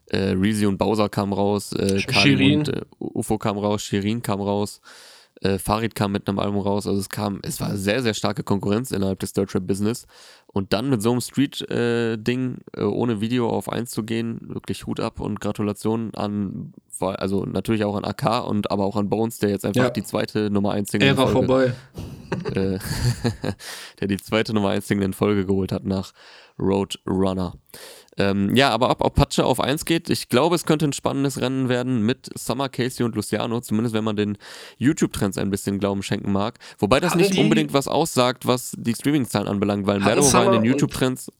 Äh, 0.06 0.34
Reezy 0.38 0.66
und 0.66 0.78
Bowser 0.78 1.08
kamen 1.08 1.32
raus, 1.32 1.72
äh, 1.72 2.00
Shirin. 2.00 2.60
und 2.60 2.68
äh, 2.68 2.82
UFO 2.98 3.38
kam 3.38 3.58
raus, 3.58 3.82
Shirin 3.82 4.22
kam 4.22 4.40
raus, 4.40 4.80
äh, 5.40 5.59
Farid 5.59 5.94
kam 5.94 6.12
mit 6.12 6.29
einem 6.29 6.38
Album 6.38 6.61
raus. 6.61 6.87
Also 6.87 7.01
es 7.01 7.09
kam, 7.09 7.40
es 7.42 7.61
war 7.61 7.77
sehr, 7.77 8.03
sehr 8.03 8.14
starke 8.14 8.42
Konkurrenz 8.42 8.90
innerhalb 8.90 9.20
des 9.20 9.33
Deutschrap-Business. 9.33 10.07
Und 10.46 10.72
dann 10.72 10.90
mit 10.90 11.03
so 11.03 11.11
einem 11.11 11.20
Street-Ding 11.20 12.59
äh, 12.77 12.83
ohne 12.83 13.20
Video 13.20 13.48
auf 13.48 13.70
eins 13.70 13.90
zu 13.90 14.03
gehen, 14.03 14.40
wirklich 14.42 14.87
Hut 14.87 15.01
ab 15.01 15.20
und 15.20 15.40
Gratulation 15.40 16.14
an, 16.14 16.72
also 17.01 17.44
natürlich 17.44 17.85
auch 17.85 17.96
an 17.96 18.05
AK 18.05 18.46
und 18.48 18.70
aber 18.70 18.85
auch 18.85 18.96
an 18.96 19.09
Bones, 19.09 19.38
der 19.38 19.51
jetzt 19.51 19.64
einfach 19.64 19.85
ja. 19.85 19.90
die 19.90 20.03
zweite 20.03 20.51
Nummer 20.51 20.72
1 20.72 20.90
Single 20.90 21.09
Ära 21.09 21.27
vorbei. 21.27 21.74
äh, 22.55 22.79
der 24.01 24.09
die 24.09 24.16
zweite 24.16 24.55
Nummer 24.55 24.70
1 24.70 24.88
Single 24.88 25.05
in 25.05 25.12
Folge 25.12 25.46
geholt 25.46 25.70
hat 25.70 25.85
nach 25.85 26.12
Road 26.59 26.98
Runner. 27.07 27.55
Ähm, 28.18 28.54
ja, 28.57 28.70
aber 28.70 28.90
ob 28.90 29.04
Apache 29.04 29.44
auf 29.44 29.61
1 29.61 29.85
geht, 29.85 30.11
ich 30.11 30.28
glaube, 30.28 30.57
es 30.57 30.66
könnte 30.66 30.87
ein 30.87 30.92
spannendes 30.92 31.40
Rennen 31.40 31.68
werden 31.68 32.02
mit 32.02 32.28
Summer, 32.37 32.68
Casey 32.68 33.04
und 33.04 33.14
Luciano, 33.14 33.61
zumindest 33.61 33.94
wenn 33.94 34.02
man 34.02 34.16
den 34.16 34.37
YouTube-Trends 34.78 35.38
ein 35.38 35.50
bisschen 35.50 35.78
Glauben 35.78 36.02
schenken 36.02 36.33
mag. 36.33 36.59
Wobei 36.78 36.98
das 36.98 37.12
Haben 37.12 37.20
nicht 37.20 37.38
unbedingt 37.38 37.72
was 37.72 37.87
aussagt, 37.87 38.46
was 38.46 38.72
die 38.76 38.94
Streaming-Zahlen 38.94 39.46
anbelangt, 39.46 39.87
weil 39.87 40.00
Meadow 40.00 40.33
war 40.33 40.46
in 40.46 40.52
den 40.52 40.64
YouTube-Trends, 40.64 41.33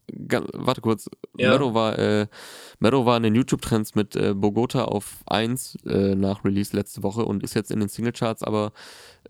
warte 0.53 0.79
kurz, 0.79 1.09
ja. 1.37 1.51
Meadow, 1.51 1.73
war, 1.73 1.99
äh, 1.99 2.27
Meadow 2.79 3.05
war 3.05 3.17
in 3.17 3.23
den 3.23 3.35
YouTube-Trends 3.35 3.95
mit 3.95 4.15
äh, 4.15 4.33
Bogota 4.33 4.85
auf 4.85 5.17
1 5.25 5.79
äh, 5.85 6.15
nach 6.15 6.45
Release 6.45 6.75
letzte 6.75 7.03
Woche 7.03 7.25
und 7.25 7.43
ist 7.43 7.55
jetzt 7.55 7.71
in 7.71 7.81
den 7.81 7.89
Single-Charts, 7.89 8.43
aber 8.43 8.71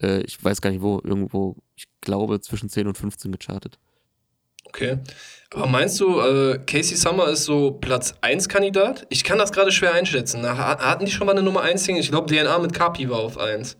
äh, 0.02 0.22
ich 0.22 0.44
weiß 0.44 0.62
gar 0.62 0.70
nicht 0.70 0.84
wo, 0.84 1.02
irgendwo, 1.04 1.56
ich 1.76 1.86
glaube 2.02 2.40
zwischen 2.42 2.70
10 2.70 2.88
und 2.88 2.98
15 2.98 3.32
gechartet. 3.32 3.80
Okay. 4.70 4.98
Aber 5.54 5.68
meinst 5.68 6.00
du, 6.00 6.20
äh, 6.20 6.60
Casey 6.66 6.96
Summer 6.96 7.28
ist 7.30 7.46
so 7.46 7.72
Platz 7.72 8.14
1 8.22 8.50
Kandidat? 8.50 9.08
Ich 9.10 9.24
kann 9.24 9.40
das 9.40 9.52
gerade 9.52 9.72
schwer 9.72 9.94
einschätzen. 9.94 10.44
Hatten 10.46 11.06
die 11.06 11.12
schon 11.12 11.26
mal 11.26 11.34
eine 11.34 11.42
Nummer 11.42 11.62
1 11.62 11.84
Single? 11.84 12.02
Ich 12.02 12.12
glaube, 12.12 12.34
DNA 12.34 12.60
mit 12.60 12.74
Kapi 12.74 13.10
war 13.10 13.20
auf 13.20 13.38
1. 13.38 13.76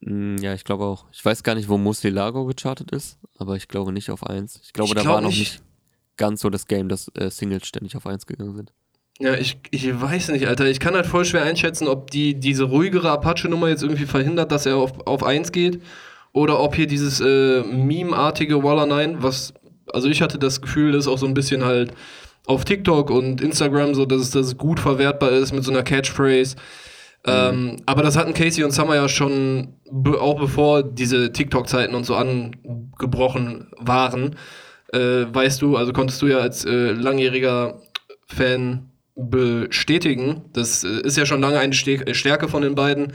Mm, 0.00 0.36
ja, 0.36 0.52
ich 0.52 0.64
glaube 0.64 0.84
auch. 0.84 1.06
Ich 1.10 1.24
weiß 1.24 1.42
gar 1.42 1.54
nicht, 1.54 1.68
wo 1.68 1.78
Lago 2.04 2.44
gechartet 2.44 2.90
ist, 2.90 3.18
aber 3.38 3.56
ich 3.56 3.68
glaube 3.68 3.92
nicht 3.92 4.10
auf 4.10 4.24
1. 4.24 4.60
Ich 4.62 4.72
glaube, 4.74 4.88
ich 4.88 4.94
da 4.94 5.00
glaub 5.00 5.14
war 5.14 5.20
noch 5.22 5.30
nicht, 5.30 5.38
nicht 5.38 5.62
ganz 6.18 6.42
so 6.42 6.50
das 6.50 6.66
Game, 6.66 6.90
dass 6.90 7.10
äh, 7.14 7.30
Singles 7.30 7.66
ständig 7.66 7.96
auf 7.96 8.06
1 8.06 8.26
gegangen 8.26 8.54
sind. 8.54 8.72
Ja, 9.18 9.34
ich, 9.34 9.58
ich 9.70 10.00
weiß 10.00 10.28
nicht, 10.28 10.46
Alter. 10.46 10.66
Ich 10.66 10.78
kann 10.78 10.94
halt 10.94 11.06
voll 11.06 11.24
schwer 11.24 11.42
einschätzen, 11.42 11.88
ob 11.88 12.10
die 12.10 12.34
diese 12.38 12.64
ruhigere 12.64 13.10
Apache-Nummer 13.10 13.68
jetzt 13.68 13.82
irgendwie 13.82 14.06
verhindert, 14.06 14.52
dass 14.52 14.66
er 14.66 14.76
auf, 14.76 15.06
auf 15.06 15.24
1 15.24 15.52
geht. 15.52 15.82
Oder 16.32 16.60
ob 16.60 16.76
hier 16.76 16.86
dieses 16.86 17.20
äh, 17.20 17.62
Meme-artige 17.62 18.62
Waller 18.62 18.86
9, 18.86 19.22
was 19.22 19.54
also 19.92 20.08
ich 20.08 20.22
hatte 20.22 20.38
das 20.38 20.60
Gefühl, 20.60 20.92
dass 20.92 21.08
auch 21.08 21.18
so 21.18 21.26
ein 21.26 21.34
bisschen 21.34 21.64
halt 21.64 21.92
auf 22.46 22.64
TikTok 22.64 23.10
und 23.10 23.40
Instagram 23.40 23.94
so, 23.94 24.06
dass 24.06 24.34
es 24.34 24.56
gut 24.56 24.80
verwertbar 24.80 25.30
ist 25.30 25.52
mit 25.52 25.64
so 25.64 25.70
einer 25.70 25.82
Catchphrase. 25.82 26.56
Mhm. 27.26 27.32
Ähm, 27.32 27.76
aber 27.86 28.02
das 28.02 28.16
hatten 28.16 28.32
Casey 28.32 28.64
und 28.64 28.70
Summer 28.70 28.94
ja 28.94 29.08
schon, 29.08 29.74
be 29.90 30.20
auch 30.20 30.38
bevor 30.38 30.82
diese 30.82 31.32
TikTok-Zeiten 31.32 31.94
und 31.94 32.04
so 32.04 32.14
angebrochen 32.14 33.68
waren. 33.78 34.36
Äh, 34.92 35.26
weißt 35.30 35.60
du, 35.60 35.76
also 35.76 35.92
konntest 35.92 36.22
du 36.22 36.26
ja 36.26 36.38
als 36.38 36.64
äh, 36.64 36.92
langjähriger 36.92 37.82
Fan 38.26 38.90
bestätigen. 39.14 40.42
Das 40.52 40.84
äh, 40.84 41.00
ist 41.02 41.16
ja 41.16 41.26
schon 41.26 41.40
lange 41.40 41.58
eine 41.58 41.74
Stärke 41.74 42.48
von 42.48 42.62
den 42.62 42.74
beiden 42.74 43.12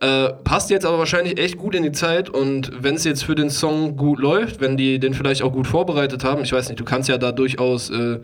äh, 0.00 0.28
passt 0.44 0.70
jetzt 0.70 0.86
aber 0.86 0.98
wahrscheinlich 0.98 1.38
echt 1.38 1.56
gut 1.56 1.74
in 1.74 1.82
die 1.82 1.92
Zeit 1.92 2.30
und 2.30 2.70
wenn 2.82 2.94
es 2.94 3.04
jetzt 3.04 3.24
für 3.24 3.34
den 3.34 3.50
Song 3.50 3.96
gut 3.96 4.20
läuft, 4.20 4.60
wenn 4.60 4.76
die 4.76 4.98
den 4.98 5.12
vielleicht 5.12 5.42
auch 5.42 5.52
gut 5.52 5.66
vorbereitet 5.66 6.22
haben, 6.24 6.42
ich 6.42 6.52
weiß 6.52 6.68
nicht, 6.68 6.78
du 6.78 6.84
kannst 6.84 7.08
ja 7.08 7.18
da 7.18 7.32
durchaus 7.32 7.90
äh, 7.90 8.20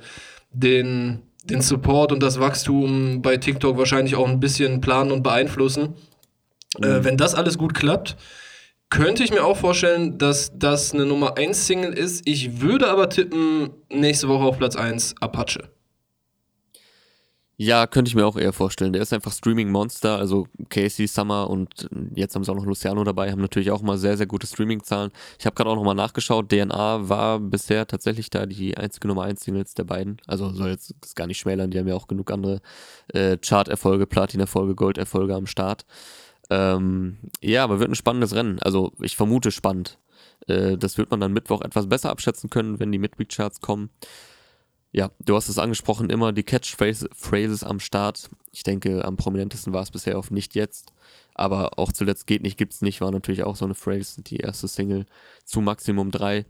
den, 0.53 1.23
den 1.45 1.61
Support 1.61 2.13
und 2.13 2.23
das 2.23 2.39
Wachstum 2.39 3.23
bei 3.23 3.37
TikTok 3.37 3.77
wahrscheinlich 3.77 4.15
auch 4.15 4.29
ein 4.29 4.41
bisschen 4.41 4.81
planen 4.81 5.11
und 5.11 5.23
beeinflussen. 5.23 5.95
Äh, 6.77 6.79
mhm. 6.79 6.85
Äh, 6.85 7.05
wenn 7.05 7.17
das 7.17 7.35
alles 7.35 7.59
gut 7.59 7.75
klappt, 7.75 8.17
könnte 8.91 9.25
ich 9.25 9.33
mir 9.33 9.45
auch 9.45 9.57
vorstellen, 9.57 10.19
dass 10.19 10.57
das 10.57 10.93
eine 10.93 11.07
Nummer 11.07 11.37
1 11.37 11.67
Single 11.67 11.93
ist. 11.93 12.27
Ich 12.27 12.61
würde 12.61 12.89
aber 12.89 13.09
tippen, 13.09 13.71
nächste 13.91 14.29
Woche 14.29 14.45
auf 14.45 14.59
Platz 14.59 14.77
1 14.77 15.17
Apache. 15.21 15.74
Ja, 17.57 17.87
könnte 17.87 18.09
ich 18.09 18.17
mir 18.17 18.27
auch 18.27 18.37
eher 18.37 18.53
vorstellen. 18.53 18.93
Der 18.93 19.03
ist 19.03 19.13
einfach 19.13 19.33
Streaming-Monster. 19.33 20.19
Also 20.19 20.49
Casey, 20.71 21.07
Summer 21.07 21.49
und 21.49 21.89
jetzt 22.15 22.35
haben 22.35 22.43
sie 22.43 22.51
auch 22.51 22.57
noch 22.57 22.67
Luciano 22.67 23.05
dabei, 23.05 23.31
haben 23.31 23.41
natürlich 23.41 23.71
auch 23.71 23.81
mal 23.81 23.97
sehr, 23.97 24.17
sehr 24.17 24.27
gute 24.27 24.47
Streaming-Zahlen. 24.49 25.13
Ich 25.39 25.47
habe 25.47 25.55
gerade 25.55 25.71
auch 25.71 25.77
nochmal 25.77 25.95
nachgeschaut. 25.95 26.51
DNA 26.51 27.09
war 27.09 27.39
bisher 27.39 27.87
tatsächlich 27.87 28.29
da 28.31 28.47
die 28.47 28.77
einzige 28.77 29.07
Nummer 29.07 29.23
1 29.23 29.41
Singles 29.41 29.75
der 29.75 29.85
beiden. 29.85 30.17
Also 30.27 30.51
soll 30.51 30.71
jetzt 30.71 30.95
das 31.01 31.15
gar 31.15 31.29
nicht 31.29 31.39
schmälern. 31.39 31.71
Die 31.71 31.79
haben 31.79 31.87
ja 31.87 31.95
auch 31.95 32.09
genug 32.09 32.33
andere 32.33 32.61
äh, 33.13 33.37
Chart-Erfolge, 33.37 34.07
Platin-Erfolge, 34.07 34.75
Gold-Erfolge 34.75 35.37
am 35.37 35.47
Start. 35.47 35.87
Ähm, 36.51 37.19
ja, 37.41 37.63
aber 37.63 37.79
wird 37.79 37.91
ein 37.91 37.95
spannendes 37.95 38.35
Rennen. 38.35 38.59
Also 38.59 38.93
ich 39.01 39.15
vermute 39.15 39.53
spannend. 39.53 39.99
Äh, 40.49 40.77
das 40.77 40.99
wird 40.99 41.13
man 41.13 41.21
dann 41.21 41.33
Mittwoch 41.33 41.63
etwas 41.63 41.89
besser 41.89 42.11
abschätzen 42.11 42.51
können, 42.51 42.81
wenn 42.81 42.91
die 42.91 42.99
Midweek-Charts 42.99 43.61
kommen. 43.61 43.91
Ja, 44.95 45.11
du 45.25 45.35
hast 45.35 45.49
es 45.49 45.59
angesprochen, 45.59 46.09
immer 46.09 46.33
die 46.33 46.45
Catchphrases 46.45 47.65
am 47.65 47.81
Start. 47.81 48.31
Ich 48.53 48.63
denke, 48.63 49.05
am 49.05 49.17
prominentesten 49.17 49.73
war 49.73 49.83
es 49.83 49.91
bisher 49.91 50.17
auf 50.17 50.31
Nicht 50.31 50.55
Jetzt. 50.55 50.93
Aber 51.35 51.81
auch 51.81 51.93
zuletzt 51.93 52.29
geht 52.29 52.45
nicht, 52.45 52.57
gibt's 52.57 52.81
nicht, 52.81 53.01
war 53.01 53.11
natürlich 53.11 53.43
auch 53.43 53.57
so 53.57 53.65
eine 53.65 53.75
Phrase, 53.75 54.23
die 54.23 54.37
erste 54.37 54.69
Single 54.69 55.05
zu 55.45 55.61
Maximum 55.61 56.13
3. 56.13 56.47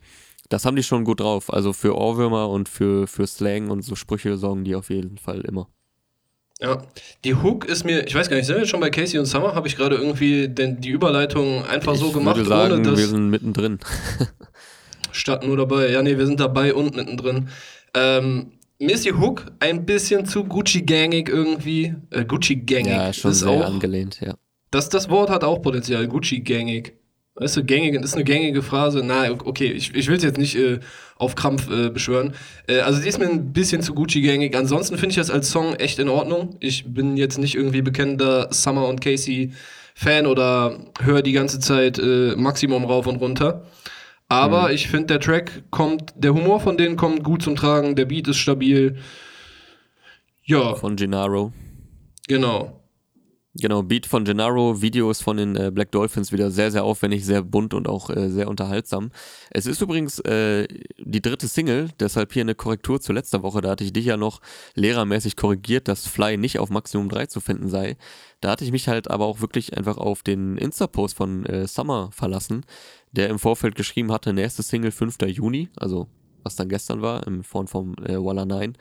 Das 0.51 0.67
haben 0.67 0.77
die 0.77 0.83
schon 0.83 1.05
gut 1.05 1.21
drauf. 1.21 1.51
Also 1.51 1.73
für 1.73 1.97
Ohrwürmer 1.97 2.51
und 2.51 2.69
für, 2.69 3.07
für 3.07 3.27
Slang 3.27 3.71
und 3.71 3.81
so 3.81 3.95
Sprüche 3.95 4.37
sorgen 4.37 4.65
die 4.65 4.75
auf 4.75 4.91
jeden 4.91 5.17
Fall 5.17 5.41
immer. 5.41 5.71
Ja, 6.61 6.83
die 7.25 7.35
Hook 7.35 7.65
ist 7.65 7.85
mir, 7.85 8.07
ich 8.07 8.15
weiß 8.15 8.29
gar 8.29 8.37
nicht, 8.37 8.45
sind 8.45 8.59
wir 8.59 8.67
schon 8.67 8.81
bei 8.81 8.91
Casey 8.91 9.19
und 9.19 9.25
Summer? 9.25 9.55
Habe 9.55 9.69
ich 9.69 9.77
gerade 9.77 9.97
irgendwie 9.97 10.49
denn 10.49 10.83
die 10.83 10.91
Überleitung 10.91 11.65
einfach 11.65 11.95
ich 11.95 12.01
so 12.01 12.13
gemacht, 12.13 12.37
würde 12.37 12.49
sagen, 12.51 12.75
ohne 12.75 12.83
dass. 12.83 12.99
Wir 12.99 13.09
sind 13.09 13.31
mittendrin. 13.31 13.79
Statt 15.13 15.47
nur 15.47 15.57
dabei. 15.57 15.91
Ja, 15.91 16.03
nee, 16.03 16.19
wir 16.19 16.27
sind 16.27 16.41
dabei 16.41 16.75
und 16.75 16.95
mittendrin. 16.95 17.49
Ähm, 17.95 18.53
mir 18.79 18.95
ist 18.95 19.05
die 19.05 19.13
Hook 19.13 19.47
ein 19.61 19.87
bisschen 19.87 20.27
zu 20.27 20.45
Gucci-gangig 20.45 21.29
irgendwie. 21.29 21.95
Äh, 22.11 22.25
Gucci-gangig. 22.25 22.89
Ja, 22.89 23.13
schon 23.13 23.31
ist 23.31 23.41
sehr 23.41 23.51
auch, 23.51 23.65
angelehnt, 23.65 24.21
ja. 24.21 24.35
Das, 24.71 24.89
das 24.89 25.09
Wort 25.09 25.31
hat 25.31 25.45
auch 25.45 25.63
Potenzial, 25.63 26.07
Gucci-gangig. 26.09 26.95
Weißt 27.37 27.57
du, 27.57 27.65
gängig, 27.65 27.95
ist 28.01 28.15
eine 28.15 28.23
gängige 28.23 28.63
Phrase. 28.63 29.03
Na, 29.05 29.29
okay, 29.31 29.73
ich, 29.73 29.93
ich 29.95 30.07
will 30.07 30.17
es 30.17 30.23
jetzt 30.23 30.39
nicht 30.39 30.55
äh, 30.57 30.79
auf 31.17 31.35
Krampf 31.35 31.69
äh, 31.69 31.91
beschwören. 31.91 32.35
Äh, 32.69 32.81
also 32.81 33.01
die 33.03 33.09
ist 33.09 33.19
mir 33.19 33.29
ein 33.29 33.53
bisschen 33.53 33.83
zu 33.83 33.93
Gucci-gängig. 33.93 34.57
Ansonsten 34.57 34.99
finde 34.99 35.11
ich 35.11 35.17
das 35.17 35.31
als 35.31 35.51
Song 35.51 35.75
echt 35.75 35.99
in 35.99 36.09
Ordnung. 36.09 36.57
Ich 36.61 36.85
bin 36.93 37.17
jetzt 37.17 37.39
nicht 37.39 37.57
irgendwie 37.57 37.83
bekennender 37.83 38.49
Summer 38.53 38.87
und 38.87 39.01
Casey 39.01 39.53
Fan 39.97 40.27
oder 40.27 40.79
höre 41.01 41.23
die 41.23 41.33
ganze 41.33 41.59
Zeit 41.59 41.99
äh, 41.99 42.37
Maximum 42.37 42.85
rauf 42.85 43.09
und 43.09 43.17
runter. 43.17 43.65
Aber 44.29 44.69
mhm. 44.69 44.75
ich 44.75 44.89
finde, 44.89 45.07
der 45.07 45.21
Track 45.21 45.65
kommt, 45.71 46.13
der 46.17 46.35
Humor 46.35 46.61
von 46.61 46.77
denen 46.77 46.97
kommt 46.97 47.25
gut 47.25 47.43
zum 47.43 47.57
Tragen, 47.57 47.95
der 47.95 48.07
Beat 48.07 48.29
ist 48.29 48.39
stabil. 48.39 48.99
Ja. 50.43 50.75
Von 50.75 50.97
Gennaro. 50.97 51.53
Genau. 52.29 52.84
Genau, 53.57 53.85
Beat 53.85 54.07
von 54.07 54.25
Gennaro, 54.25 54.83
Videos 54.83 55.21
von 55.21 55.37
den 55.37 55.55
äh, 55.55 55.71
Black 55.73 55.93
Dolphins 55.93 56.33
wieder 56.33 56.51
sehr, 56.51 56.73
sehr 56.73 56.83
aufwendig, 56.83 57.25
sehr 57.25 57.41
bunt 57.41 57.73
und 57.73 57.89
auch 57.89 58.11
äh, 58.11 58.29
sehr 58.29 58.49
unterhaltsam. 58.49 59.13
Es 59.51 59.67
ist 59.67 59.81
übrigens 59.81 60.19
äh, 60.21 60.67
die 60.99 61.23
dritte 61.23 61.47
Single, 61.47 61.91
deshalb 62.01 62.33
hier 62.33 62.43
eine 62.43 62.57
Korrektur 62.57 63.01
zu 63.01 63.13
letzter 63.13 63.45
Woche. 63.45 63.61
Da 63.61 63.71
hatte 63.71 63.85
ich 63.85 63.93
dich 63.93 64.07
ja 64.07 64.17
noch 64.17 64.41
lehrermäßig 64.75 65.37
korrigiert, 65.37 65.87
dass 65.87 66.09
Fly 66.09 66.37
nicht 66.37 66.59
auf 66.59 66.69
Maximum 66.69 67.09
3 67.09 67.27
zu 67.27 67.39
finden 67.39 67.69
sei. 67.69 67.97
Da 68.41 68.51
hatte 68.51 68.65
ich 68.65 68.73
mich 68.73 68.89
halt 68.89 69.09
aber 69.09 69.25
auch 69.27 69.41
wirklich 69.41 69.77
einfach 69.77 69.99
auf 69.99 70.25
den 70.25 70.59
Insta-Post 70.59 71.17
von 71.17 71.47
äh, 71.47 71.69
Summer 71.69 72.11
verlassen, 72.11 72.67
der 73.13 73.29
im 73.29 73.39
Vorfeld 73.39 73.77
geschrieben 73.77 74.11
hatte, 74.11 74.33
nächste 74.33 74.65
Single 74.65 74.91
5. 74.91 75.19
Juni, 75.29 75.69
also 75.77 76.09
was 76.43 76.57
dann 76.57 76.69
gestern 76.69 77.03
war, 77.03 77.25
im 77.27 77.45
Form 77.45 77.69
vom 77.69 77.95
äh, 78.05 78.17
Walla 78.17 78.47
9 78.47 78.77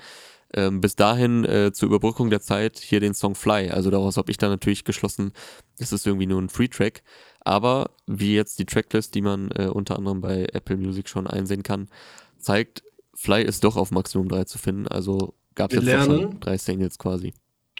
ähm, 0.55 0.81
bis 0.81 0.95
dahin 0.95 1.45
äh, 1.45 1.71
zur 1.73 1.87
Überbrückung 1.87 2.29
der 2.29 2.41
Zeit 2.41 2.79
hier 2.79 2.99
den 2.99 3.13
Song 3.13 3.35
Fly. 3.35 3.69
Also 3.69 3.89
daraus 3.89 4.17
habe 4.17 4.31
ich 4.31 4.37
dann 4.37 4.49
natürlich 4.49 4.83
geschlossen, 4.83 5.33
es 5.77 5.91
ist 5.91 6.05
irgendwie 6.05 6.27
nur 6.27 6.41
ein 6.41 6.49
Free-Track. 6.49 7.03
Aber 7.41 7.91
wie 8.07 8.35
jetzt 8.35 8.59
die 8.59 8.65
Tracklist, 8.65 9.15
die 9.15 9.21
man 9.21 9.51
äh, 9.51 9.67
unter 9.67 9.97
anderem 9.97 10.21
bei 10.21 10.47
Apple 10.53 10.77
Music 10.77 11.09
schon 11.09 11.27
einsehen 11.27 11.63
kann, 11.63 11.89
zeigt, 12.37 12.83
Fly 13.15 13.43
ist 13.43 13.63
doch 13.63 13.75
auf 13.75 13.91
Maximum 13.91 14.29
3 14.29 14.45
zu 14.45 14.57
finden. 14.57 14.87
Also 14.87 15.33
gab 15.55 15.71
es 15.71 15.77
jetzt 15.77 15.85
lernen, 15.85 16.21
schon 16.21 16.39
drei 16.39 16.57
Singles 16.57 16.97
quasi. 16.97 17.33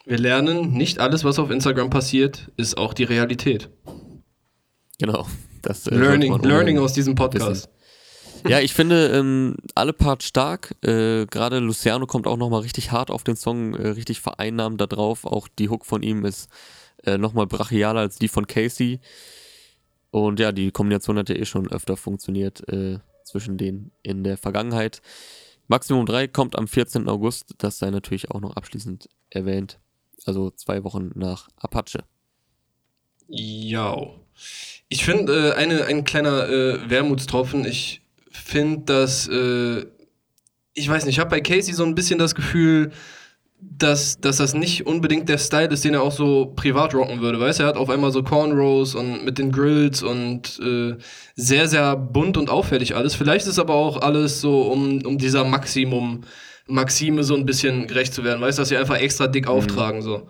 Wir 0.05 0.17
lernen, 0.17 0.73
nicht 0.73 0.99
alles, 0.99 1.23
was 1.23 1.39
auf 1.39 1.49
Instagram 1.49 1.89
passiert, 1.89 2.51
ist 2.57 2.77
auch 2.77 2.93
die 2.93 3.05
Realität. 3.05 3.69
Genau. 4.99 5.25
Das, 5.61 5.87
äh, 5.87 5.95
Learning, 5.95 6.37
Learning 6.41 6.77
aus 6.77 6.93
diesem 6.93 7.15
Podcast. 7.15 7.49
Wissen. 7.49 7.69
Ja, 8.47 8.59
ich 8.59 8.73
finde 8.73 9.07
ähm, 9.07 9.55
alle 9.75 9.93
Parts 9.93 10.25
stark. 10.25 10.75
Äh, 10.81 11.25
Gerade 11.27 11.59
Luciano 11.59 12.05
kommt 12.05 12.27
auch 12.27 12.37
nochmal 12.37 12.61
richtig 12.61 12.91
hart 12.91 13.09
auf 13.09 13.23
den 13.23 13.35
Song, 13.35 13.73
äh, 13.75 13.89
richtig 13.89 14.19
vereinnahmt 14.19 14.81
da 14.81 14.87
drauf. 14.87 15.25
Auch 15.25 15.47
die 15.47 15.69
Hook 15.69 15.85
von 15.85 16.03
ihm 16.03 16.25
ist 16.25 16.49
äh, 17.03 17.17
nochmal 17.17 17.47
brachialer 17.47 18.01
als 18.01 18.19
die 18.19 18.27
von 18.27 18.47
Casey. 18.47 18.99
Und 20.11 20.39
ja, 20.39 20.51
die 20.51 20.71
Kombination 20.71 21.17
hat 21.17 21.29
ja 21.29 21.35
eh 21.35 21.45
schon 21.45 21.71
öfter 21.71 21.97
funktioniert 21.97 22.67
äh, 22.67 22.99
zwischen 23.23 23.57
denen 23.57 23.91
in 24.03 24.23
der 24.23 24.37
Vergangenheit. 24.37 25.01
Maximum 25.67 26.05
3 26.05 26.27
kommt 26.27 26.57
am 26.57 26.67
14. 26.67 27.07
August. 27.07 27.55
Das 27.57 27.79
sei 27.79 27.89
natürlich 27.89 28.29
auch 28.29 28.41
noch 28.41 28.55
abschließend 28.55 29.09
erwähnt. 29.29 29.79
Also 30.25 30.51
zwei 30.51 30.83
Wochen 30.83 31.11
nach 31.15 31.47
Apache. 31.57 32.03
Ja. 33.27 33.97
Ich 34.89 35.05
finde, 35.05 35.55
äh, 35.55 35.85
ein 35.85 36.03
kleiner 36.03 36.49
äh, 36.49 36.89
Wermutstropfen. 36.89 37.65
Ich 37.65 38.02
finde, 38.37 38.81
dass, 38.85 39.27
äh, 39.27 39.85
ich 40.73 40.89
weiß 40.89 41.05
nicht, 41.05 41.15
ich 41.15 41.19
habe 41.19 41.29
bei 41.29 41.41
Casey 41.41 41.73
so 41.73 41.83
ein 41.83 41.95
bisschen 41.95 42.19
das 42.19 42.35
Gefühl, 42.35 42.91
dass, 43.77 44.19
dass 44.19 44.37
das 44.37 44.53
nicht 44.53 44.85
unbedingt 44.85 45.29
der 45.29 45.37
Style 45.37 45.69
ist, 45.69 45.85
den 45.85 45.93
er 45.93 46.01
auch 46.01 46.11
so 46.11 46.53
privat 46.55 46.93
rocken 46.93 47.21
würde. 47.21 47.39
Weißt 47.39 47.59
du, 47.59 47.63
er 47.63 47.69
hat 47.69 47.77
auf 47.77 47.89
einmal 47.89 48.11
so 48.11 48.23
Cornrows 48.23 48.95
und 48.95 49.23
mit 49.23 49.37
den 49.37 49.51
Grills 49.51 50.03
und 50.03 50.59
äh, 50.59 50.95
sehr, 51.35 51.67
sehr 51.67 51.95
bunt 51.95 52.37
und 52.37 52.49
auffällig 52.49 52.95
alles. 52.95 53.15
Vielleicht 53.15 53.47
ist 53.47 53.59
aber 53.59 53.73
auch 53.73 54.01
alles 54.01 54.41
so, 54.41 54.63
um, 54.63 55.01
um 55.05 55.17
dieser 55.17 55.45
Maximum, 55.45 56.21
Maxime 56.67 57.23
so 57.23 57.35
ein 57.35 57.45
bisschen 57.45 57.87
gerecht 57.87 58.13
zu 58.13 58.23
werden. 58.23 58.41
Weißt 58.41 58.57
du, 58.57 58.61
dass 58.61 58.69
sie 58.69 58.77
einfach 58.77 58.97
extra 58.97 59.27
dick 59.27 59.45
mhm. 59.45 59.51
auftragen, 59.51 60.01
so. 60.01 60.27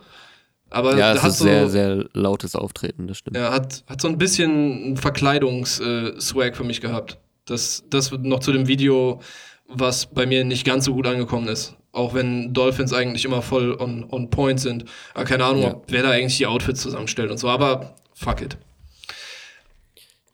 Aber 0.70 0.96
ja, 0.96 1.12
es 1.12 1.22
hat 1.22 1.30
ist 1.30 1.38
so, 1.38 1.44
sehr, 1.44 1.68
sehr 1.68 2.04
lautes 2.14 2.56
Auftreten, 2.56 3.06
das 3.06 3.18
stimmt. 3.18 3.36
Er 3.36 3.52
hat, 3.52 3.84
hat 3.86 4.00
so 4.00 4.08
ein 4.08 4.18
bisschen 4.18 4.96
Verkleidungs-Swag 4.96 6.52
äh, 6.52 6.54
für 6.54 6.64
mich 6.64 6.80
gehabt. 6.80 7.18
Das, 7.46 7.84
das 7.90 8.10
noch 8.12 8.40
zu 8.40 8.52
dem 8.52 8.66
Video, 8.66 9.20
was 9.68 10.06
bei 10.06 10.26
mir 10.26 10.44
nicht 10.44 10.64
ganz 10.64 10.84
so 10.86 10.94
gut 10.94 11.06
angekommen 11.06 11.48
ist. 11.48 11.76
Auch 11.92 12.14
wenn 12.14 12.52
Dolphins 12.52 12.92
eigentlich 12.92 13.24
immer 13.24 13.42
voll 13.42 13.76
on, 13.80 14.04
on 14.10 14.30
point 14.30 14.58
sind. 14.58 14.84
Aber 15.14 15.24
keine 15.24 15.44
Ahnung, 15.44 15.62
ja. 15.62 15.80
wer 15.86 16.02
da 16.02 16.10
eigentlich 16.10 16.38
die 16.38 16.46
Outfits 16.46 16.80
zusammenstellt 16.80 17.30
und 17.30 17.38
so. 17.38 17.48
Aber 17.48 17.94
fuck 18.14 18.40
it. 18.42 18.56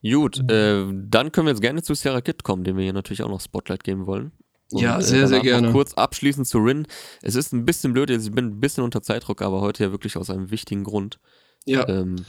Gut, 0.02 0.38
äh, 0.50 0.86
dann 0.90 1.30
können 1.30 1.46
wir 1.46 1.52
jetzt 1.52 1.60
gerne 1.60 1.82
zu 1.82 1.94
Sierra 1.94 2.22
Kid 2.22 2.42
kommen, 2.42 2.64
dem 2.64 2.76
wir 2.76 2.84
hier 2.84 2.94
natürlich 2.94 3.22
auch 3.22 3.28
noch 3.28 3.40
Spotlight 3.40 3.84
geben 3.84 4.06
wollen. 4.06 4.32
Und, 4.70 4.80
ja, 4.80 5.00
sehr, 5.00 5.24
äh, 5.24 5.26
sehr 5.26 5.40
gerne. 5.40 5.72
Kurz 5.72 5.94
abschließend 5.94 6.46
zu 6.46 6.58
Rin. 6.58 6.86
Es 7.22 7.34
ist 7.34 7.52
ein 7.52 7.66
bisschen 7.66 7.92
blöd, 7.92 8.08
ich 8.08 8.30
bin 8.30 8.46
ein 8.46 8.60
bisschen 8.60 8.84
unter 8.84 9.02
Zeitdruck, 9.02 9.42
aber 9.42 9.60
heute 9.60 9.84
ja 9.84 9.90
wirklich 9.90 10.16
aus 10.16 10.30
einem 10.30 10.50
wichtigen 10.50 10.84
Grund. 10.84 11.18
Ja. 11.66 11.86
Ähm, 11.88 12.24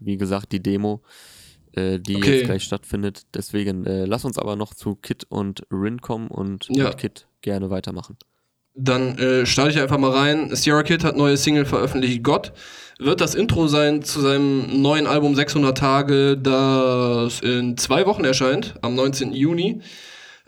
wie 0.00 0.16
gesagt, 0.16 0.50
die 0.50 0.60
Demo, 0.60 1.02
äh, 1.74 1.98
die 1.98 2.16
okay. 2.16 2.36
jetzt 2.36 2.44
gleich 2.46 2.62
stattfindet. 2.64 3.22
Deswegen 3.34 3.86
äh, 3.86 4.04
lass 4.04 4.24
uns 4.24 4.38
aber 4.38 4.56
noch 4.56 4.74
zu 4.74 4.94
Kit 4.94 5.24
und 5.28 5.62
Rin 5.70 6.00
kommen 6.00 6.28
und 6.28 6.66
ja. 6.68 6.88
mit 6.88 6.98
Kit 6.98 7.26
gerne 7.40 7.70
weitermachen. 7.70 8.16
Dann 8.74 9.18
äh, 9.18 9.44
starte 9.44 9.72
ich 9.72 9.80
einfach 9.80 9.98
mal 9.98 10.10
rein. 10.10 10.54
Sierra 10.54 10.82
Kid 10.82 11.04
hat 11.04 11.16
neue 11.16 11.36
Single 11.36 11.66
veröffentlicht, 11.66 12.22
Gott. 12.22 12.52
Wird 12.98 13.20
das 13.20 13.34
Intro 13.34 13.66
sein 13.66 14.02
zu 14.02 14.20
seinem 14.20 14.80
neuen 14.80 15.06
Album 15.06 15.34
600 15.34 15.76
Tage, 15.76 16.38
das 16.38 17.40
in 17.40 17.76
zwei 17.76 18.06
Wochen 18.06 18.24
erscheint, 18.24 18.74
am 18.80 18.94
19. 18.94 19.32
Juni. 19.32 19.80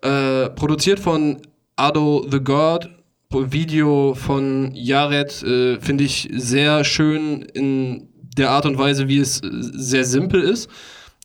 Äh, 0.02 0.50
produziert 0.50 1.00
von 1.00 1.42
Ado 1.76 2.26
the 2.30 2.40
God. 2.40 2.90
Video 3.36 4.14
von 4.14 4.70
Jared 4.74 5.42
äh, 5.42 5.80
finde 5.80 6.04
ich 6.04 6.28
sehr 6.34 6.84
schön 6.84 7.42
in 7.42 8.08
der 8.36 8.50
Art 8.50 8.64
und 8.64 8.78
Weise, 8.78 9.08
wie 9.08 9.18
es 9.18 9.40
sehr 9.42 10.04
simpel 10.04 10.40
ist. 10.40 10.70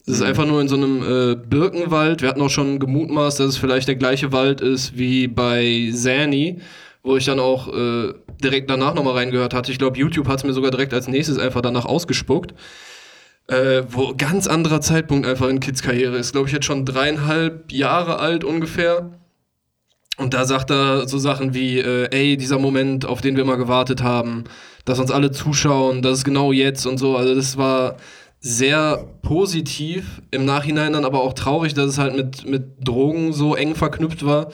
Es 0.09 0.15
ist 0.15 0.21
mhm. 0.21 0.27
einfach 0.27 0.45
nur 0.45 0.59
in 0.59 0.67
so 0.67 0.75
einem 0.75 1.03
äh, 1.03 1.35
Birkenwald. 1.35 2.21
Wir 2.21 2.29
hatten 2.29 2.41
auch 2.41 2.49
schon 2.49 2.79
gemutmaßt, 2.79 3.39
dass 3.39 3.47
es 3.47 3.57
vielleicht 3.57 3.87
der 3.87 3.95
gleiche 3.95 4.31
Wald 4.31 4.59
ist 4.59 4.97
wie 4.97 5.27
bei 5.27 5.91
Zanny 5.93 6.59
wo 7.03 7.17
ich 7.17 7.25
dann 7.25 7.39
auch 7.39 7.73
äh, 7.73 8.13
direkt 8.43 8.69
danach 8.69 8.93
nochmal 8.93 9.13
reingehört 9.15 9.53
hatte. 9.53 9.71
Ich 9.71 9.79
glaube, 9.79 9.97
YouTube 9.97 10.27
hat 10.27 10.39
es 10.39 10.43
mir 10.43 10.53
sogar 10.53 10.71
direkt 10.71 10.93
als 10.93 11.07
nächstes 11.07 11.37
einfach 11.37 11.61
danach 11.61 11.85
ausgespuckt. 11.85 12.53
Äh, 13.47 13.83
wo 13.89 14.13
ganz 14.15 14.45
anderer 14.45 14.79
Zeitpunkt 14.79 15.25
einfach 15.25 15.47
in 15.47 15.59
Kids 15.59 15.81
Karriere 15.81 16.17
ist. 16.17 16.33
Glaube 16.33 16.47
ich 16.47 16.53
jetzt 16.53 16.65
schon 16.65 16.85
dreieinhalb 16.85 17.71
Jahre 17.71 18.19
alt 18.19 18.43
ungefähr. 18.43 19.19
Und 20.17 20.33
da 20.33 20.45
sagt 20.45 20.69
er 20.69 21.07
so 21.07 21.17
Sachen 21.17 21.53
wie, 21.53 21.79
äh, 21.79 22.09
ey, 22.11 22.37
dieser 22.37 22.59
Moment, 22.59 23.05
auf 23.05 23.21
den 23.21 23.37
wir 23.37 23.45
mal 23.45 23.55
gewartet 23.55 24.03
haben, 24.03 24.43
dass 24.85 24.99
uns 24.99 25.09
alle 25.09 25.31
zuschauen, 25.31 26.01
das 26.01 26.19
ist 26.19 26.23
genau 26.25 26.51
jetzt 26.51 26.85
und 26.85 26.97
so. 26.97 27.15
Also 27.15 27.33
das 27.33 27.57
war 27.57 27.95
sehr 28.39 29.05
positiv, 29.21 30.21
im 30.31 30.45
Nachhinein 30.45 30.93
dann 30.93 31.05
aber 31.05 31.21
auch 31.21 31.33
traurig, 31.33 31.73
dass 31.73 31.87
es 31.87 31.97
halt 31.97 32.15
mit, 32.15 32.45
mit 32.45 32.87
Drogen 32.87 33.33
so 33.33 33.55
eng 33.55 33.75
verknüpft 33.75 34.25
war. 34.25 34.51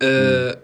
Äh, 0.00 0.54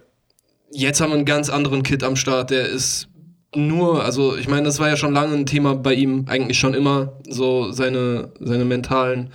jetzt 0.71 1.01
haben 1.01 1.11
wir 1.11 1.17
einen 1.17 1.25
ganz 1.25 1.51
anderen 1.51 1.83
Kid 1.83 2.05
am 2.05 2.17
Start, 2.17 2.51
der 2.51 2.69
ist 2.69 3.09
nur, 3.55 4.05
also 4.05 4.37
ich 4.37 4.49
meine, 4.49 4.65
das 4.65 4.79
war 4.79 4.89
ja 4.89 4.97
schon 4.97 5.13
lange 5.13 5.35
ein 5.35 5.47
Thema 5.47 5.75
bei 5.75 5.95
ihm, 5.95 6.27
eigentlich 6.29 6.59
schon 6.59 6.75
immer, 6.75 7.21
so 7.29 7.73
seine, 7.73 8.33
seine 8.41 8.65
mentalen 8.65 9.31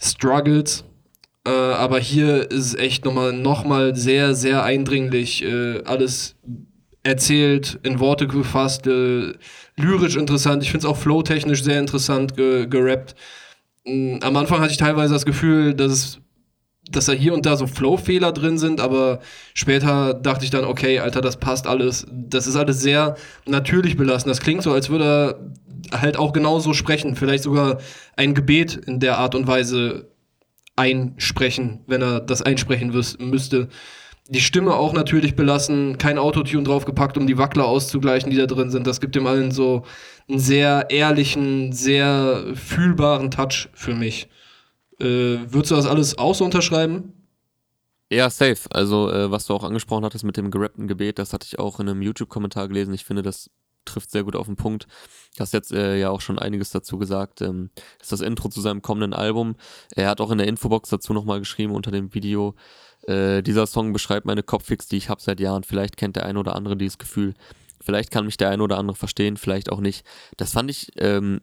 Struggles. 0.00 0.84
Äh, 1.46 1.50
aber 1.50 1.98
hier 1.98 2.50
ist 2.50 2.78
echt 2.78 3.04
nochmal 3.04 3.32
noch 3.32 3.64
mal 3.64 3.94
sehr, 3.94 4.34
sehr 4.34 4.64
eindringlich 4.64 5.44
äh, 5.44 5.82
alles 5.84 6.36
erzählt, 7.02 7.78
in 7.82 8.00
Worte 8.00 8.26
gefasst, 8.26 8.86
äh, 8.86 9.34
lyrisch 9.78 10.16
interessant. 10.16 10.62
Ich 10.62 10.70
finde 10.70 10.86
es 10.86 10.90
auch 10.90 10.96
flowtechnisch 10.96 11.62
sehr 11.62 11.78
interessant 11.78 12.36
ge 12.36 12.66
gerappt. 12.66 13.14
Mm, 13.84 14.18
am 14.20 14.36
Anfang 14.36 14.60
hatte 14.60 14.72
ich 14.72 14.78
teilweise 14.78 15.14
das 15.14 15.24
Gefühl, 15.24 15.74
dass 15.74 15.92
es 15.92 16.20
dass 16.90 17.06
da 17.06 17.12
hier 17.12 17.34
und 17.34 17.44
da 17.44 17.56
so 17.56 17.66
Flow-Fehler 17.66 18.32
drin 18.32 18.58
sind, 18.58 18.80
aber 18.80 19.20
später 19.54 20.14
dachte 20.14 20.44
ich 20.44 20.50
dann, 20.50 20.64
okay, 20.64 21.00
Alter, 21.00 21.20
das 21.20 21.36
passt 21.36 21.66
alles. 21.66 22.06
Das 22.10 22.46
ist 22.46 22.56
alles 22.56 22.80
sehr 22.80 23.16
natürlich 23.46 23.96
belassen. 23.96 24.28
Das 24.28 24.40
klingt 24.40 24.62
so, 24.62 24.72
als 24.72 24.88
würde 24.88 25.04
er 25.92 26.00
halt 26.00 26.16
auch 26.16 26.32
genauso 26.32 26.72
sprechen. 26.72 27.14
Vielleicht 27.14 27.44
sogar 27.44 27.78
ein 28.16 28.34
Gebet 28.34 28.74
in 28.74 29.00
der 29.00 29.18
Art 29.18 29.34
und 29.34 29.46
Weise 29.46 30.08
einsprechen, 30.76 31.80
wenn 31.86 32.02
er 32.02 32.20
das 32.20 32.42
einsprechen 32.42 32.92
müsste. 33.18 33.68
Die 34.30 34.40
Stimme 34.40 34.74
auch 34.74 34.92
natürlich 34.92 35.36
belassen, 35.36 35.96
kein 35.96 36.18
Autotune 36.18 36.62
draufgepackt, 36.62 37.16
um 37.16 37.26
die 37.26 37.38
Wackler 37.38 37.64
auszugleichen, 37.64 38.30
die 38.30 38.36
da 38.36 38.44
drin 38.44 38.70
sind. 38.70 38.86
Das 38.86 39.00
gibt 39.00 39.14
dem 39.14 39.26
allen 39.26 39.52
so 39.52 39.84
einen 40.28 40.38
sehr 40.38 40.90
ehrlichen, 40.90 41.72
sehr 41.72 42.44
fühlbaren 42.54 43.30
Touch 43.30 43.70
für 43.72 43.94
mich. 43.94 44.28
Äh, 45.00 45.38
würdest 45.48 45.70
du 45.70 45.76
das 45.76 45.86
alles 45.86 46.18
auch 46.18 46.34
so 46.34 46.44
unterschreiben? 46.44 47.14
Ja, 48.10 48.28
safe. 48.28 48.68
Also, 48.70 49.10
äh, 49.10 49.30
was 49.30 49.46
du 49.46 49.54
auch 49.54 49.64
angesprochen 49.64 50.04
hattest 50.04 50.24
mit 50.24 50.36
dem 50.36 50.50
gerappten 50.50 50.88
Gebet, 50.88 51.18
das 51.18 51.32
hatte 51.32 51.46
ich 51.46 51.58
auch 51.58 51.80
in 51.80 51.88
einem 51.88 52.02
YouTube-Kommentar 52.02 52.68
gelesen. 52.68 52.92
Ich 52.92 53.04
finde, 53.04 53.22
das 53.22 53.50
trifft 53.84 54.10
sehr 54.10 54.24
gut 54.24 54.36
auf 54.36 54.46
den 54.46 54.56
Punkt. 54.56 54.86
Du 55.36 55.40
hast 55.40 55.52
jetzt 55.52 55.72
äh, 55.72 55.98
ja 55.98 56.10
auch 56.10 56.20
schon 56.20 56.38
einiges 56.38 56.70
dazu 56.70 56.98
gesagt. 56.98 57.40
Ähm, 57.40 57.70
ist 58.00 58.12
das 58.12 58.20
Intro 58.20 58.48
zu 58.48 58.60
seinem 58.60 58.82
kommenden 58.82 59.14
Album. 59.14 59.56
Er 59.94 60.08
hat 60.08 60.20
auch 60.20 60.30
in 60.30 60.38
der 60.38 60.46
Infobox 60.46 60.90
dazu 60.90 61.12
nochmal 61.12 61.38
geschrieben 61.38 61.74
unter 61.74 61.90
dem 61.90 62.14
Video. 62.14 62.54
Äh, 63.08 63.42
dieser 63.42 63.66
Song 63.66 63.92
beschreibt 63.92 64.26
meine 64.26 64.42
Kopffix, 64.42 64.88
die 64.88 64.96
ich 64.96 65.08
habe 65.08 65.20
seit 65.20 65.40
Jahren. 65.40 65.64
Vielleicht 65.64 65.96
kennt 65.96 66.16
der 66.16 66.26
ein 66.26 66.36
oder 66.36 66.54
andere 66.54 66.76
dieses 66.76 66.98
Gefühl. 66.98 67.34
Vielleicht 67.80 68.10
kann 68.10 68.26
mich 68.26 68.36
der 68.36 68.50
ein 68.50 68.60
oder 68.60 68.78
andere 68.78 68.96
verstehen, 68.96 69.36
vielleicht 69.36 69.70
auch 69.70 69.80
nicht. 69.80 70.04
Das 70.36 70.52
fand 70.52 70.70
ich 70.70 70.90
ähm, 70.96 71.40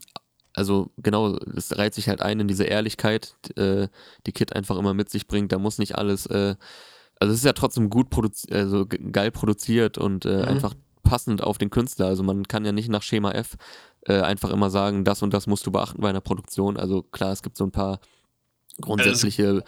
also 0.56 0.90
genau, 0.96 1.36
es 1.54 1.76
reiht 1.76 1.94
sich 1.94 2.08
halt 2.08 2.22
ein 2.22 2.40
in 2.40 2.48
diese 2.48 2.64
Ehrlichkeit, 2.64 3.36
äh, 3.56 3.88
die 4.26 4.32
Kid 4.32 4.56
einfach 4.56 4.78
immer 4.78 4.94
mit 4.94 5.10
sich 5.10 5.28
bringt. 5.28 5.52
Da 5.52 5.58
muss 5.58 5.78
nicht 5.78 5.96
alles, 5.96 6.24
äh, 6.26 6.56
also 7.20 7.32
es 7.32 7.40
ist 7.40 7.44
ja 7.44 7.52
trotzdem 7.52 7.90
gut 7.90 8.08
produziert, 8.08 8.54
also 8.54 8.86
geil 8.86 9.30
produziert 9.30 9.98
und 9.98 10.24
äh, 10.24 10.38
mhm. 10.38 10.44
einfach 10.44 10.74
passend 11.02 11.42
auf 11.42 11.58
den 11.58 11.68
Künstler. 11.68 12.06
Also 12.06 12.22
man 12.22 12.48
kann 12.48 12.64
ja 12.64 12.72
nicht 12.72 12.88
nach 12.88 13.02
Schema 13.02 13.32
F 13.32 13.56
äh, 14.06 14.20
einfach 14.20 14.50
immer 14.50 14.70
sagen, 14.70 15.04
das 15.04 15.22
und 15.22 15.34
das 15.34 15.46
musst 15.46 15.66
du 15.66 15.70
beachten 15.70 16.00
bei 16.00 16.08
einer 16.08 16.22
Produktion. 16.22 16.78
Also 16.78 17.02
klar, 17.02 17.32
es 17.32 17.42
gibt 17.42 17.58
so 17.58 17.64
ein 17.64 17.70
paar 17.72 18.00
grundsätzliche 18.80 19.46
also, 19.46 19.62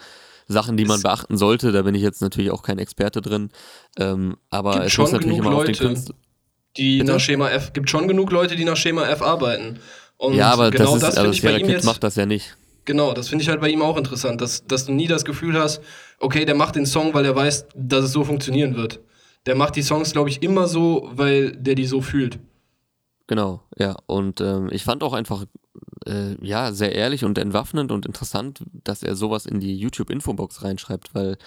Sachen, 0.49 0.75
die 0.77 0.85
man 0.85 1.01
beachten 1.01 1.37
sollte. 1.37 1.71
Da 1.71 1.83
bin 1.83 1.95
ich 1.95 2.01
jetzt 2.01 2.21
natürlich 2.21 2.51
auch 2.51 2.63
kein 2.63 2.79
Experte 2.79 3.21
drin. 3.21 3.49
Ähm, 3.97 4.37
aber 4.49 4.85
es 4.85 4.97
muss 4.97 5.11
natürlich 5.11 5.37
immer 5.37 5.51
Leute, 5.51 5.71
auf 5.71 5.77
den 5.77 5.87
Künstler. 5.87 6.15
Die 6.77 7.03
nach 7.03 7.19
Schema 7.19 7.49
F, 7.49 7.73
gibt 7.73 7.89
schon 7.89 8.07
genug 8.07 8.31
Leute, 8.31 8.55
die 8.55 8.65
nach 8.65 8.77
Schema 8.77 9.07
F 9.07 9.21
arbeiten. 9.21 9.79
Und 10.17 10.33
ja, 10.33 10.51
aber 10.51 10.71
genau 10.71 10.95
das, 10.95 10.95
ist, 10.95 11.03
das 11.03 11.17
also 11.17 11.31
ich 11.31 11.41
bei 11.41 11.57
ihm 11.57 11.69
jetzt, 11.69 11.85
macht 11.85 12.03
das 12.03 12.15
ja 12.15 12.25
nicht. 12.25 12.57
Genau, 12.85 13.13
das 13.13 13.29
finde 13.29 13.43
ich 13.43 13.49
halt 13.49 13.61
bei 13.61 13.69
ihm 13.69 13.81
auch 13.81 13.97
interessant, 13.97 14.41
dass, 14.41 14.65
dass 14.65 14.85
du 14.85 14.91
nie 14.91 15.07
das 15.07 15.23
Gefühl 15.23 15.57
hast, 15.57 15.81
okay, 16.19 16.45
der 16.45 16.55
macht 16.55 16.75
den 16.75 16.85
Song, 16.85 17.13
weil 17.13 17.25
er 17.25 17.35
weiß, 17.35 17.67
dass 17.75 18.05
es 18.05 18.11
so 18.11 18.23
funktionieren 18.23 18.75
wird. 18.75 18.99
Der 19.45 19.55
macht 19.55 19.75
die 19.75 19.81
Songs, 19.81 20.11
glaube 20.11 20.29
ich, 20.29 20.43
immer 20.43 20.67
so, 20.67 21.09
weil 21.13 21.51
der 21.51 21.75
die 21.75 21.85
so 21.85 22.01
fühlt. 22.01 22.39
Genau, 23.27 23.61
ja. 23.77 23.95
Und 24.07 24.41
ähm, 24.41 24.69
ich 24.71 24.83
fand 24.83 25.03
auch 25.03 25.13
einfach, 25.13 25.45
äh, 26.05 26.35
ja, 26.45 26.71
sehr 26.71 26.95
ehrlich 26.95 27.23
und 27.25 27.37
entwaffnend 27.37 27.91
und 27.91 28.05
interessant, 28.05 28.63
dass 28.83 29.03
er 29.03 29.15
sowas 29.15 29.45
in 29.45 29.59
die 29.59 29.77
YouTube-Infobox 29.77 30.63
reinschreibt, 30.63 31.13
weil 31.13 31.37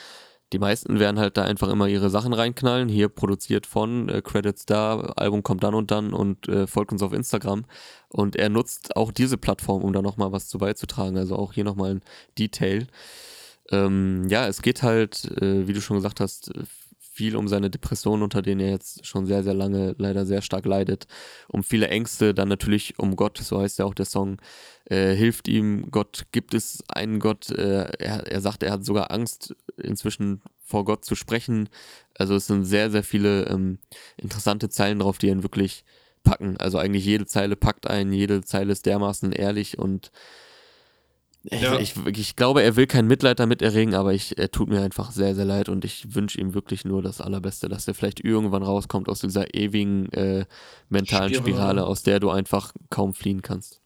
die 0.53 0.59
meisten 0.59 0.99
werden 0.99 1.19
halt 1.19 1.37
da 1.37 1.45
einfach 1.45 1.71
immer 1.71 1.89
ihre 1.89 2.11
Sachen 2.11 2.35
reinknallen. 2.35 2.89
Hier 2.89 3.09
produziert 3.09 3.67
von, 3.67 4.09
äh, 4.09 4.21
Credits 4.23 4.67
da, 4.67 5.01
Album 5.17 5.43
kommt 5.43 5.63
dann 5.63 5.75
und 5.75 5.91
dann 5.91 6.13
und 6.13 6.47
äh, 6.49 6.67
folgt 6.67 6.93
uns 6.93 7.03
auf 7.03 7.13
Instagram. 7.13 7.65
Und 8.09 8.37
er 8.37 8.51
nutzt 8.51 8.95
auch 8.97 9.13
diese 9.13 9.39
Plattform, 9.39 9.83
um 9.83 9.93
da 9.93 10.03
nochmal 10.03 10.33
was 10.33 10.49
zu 10.49 10.59
beizutragen. 10.59 11.17
Also 11.17 11.37
auch 11.37 11.55
hier 11.55 11.65
nochmal 11.65 11.93
ein 11.93 12.01
Detail. 12.39 12.87
Ähm, 13.71 14.27
ja, 14.29 14.47
es 14.47 14.61
geht 14.61 14.83
halt, 14.83 15.25
äh, 15.41 15.67
wie 15.67 15.73
du 15.73 15.81
schon 15.81 15.97
gesagt 15.97 16.21
hast, 16.21 16.53
viel 17.13 17.37
um 17.37 17.47
seine 17.47 17.69
Depression, 17.69 18.23
unter 18.23 18.41
denen 18.41 18.61
er 18.61 18.71
jetzt 18.71 19.05
schon 19.07 19.27
sehr, 19.27 19.45
sehr 19.45 19.53
lange 19.53 19.95
leider 19.99 20.25
sehr 20.25 20.41
stark 20.41 20.65
leidet. 20.65 21.07
Um 21.47 21.63
viele 21.63 21.89
Ängste, 21.89 22.33
dann 22.33 22.49
natürlich 22.49 22.99
um 22.99 23.17
Gott, 23.17 23.37
so 23.37 23.61
heißt 23.61 23.79
ja 23.79 23.85
auch 23.85 23.93
der 23.93 24.07
Song, 24.07 24.39
äh, 24.87 25.15
hilft 25.15 25.47
ihm. 25.47 25.91
Gott 25.91 26.25
gibt 26.33 26.55
es 26.55 26.83
einen 26.89 27.21
Gott. 27.21 27.51
Äh, 27.51 27.93
er, 27.99 28.27
er 28.27 28.41
sagt, 28.41 28.63
er 28.63 28.73
hat 28.73 28.85
sogar 28.87 29.11
Angst, 29.11 29.55
inzwischen 29.77 30.41
vor 30.59 30.87
Gott 30.87 31.05
zu 31.05 31.15
sprechen. 31.15 31.69
Also 32.17 32.35
es 32.35 32.47
sind 32.47 32.65
sehr, 32.65 32.91
sehr 32.91 33.05
viele 33.05 33.45
ähm, 33.47 33.79
interessante 34.17 34.71
Zeilen 34.71 35.01
drauf, 35.01 35.19
die 35.19 35.29
ihn 35.29 35.43
wirklich 35.43 35.85
packen. 36.23 36.57
Also 36.57 36.79
eigentlich 36.79 37.05
jede 37.05 37.27
Zeile 37.27 37.57
packt 37.57 37.89
einen, 37.89 38.13
jede 38.13 38.43
Zeile 38.43 38.73
ist 38.73 38.87
dermaßen 38.87 39.33
ehrlich 39.33 39.79
und 39.79 40.11
Ja. 41.45 41.79
Ich, 41.81 41.95
ich, 42.07 42.19
ich, 42.19 42.37
glaube, 42.37 42.63
er 42.63 42.77
will 42.77 42.87
kein 42.87 43.07
Mitleid 43.09 43.41
damit 43.41 43.63
erregen, 43.63 43.95
aber 43.95 44.15
ich, 44.15 44.39
er 44.39 44.51
tut 44.51 44.69
mir 44.69 44.81
einfach 44.81 45.11
sehr, 45.11 45.35
sehr 45.35 45.45
leid 45.45 45.69
und 45.69 45.85
ich 45.85 46.15
wünsche 46.15 46.41
ihm 46.41 46.55
wirklich 46.55 46.85
nur 46.85 47.03
das 47.03 47.21
Allerbeste, 47.21 47.69
dass 47.69 47.89
er 47.89 47.95
vielleicht 47.95 48.25
irgendwann 48.25 48.63
rauskommt 48.63 49.09
aus 49.09 49.21
dieser 49.21 49.53
ewigen 49.55 50.13
äh, 50.13 50.45
mentalen 50.89 51.35
Spirale. 51.35 51.51
Spirale, 51.51 51.87
aus 51.87 52.05
der 52.05 52.21
du 52.21 52.31
einfach 52.31 52.73
kaum 52.91 53.13
fliehen 53.13 53.43
kannst. 53.43 53.81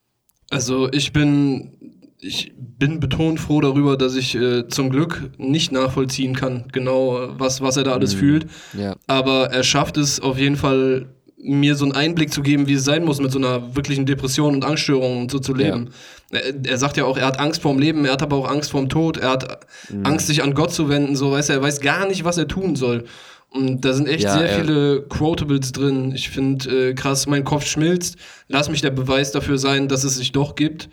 Also 0.50 0.92
ich 0.92 1.12
bin 1.12 1.96
ich 2.18 2.52
bin 2.56 3.00
betont 3.00 3.40
froh 3.40 3.60
darüber, 3.60 3.96
dass 3.96 4.16
ich 4.16 4.34
äh, 4.34 4.68
zum 4.68 4.90
Glück 4.90 5.30
nicht 5.38 5.72
nachvollziehen 5.72 6.34
kann, 6.34 6.66
genau 6.72 7.38
was, 7.38 7.60
was 7.60 7.76
er 7.76 7.84
da 7.84 7.92
alles 7.92 8.14
mhm. 8.14 8.18
fühlt. 8.18 8.46
Ja. 8.78 8.96
Aber 9.06 9.50
er 9.50 9.62
schafft 9.62 9.96
es 9.96 10.20
auf 10.20 10.38
jeden 10.38 10.56
Fall, 10.56 11.14
mir 11.38 11.74
so 11.74 11.84
einen 11.84 11.92
Einblick 11.92 12.32
zu 12.32 12.42
geben, 12.42 12.66
wie 12.66 12.74
es 12.74 12.84
sein 12.84 13.04
muss, 13.04 13.20
mit 13.20 13.30
so 13.30 13.38
einer 13.38 13.76
wirklichen 13.76 14.06
Depression 14.06 14.54
und 14.54 14.64
Angststörung 14.64 15.20
und 15.22 15.30
so 15.30 15.38
zu 15.38 15.54
leben. 15.54 15.90
Ja. 16.32 16.38
Er, 16.38 16.54
er, 16.66 16.78
sagt 16.78 16.96
ja 16.96 17.04
auch, 17.04 17.18
er 17.18 17.26
hat 17.26 17.38
Angst 17.38 17.62
vorm 17.62 17.78
Leben, 17.78 18.04
er 18.04 18.12
hat 18.12 18.22
aber 18.22 18.36
auch 18.36 18.48
Angst 18.48 18.70
vorm 18.70 18.88
Tod, 18.88 19.18
er 19.18 19.30
hat 19.30 19.66
mhm. 19.90 20.06
Angst, 20.06 20.26
sich 20.26 20.42
an 20.42 20.54
Gott 20.54 20.72
zu 20.72 20.88
wenden, 20.88 21.14
so 21.14 21.30
weiß 21.30 21.50
er, 21.50 21.56
er 21.56 21.62
weiß 21.62 21.80
gar 21.80 22.06
nicht, 22.08 22.24
was 22.24 22.38
er 22.38 22.48
tun 22.48 22.74
soll. 22.74 23.04
Und 23.50 23.84
da 23.84 23.92
sind 23.92 24.08
echt 24.08 24.24
ja, 24.24 24.36
sehr 24.36 24.48
viele 24.48 25.02
Quotables 25.02 25.72
drin. 25.72 26.12
Ich 26.14 26.30
finde 26.30 26.90
äh, 26.90 26.94
krass, 26.94 27.26
mein 27.26 27.44
Kopf 27.44 27.66
schmilzt. 27.66 28.16
Lass 28.48 28.68
mich 28.68 28.82
der 28.82 28.90
Beweis 28.90 29.30
dafür 29.30 29.56
sein, 29.56 29.88
dass 29.88 30.04
es 30.04 30.16
sich 30.16 30.32
doch 30.32 30.56
gibt. 30.56 30.88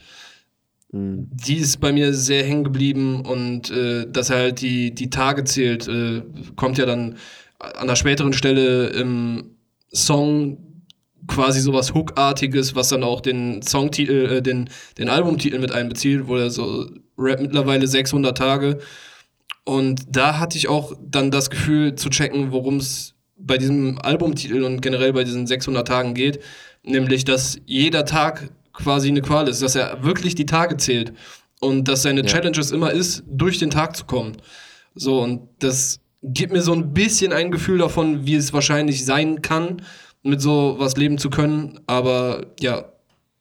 Mhm. 0.92 1.30
Die 1.32 1.58
ist 1.58 1.80
bei 1.80 1.92
mir 1.92 2.14
sehr 2.14 2.44
hängen 2.44 2.64
geblieben 2.64 3.22
und 3.22 3.72
äh, 3.72 4.06
dass 4.08 4.30
er 4.30 4.38
halt 4.38 4.62
die, 4.62 4.94
die 4.94 5.10
Tage 5.10 5.44
zählt, 5.46 5.88
äh, 5.88 6.22
kommt 6.56 6.78
ja 6.78 6.86
dann 6.86 7.18
an 7.60 7.84
einer 7.84 7.96
späteren 7.96 8.34
Stelle 8.34 8.88
im 8.88 9.54
Song 9.94 10.58
quasi 11.28 11.62
sowas 11.62 11.94
Hookartiges, 11.94 12.76
was 12.76 12.90
dann 12.90 13.04
auch 13.04 13.22
den 13.22 13.62
Songtitel, 13.62 14.38
äh, 14.38 14.42
den, 14.42 14.70
den 14.98 15.10
Albumtitel 15.10 15.60
mit 15.60 15.72
einbezieht, 15.72 16.28
wo 16.28 16.36
er 16.36 16.50
so 16.50 16.90
Rap 17.18 17.40
mittlerweile 17.40 17.88
600 17.88 18.38
Tage. 18.38 18.80
Und 19.66 20.04
da 20.10 20.40
hatte 20.40 20.58
ich 20.58 20.68
auch 20.68 20.94
dann 21.02 21.32
das 21.32 21.50
Gefühl 21.50 21.96
zu 21.96 22.10
checken, 22.10 22.52
worum 22.52 22.78
es 22.78 23.14
bei 23.38 23.58
diesem 23.58 24.00
Albumtitel 24.00 24.64
und 24.64 24.82
generell 24.82 25.14
bei 25.14 25.24
diesen 25.24 25.48
600 25.48 25.88
Tagen 25.88 26.14
geht. 26.14 26.40
Nämlich, 26.84 27.24
dass 27.24 27.58
jeder 27.66 28.06
Tag 28.06 28.50
quasi 28.74 29.08
eine 29.08 29.22
Qual 29.22 29.48
ist, 29.48 29.62
dass 29.62 29.76
er 29.76 30.04
wirklich 30.04 30.36
die 30.36 30.46
Tage 30.46 30.78
zählt 30.78 31.14
und 31.62 31.88
dass 31.88 32.02
seine 32.02 32.22
ja. 32.22 32.28
Challenges 32.28 32.72
immer 32.72 32.92
ist, 32.92 33.24
durch 33.28 33.60
den 33.60 33.70
Tag 33.70 33.96
zu 33.96 34.06
kommen. 34.06 34.36
So, 34.96 35.22
und 35.22 35.48
das 35.60 36.00
gibt 36.24 36.54
mir 36.54 36.62
so 36.62 36.74
ein 36.74 36.94
bisschen 36.94 37.34
ein 37.34 37.52
Gefühl 37.52 37.80
davon, 37.80 38.26
wie 38.26 38.36
es 38.36 38.54
wahrscheinlich 38.54 39.06
sein 39.06 39.42
kann, 39.42 39.82
mit 40.24 40.42
so 40.42 40.76
was 40.78 40.96
leben 40.96 41.18
zu 41.18 41.30
können. 41.30 41.80
Aber 41.86 42.48
ja, 42.60 42.86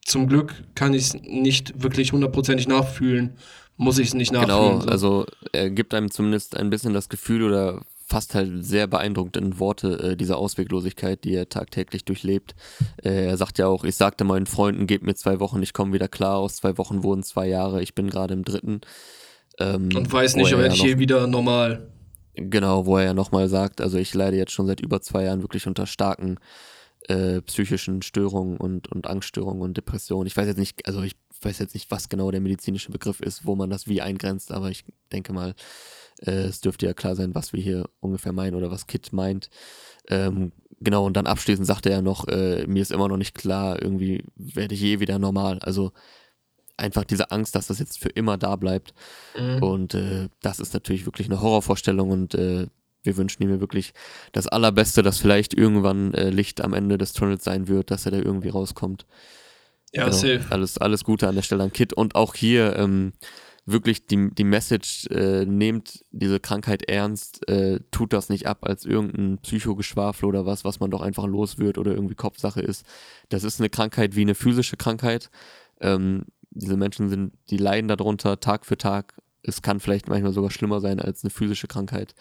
zum 0.05 0.27
Glück 0.27 0.55
kann 0.75 0.95
ich 0.95 1.03
es 1.03 1.15
nicht 1.15 1.83
wirklich 1.83 2.13
hundertprozentig 2.13 2.67
nachfühlen. 2.67 3.37
Muss 3.77 3.99
ich 3.99 4.09
es 4.09 4.15
nicht 4.15 4.33
nachfühlen. 4.33 4.81
Genau, 4.81 4.81
so. 4.81 4.89
also 4.89 5.27
er 5.53 5.71
gibt 5.71 5.95
einem 5.95 6.11
zumindest 6.11 6.57
ein 6.57 6.71
bisschen 6.71 6.93
das 6.93 7.09
Gefühl 7.09 7.43
oder 7.43 7.83
fasst 8.05 8.35
halt 8.35 8.65
sehr 8.65 8.87
beeindruckend 8.87 9.39
in 9.39 9.59
Worte 9.59 9.99
äh, 9.99 10.17
diese 10.17 10.37
Ausweglosigkeit, 10.37 11.25
die 11.25 11.35
er 11.35 11.49
tagtäglich 11.49 12.05
durchlebt. 12.05 12.55
Äh, 13.03 13.27
er 13.27 13.37
sagt 13.39 13.59
ja 13.59 13.69
auch, 13.69 13.85
ich 13.85 13.97
sagte 13.97 14.25
meinen 14.25 14.47
Freunden, 14.47 14.87
gebt 14.87 15.05
mir 15.05 15.15
zwei 15.15 15.41
Wochen, 15.41 15.63
ich 15.63 15.73
komme 15.73 15.95
wieder 15.95 16.09
klar. 16.09 16.37
Aus 16.37 16.57
zwei 16.57 16.77
Wochen 16.77 17.03
wurden 17.03 17.23
zwei 17.23 17.49
Jahre, 17.49 17.81
ich 17.81 17.95
bin 17.95 18.11
gerade 18.11 18.35
im 18.35 18.45
dritten. 18.45 18.83
Ähm, 19.59 19.89
Und 19.95 20.13
weiß 20.13 20.37
nicht, 20.37 20.51
werde 20.51 20.75
ich 20.75 20.83
hier 20.83 20.99
wieder 20.99 21.27
normal. 21.27 21.89
Genau, 22.35 22.87
wo 22.87 22.97
er 22.97 23.05
ja 23.05 23.15
nochmal 23.15 23.49
sagt, 23.49 23.81
also 23.81 23.99
ich 23.99 24.15
leide 24.15 24.37
jetzt 24.37 24.53
schon 24.53 24.67
seit 24.67 24.81
über 24.81 25.03
zwei 25.03 25.25
Jahren 25.25 25.43
wirklich 25.43 25.67
unter 25.67 25.87
starken 25.87 26.39
äh, 27.09 27.43
psychischen 27.43 28.03
Störungen 28.03 28.57
und, 28.57 28.91
und 28.91 29.07
Angststörungen 29.07 29.63
und 29.63 29.77
Depressionen. 29.77 30.27
Ich 30.27 30.37
weiß 30.37 30.47
jetzt 30.47 30.59
nicht, 30.59 30.87
also 30.87 31.03
ich 31.03 31.17
weiß 31.43 31.59
jetzt 31.59 31.75
nicht, 31.75 31.91
was 31.91 32.09
genau 32.09 32.31
der 32.31 32.41
medizinische 32.41 32.91
Begriff 32.93 33.21
ist, 33.21 33.45
wo 33.45 33.57
man 33.57 33.69
das 33.69 33.87
wie 33.87 34.01
eingrenzt, 34.01 34.53
aber 34.53 34.71
ich 34.71 34.85
denke 35.11 35.33
mal, 35.33 35.55
äh, 36.21 36.31
es 36.31 36.61
dürfte 36.61 36.87
ja 36.87 36.95
klar 36.95 37.17
sein, 37.17 37.35
was 37.35 37.53
wir 37.53 37.61
hier 37.61 37.89
ungefähr 38.01 38.33
meinen 38.33 38.55
oder 38.55 38.71
was 38.71 38.87
Kit 38.87 39.13
meint. 39.13 39.51
Ähm, 40.09 40.53
genau, 40.81 41.05
und 41.05 41.17
dann 41.17 41.27
abschließend 41.27 41.67
sagte 41.67 41.91
er 41.91 42.03
noch, 42.03 42.29
äh, 42.29 42.67
mir 42.67 42.83
ist 42.83 42.93
immer 42.93 43.09
noch 43.09 43.17
nicht 43.17 43.35
klar, 43.35 43.83
irgendwie 43.83 44.25
werde 44.37 44.75
ich 44.75 44.81
je 44.81 45.01
wieder 45.01 45.19
normal. 45.19 45.59
Also 45.61 45.93
einfach 46.83 47.05
diese 47.05 47.31
Angst, 47.31 47.55
dass 47.55 47.69
das 47.69 47.79
jetzt 47.79 47.99
für 47.99 48.11
immer 48.11 48.37
da 48.37 48.57
bleibt. 48.57 48.93
Mhm. 49.39 49.63
Und 49.63 49.95
äh, 49.95 50.29
das 50.43 50.61
ist 50.61 50.75
natürlich 50.75 51.07
wirklich 51.07 51.29
eine 51.29 51.41
Horrorvorstellung 51.41 52.11
und 52.11 52.35
äh, 52.35 52.67
wir 53.05 53.17
wünschen 53.17 53.43
ihm 53.43 53.61
wirklich 53.61 53.95
das 54.33 54.47
Allerbeste, 54.47 55.03
dass 55.03 55.19
vielleicht 55.19 55.55
irgendwann 55.55 56.15
äh, 56.15 56.31
Licht 56.31 56.61
am 56.61 56.73
Ende 56.75 56.99
des 56.99 57.13
Tunnels 57.13 57.45
sein 57.45 57.69
wird, 57.69 57.91
dass 57.91 58.07
er 58.07 58.13
da 58.13 58.19
irgendwie 58.19 58.51
rauskommt. 58.51 59.07
Ja, 59.93 60.05
genau. 60.05 60.17
safe. 60.17 60.45
Alles, 60.51 60.79
alles 60.79 61.05
Gute 61.05 61.29
an 61.29 61.35
der 61.35 61.43
Stelle 61.43 61.65
an 61.65 61.73
Kit. 61.73 61.93
Und 61.93 62.15
auch 62.15 62.35
hier, 62.35 62.77
ähm, 62.77 63.13
wirklich 63.65 64.07
die, 64.07 64.31
die 64.33 64.45
Message, 64.45 65.07
äh, 65.09 65.45
nehmt 65.45 66.05
diese 66.11 66.41
Krankheit 66.41 66.89
ernst, 66.89 67.49
äh, 67.49 67.81
tut 67.91 68.13
das 68.13 68.29
nicht 68.29 68.47
ab 68.47 68.59
als 68.63 68.85
irgendein 68.85 69.39
Psychogeschwafel 69.39 70.27
oder 70.29 70.47
was, 70.47 70.65
was 70.65 70.81
man 70.81 70.91
doch 70.91 71.01
einfach 71.01 71.27
los 71.27 71.59
wird 71.59 71.79
oder 71.79 71.93
irgendwie 71.93 72.15
Kopfsache 72.15 72.61
ist. 72.61 72.85
Das 73.29 73.45
ist 73.45 73.61
eine 73.61 73.71
Krankheit 73.71 74.17
wie 74.17 74.23
eine 74.23 74.35
physische 74.35 74.77
Krankheit. 74.77 75.31
Ähm, 75.81 76.25
diese 76.55 76.77
Menschen 76.77 77.09
sind, 77.09 77.33
die 77.51 77.57
leiden 77.57 77.89
darunter 77.89 78.41
Tag 78.41 78.67
für 78.67 78.79
Tag. 78.79 79.21
Es 79.43 79.63
kann 79.63 79.81
vielleicht 79.81 80.09
manchmal 80.09 80.33
sogar 80.33 80.51
schlimmer 80.51 80.81
sein 80.81 81.01
als 81.01 81.25
eine 81.25 81.31
physische 81.31 81.67
Krankheit. 81.67 82.15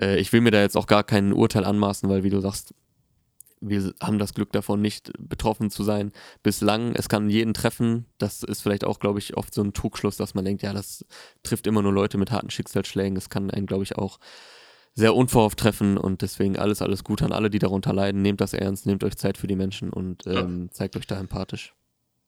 Äh, 0.00 0.18
ich 0.18 0.32
will 0.32 0.40
mir 0.40 0.50
da 0.50 0.60
jetzt 0.60 0.76
auch 0.76 0.86
gar 0.86 1.04
kein 1.04 1.32
Urteil 1.32 1.64
anmaßen, 1.64 2.08
weil 2.08 2.22
wie 2.22 2.30
du 2.30 2.40
sagst, 2.40 2.74
wir 3.60 3.94
haben 4.02 4.18
das 4.18 4.34
Glück 4.34 4.52
davon, 4.52 4.82
nicht 4.82 5.12
betroffen 5.18 5.70
zu 5.70 5.82
sein. 5.82 6.12
Bislang, 6.42 6.94
es 6.94 7.08
kann 7.08 7.30
jeden 7.30 7.54
treffen. 7.54 8.06
Das 8.18 8.42
ist 8.42 8.60
vielleicht 8.60 8.84
auch, 8.84 9.00
glaube 9.00 9.18
ich, 9.18 9.36
oft 9.36 9.54
so 9.54 9.62
ein 9.62 9.72
Trugschluss, 9.72 10.16
dass 10.16 10.34
man 10.34 10.44
denkt, 10.44 10.62
ja, 10.62 10.72
das 10.72 11.04
trifft 11.42 11.66
immer 11.66 11.82
nur 11.82 11.92
Leute 11.92 12.18
mit 12.18 12.30
harten 12.30 12.50
Schicksalsschlägen. 12.50 13.16
Es 13.16 13.30
kann 13.30 13.50
einen, 13.50 13.66
glaube 13.66 13.84
ich, 13.84 13.96
auch 13.96 14.18
sehr 14.94 15.14
unverhofft 15.14 15.58
treffen 15.58 15.98
und 15.98 16.22
deswegen 16.22 16.58
alles, 16.58 16.80
alles 16.80 17.04
gut 17.04 17.22
an 17.22 17.32
alle, 17.32 17.50
die 17.50 17.58
darunter 17.58 17.92
leiden. 17.92 18.22
Nehmt 18.22 18.40
das 18.40 18.54
ernst, 18.54 18.86
nehmt 18.86 19.04
euch 19.04 19.16
Zeit 19.16 19.36
für 19.36 19.46
die 19.46 19.56
Menschen 19.56 19.90
und 19.90 20.26
ähm, 20.26 20.70
zeigt 20.72 20.96
euch 20.96 21.06
da 21.06 21.18
empathisch. 21.18 21.75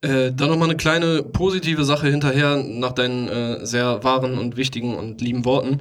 Äh, 0.01 0.33
dann 0.33 0.49
nochmal 0.49 0.69
eine 0.69 0.77
kleine 0.77 1.23
positive 1.25 1.85
Sache 1.85 2.09
hinterher 2.09 2.57
nach 2.57 2.93
deinen 2.93 3.29
äh, 3.29 3.67
sehr 3.67 4.05
wahren 4.05 4.39
und 4.39 4.57
wichtigen 4.57 4.95
und 4.95 5.21
lieben 5.21 5.45
Worten. 5.45 5.81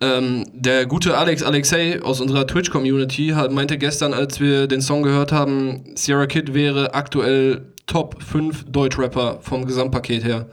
Ähm, 0.00 0.44
der 0.52 0.84
gute 0.84 1.16
Alex 1.16 1.42
Alexei 1.42 2.02
aus 2.02 2.20
unserer 2.20 2.46
Twitch-Community 2.46 3.34
meinte 3.50 3.78
gestern, 3.78 4.12
als 4.12 4.38
wir 4.38 4.66
den 4.66 4.82
Song 4.82 5.02
gehört 5.02 5.32
haben, 5.32 5.84
Sierra 5.94 6.26
Kid 6.26 6.52
wäre 6.52 6.94
aktuell 6.94 7.72
Top 7.86 8.22
5 8.22 8.66
Deutschrapper 8.70 9.38
vom 9.40 9.64
Gesamtpaket 9.64 10.24
her. 10.24 10.46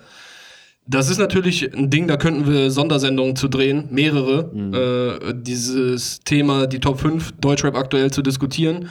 Das 0.88 1.10
ist 1.10 1.20
natürlich 1.20 1.74
ein 1.74 1.90
Ding, 1.90 2.08
da 2.08 2.18
könnten 2.18 2.52
wir 2.52 2.72
Sondersendungen 2.72 3.36
zu 3.36 3.48
drehen, 3.48 3.88
mehrere, 3.92 4.52
mhm. 4.54 4.74
äh, 4.74 5.34
dieses 5.34 6.20
Thema, 6.22 6.66
die 6.68 6.80
Top 6.80 7.00
5 7.00 7.34
Deutschrap 7.40 7.76
aktuell 7.76 8.12
zu 8.12 8.22
diskutieren. 8.22 8.90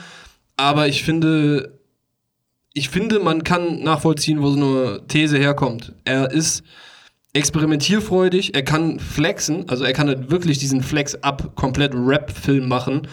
Aber 0.57 0.87
ich 0.87 1.03
finde, 1.03 1.79
ich 2.73 2.89
finde, 2.89 3.19
man 3.19 3.43
kann 3.43 3.83
nachvollziehen, 3.83 4.41
wo 4.41 4.49
so 4.49 4.57
eine 4.57 5.01
These 5.07 5.37
herkommt. 5.37 5.93
Er 6.05 6.31
ist 6.31 6.63
experimentierfreudig, 7.33 8.55
er 8.55 8.63
kann 8.63 8.99
flexen, 8.99 9.67
also 9.69 9.83
er 9.83 9.93
kann 9.93 10.07
halt 10.07 10.31
wirklich 10.31 10.57
diesen 10.57 10.81
Flex-Up 10.81 11.55
komplett 11.55 11.93
Rap-Film 11.95 12.67
machen. 12.67 13.07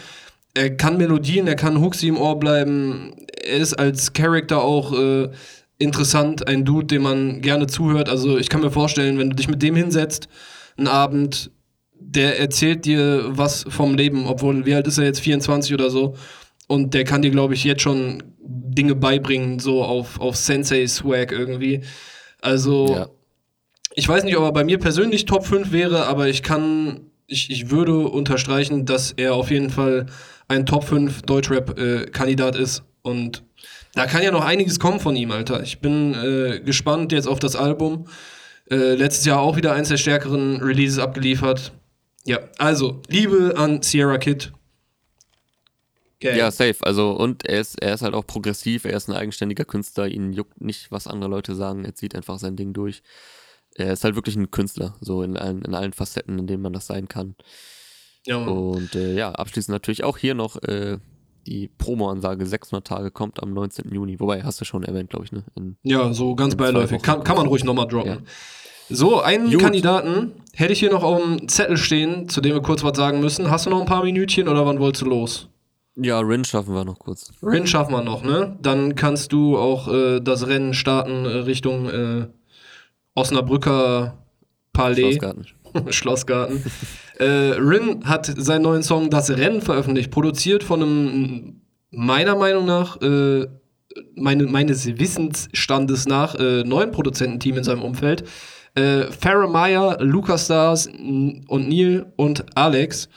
Er 0.53 0.75
kann 0.75 0.97
Melodien, 0.97 1.47
er 1.47 1.55
kann 1.55 1.79
Hooks, 1.79 2.03
im 2.03 2.17
Ohr 2.17 2.37
bleiben. 2.39 3.13
Er 3.43 3.57
ist 3.57 3.73
als 3.73 4.13
Charakter 4.13 4.61
auch 4.61 4.93
äh, 4.93 5.29
interessant, 5.77 6.47
ein 6.47 6.65
Dude, 6.65 6.87
dem 6.87 7.03
man 7.03 7.41
gerne 7.41 7.67
zuhört. 7.67 8.09
Also 8.09 8.37
ich 8.37 8.49
kann 8.49 8.61
mir 8.61 8.71
vorstellen, 8.71 9.17
wenn 9.19 9.29
du 9.29 9.35
dich 9.35 9.47
mit 9.47 9.61
dem 9.61 9.75
hinsetzt, 9.75 10.27
einen 10.77 10.87
Abend, 10.87 11.51
der 11.93 12.39
erzählt 12.39 12.85
dir 12.85 13.25
was 13.27 13.65
vom 13.69 13.95
Leben, 13.95 14.25
obwohl, 14.25 14.65
wie 14.65 14.73
alt 14.73 14.87
ist 14.87 14.97
er 14.97 15.05
jetzt, 15.05 15.19
24 15.19 15.73
oder 15.73 15.89
so. 15.89 16.15
Und 16.69 16.93
der 16.93 17.03
kann 17.03 17.21
dir, 17.21 17.31
glaube 17.31 17.55
ich, 17.55 17.65
jetzt 17.65 17.81
schon 17.81 18.23
Dinge 18.39 18.95
beibringen, 18.95 19.59
so 19.59 19.83
auf, 19.83 20.21
auf 20.21 20.37
Sensei-Swag 20.37 21.33
irgendwie. 21.33 21.81
Also, 22.39 22.95
ja 22.95 23.09
ich 23.99 24.07
weiß 24.07 24.23
nicht, 24.23 24.37
ob 24.37 24.43
er 24.43 24.51
bei 24.51 24.63
mir 24.63 24.79
persönlich 24.79 25.25
Top 25.25 25.45
5 25.45 25.71
wäre, 25.71 26.05
aber 26.05 26.27
ich 26.27 26.43
kann, 26.43 27.11
ich, 27.27 27.49
ich 27.49 27.69
würde 27.69 28.07
unterstreichen, 28.07 28.85
dass 28.85 29.11
er 29.11 29.33
auf 29.33 29.51
jeden 29.51 29.69
Fall 29.69 30.05
ein 30.47 30.65
Top 30.65 30.83
5 30.83 31.23
Deutschrap-Kandidat 31.23 32.55
äh, 32.55 32.61
ist. 32.61 32.83
Und 33.01 33.43
da 33.95 34.05
kann 34.05 34.23
ja 34.23 34.31
noch 34.31 34.45
einiges 34.45 34.79
kommen 34.79 34.99
von 34.99 35.15
ihm, 35.15 35.31
Alter. 35.31 35.63
Ich 35.63 35.79
bin 35.79 36.13
äh, 36.13 36.61
gespannt 36.61 37.11
jetzt 37.11 37.27
auf 37.27 37.39
das 37.39 37.55
Album. 37.55 38.05
Äh, 38.69 38.95
letztes 38.95 39.25
Jahr 39.25 39.39
auch 39.39 39.57
wieder 39.57 39.73
eins 39.73 39.89
der 39.89 39.97
stärkeren 39.97 40.61
Releases 40.61 40.99
abgeliefert. 40.99 41.71
Ja, 42.25 42.39
also, 42.57 43.01
Liebe 43.07 43.55
an 43.57 43.81
Sierra 43.81 44.17
Kid. 44.17 44.51
Okay. 46.21 46.37
Ja, 46.37 46.51
safe. 46.51 46.75
Also, 46.81 47.11
und 47.11 47.45
er 47.45 47.61
ist, 47.61 47.81
er 47.81 47.93
ist 47.93 48.01
halt 48.01 48.13
auch 48.13 48.27
progressiv, 48.27 48.83
er 48.85 48.97
ist 48.97 49.07
ein 49.07 49.15
eigenständiger 49.15 49.63
Künstler, 49.63 50.07
ihn 50.07 50.33
juckt 50.33 50.59
nicht, 50.59 50.91
was 50.91 51.07
andere 51.07 51.29
Leute 51.29 51.55
sagen, 51.55 51.85
er 51.85 51.95
zieht 51.95 52.13
einfach 52.13 52.39
sein 52.39 52.57
Ding 52.57 52.73
durch 52.73 53.01
er 53.75 53.93
ist 53.93 54.03
halt 54.03 54.15
wirklich 54.15 54.35
ein 54.35 54.51
Künstler, 54.51 54.95
so 55.01 55.23
in 55.23 55.37
allen, 55.37 55.61
in 55.61 55.73
allen 55.73 55.93
Facetten, 55.93 56.37
in 56.39 56.47
denen 56.47 56.61
man 56.61 56.73
das 56.73 56.87
sein 56.87 57.07
kann. 57.07 57.35
Ja, 58.25 58.37
Und 58.37 58.95
äh, 58.95 59.15
ja, 59.15 59.31
abschließend 59.31 59.73
natürlich 59.73 60.03
auch 60.03 60.17
hier 60.17 60.35
noch 60.35 60.61
äh, 60.63 60.97
die 61.47 61.69
Promo-Ansage 61.77 62.45
600 62.45 62.85
Tage 62.85 63.11
kommt 63.11 63.41
am 63.41 63.53
19. 63.53 63.91
Juni. 63.93 64.19
Wobei, 64.19 64.43
hast 64.43 64.59
du 64.59 64.65
schon 64.65 64.83
erwähnt, 64.83 65.09
glaube 65.09 65.25
ich, 65.25 65.31
ne? 65.31 65.45
In, 65.55 65.77
ja, 65.83 66.13
so 66.13 66.35
ganz 66.35 66.55
beiläufig. 66.55 67.01
Kann, 67.01 67.23
kann 67.23 67.37
man 67.37 67.47
ruhig 67.47 67.63
nochmal 67.63 67.87
droppen. 67.87 68.11
Ja. 68.11 68.17
So, 68.89 69.21
einen 69.21 69.49
Gut. 69.51 69.61
Kandidaten 69.61 70.33
hätte 70.53 70.73
ich 70.73 70.79
hier 70.79 70.91
noch 70.91 71.03
auf 71.03 71.21
dem 71.21 71.47
Zettel 71.47 71.77
stehen, 71.77 72.27
zu 72.27 72.41
dem 72.41 72.53
wir 72.53 72.61
kurz 72.61 72.83
was 72.83 72.97
sagen 72.97 73.19
müssen. 73.19 73.49
Hast 73.49 73.65
du 73.65 73.69
noch 73.69 73.79
ein 73.79 73.85
paar 73.85 74.03
Minütchen 74.03 74.47
oder 74.47 74.65
wann 74.65 74.79
wolltest 74.79 75.03
du 75.03 75.05
los? 75.05 75.47
Ja, 75.95 76.19
Rin 76.19 76.45
schaffen 76.45 76.73
wir 76.73 76.85
noch 76.85 76.99
kurz. 76.99 77.31
Rin 77.43 77.67
schaffen 77.67 77.91
wir 77.93 78.03
noch, 78.03 78.23
ne? 78.23 78.57
Dann 78.61 78.95
kannst 78.95 79.33
du 79.33 79.57
auch 79.57 79.87
äh, 79.87 80.19
das 80.21 80.47
Rennen 80.47 80.73
starten 80.73 81.25
äh, 81.25 81.29
Richtung 81.29 81.89
äh, 81.89 82.27
Osnabrücker 83.15 84.17
Palais. 84.71 85.01
Schlossgarten. 85.01 85.45
Schlossgarten. 85.89 86.63
äh, 87.19 87.25
Rin 87.25 88.05
hat 88.05 88.25
seinen 88.25 88.61
neuen 88.61 88.83
Song 88.83 89.09
Das 89.09 89.29
Rennen 89.29 89.61
veröffentlicht, 89.61 90.11
produziert 90.11 90.63
von 90.63 90.81
einem, 90.81 91.61
meiner 91.91 92.35
Meinung 92.35 92.65
nach, 92.65 93.01
äh, 93.01 93.47
meine, 94.15 94.43
meines 94.45 94.85
Wissensstandes 94.85 96.07
nach, 96.07 96.35
äh, 96.35 96.63
neuen 96.63 96.91
Produzententeam 96.91 97.57
in 97.57 97.63
seinem 97.63 97.81
Umfeld. 97.81 98.23
Äh, 98.75 99.05
Farrah 99.11 99.47
Meyer, 99.47 99.97
Lucas 99.99 100.45
Stars 100.45 100.87
und 100.87 101.69
Neil 101.69 102.13
und 102.15 102.45
Alex. 102.55 103.09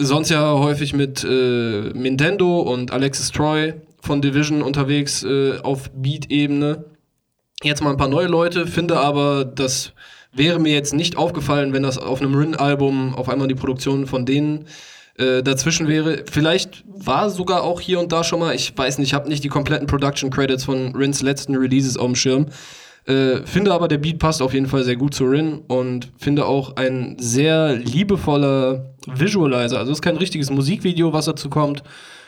Sonst 0.00 0.30
ja 0.30 0.52
häufig 0.52 0.94
mit 0.94 1.24
äh, 1.24 1.90
Nintendo 1.92 2.60
und 2.60 2.92
Alexis 2.92 3.32
Troy 3.32 3.74
von 4.00 4.22
Division 4.22 4.62
unterwegs 4.62 5.24
äh, 5.24 5.58
auf 5.58 5.90
Beat-Ebene. 5.92 6.84
Jetzt 7.64 7.82
mal 7.82 7.90
ein 7.90 7.96
paar 7.96 8.08
neue 8.08 8.28
Leute, 8.28 8.68
finde 8.68 8.98
aber, 8.98 9.44
das 9.44 9.92
wäre 10.32 10.60
mir 10.60 10.72
jetzt 10.72 10.94
nicht 10.94 11.16
aufgefallen, 11.16 11.72
wenn 11.72 11.82
das 11.82 11.98
auf 11.98 12.20
einem 12.20 12.36
Rin-Album 12.36 13.14
auf 13.16 13.28
einmal 13.28 13.48
die 13.48 13.56
Produktion 13.56 14.06
von 14.06 14.24
denen 14.24 14.66
äh, 15.16 15.42
dazwischen 15.42 15.88
wäre. 15.88 16.24
Vielleicht 16.30 16.84
war 16.86 17.28
sogar 17.28 17.64
auch 17.64 17.80
hier 17.80 17.98
und 17.98 18.12
da 18.12 18.22
schon 18.22 18.38
mal, 18.38 18.54
ich 18.54 18.78
weiß 18.78 18.98
nicht, 18.98 19.08
ich 19.08 19.14
habe 19.14 19.28
nicht 19.28 19.42
die 19.42 19.48
kompletten 19.48 19.88
Production 19.88 20.30
Credits 20.30 20.64
von 20.64 20.94
Rins 20.94 21.22
letzten 21.22 21.56
Releases 21.56 21.96
auf 21.96 22.06
dem 22.06 22.14
Schirm. 22.14 22.46
Äh, 23.08 23.46
finde 23.46 23.72
aber, 23.72 23.88
der 23.88 23.96
Beat 23.96 24.18
passt 24.18 24.42
auf 24.42 24.52
jeden 24.52 24.66
Fall 24.66 24.84
sehr 24.84 24.96
gut 24.96 25.14
zu 25.14 25.24
Rin 25.24 25.62
und 25.66 26.10
finde 26.18 26.44
auch 26.44 26.76
ein 26.76 27.16
sehr 27.18 27.74
liebevoller 27.74 28.94
Visualizer. 29.06 29.78
Also 29.78 29.92
es 29.92 29.98
ist 29.98 30.02
kein 30.02 30.18
richtiges 30.18 30.50
Musikvideo, 30.50 31.14
was 31.14 31.24
dazu 31.24 31.48
kommt. 31.48 31.82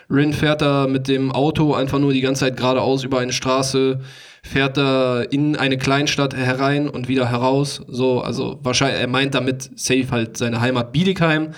Rin 0.09 0.33
fährt 0.33 0.63
da 0.63 0.87
mit 0.87 1.07
dem 1.07 1.33
Auto 1.33 1.75
einfach 1.75 1.99
nur 1.99 2.15
die 2.15 2.23
ganze 2.23 2.41
Zeit 2.41 2.57
geradeaus 2.57 3.05
über 3.05 3.19
eine 3.19 3.33
Straße, 3.33 4.01
fährt 4.43 4.79
da 4.79 5.21
in 5.21 5.55
eine 5.55 5.77
Kleinstadt 5.77 6.35
herein 6.35 6.89
und 6.89 7.09
wieder 7.09 7.31
heraus. 7.31 7.83
So, 7.87 8.23
also 8.23 8.59
wahrscheinlich, 8.63 9.03
er 9.03 9.07
meint 9.07 9.35
damit 9.35 9.71
safe 9.79 10.07
halt 10.11 10.39
seine 10.39 10.63
Heimat 10.63 10.93
Biedigheim. 10.93 11.51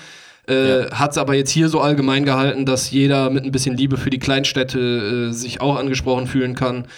Äh, 0.48 0.80
ja. 0.80 0.90
Hat 0.90 1.12
es 1.12 1.18
aber 1.18 1.34
jetzt 1.34 1.50
hier 1.50 1.68
so 1.68 1.80
allgemein 1.80 2.24
gehalten, 2.24 2.66
dass 2.66 2.90
jeder 2.90 3.30
mit 3.30 3.44
ein 3.44 3.52
bisschen 3.52 3.76
Liebe 3.76 3.96
für 3.96 4.10
die 4.10 4.18
Kleinstädte 4.18 5.28
äh, 5.30 5.32
sich 5.32 5.60
auch 5.60 5.76
angesprochen 5.76 6.26
fühlen 6.26 6.56
kann. 6.56 6.88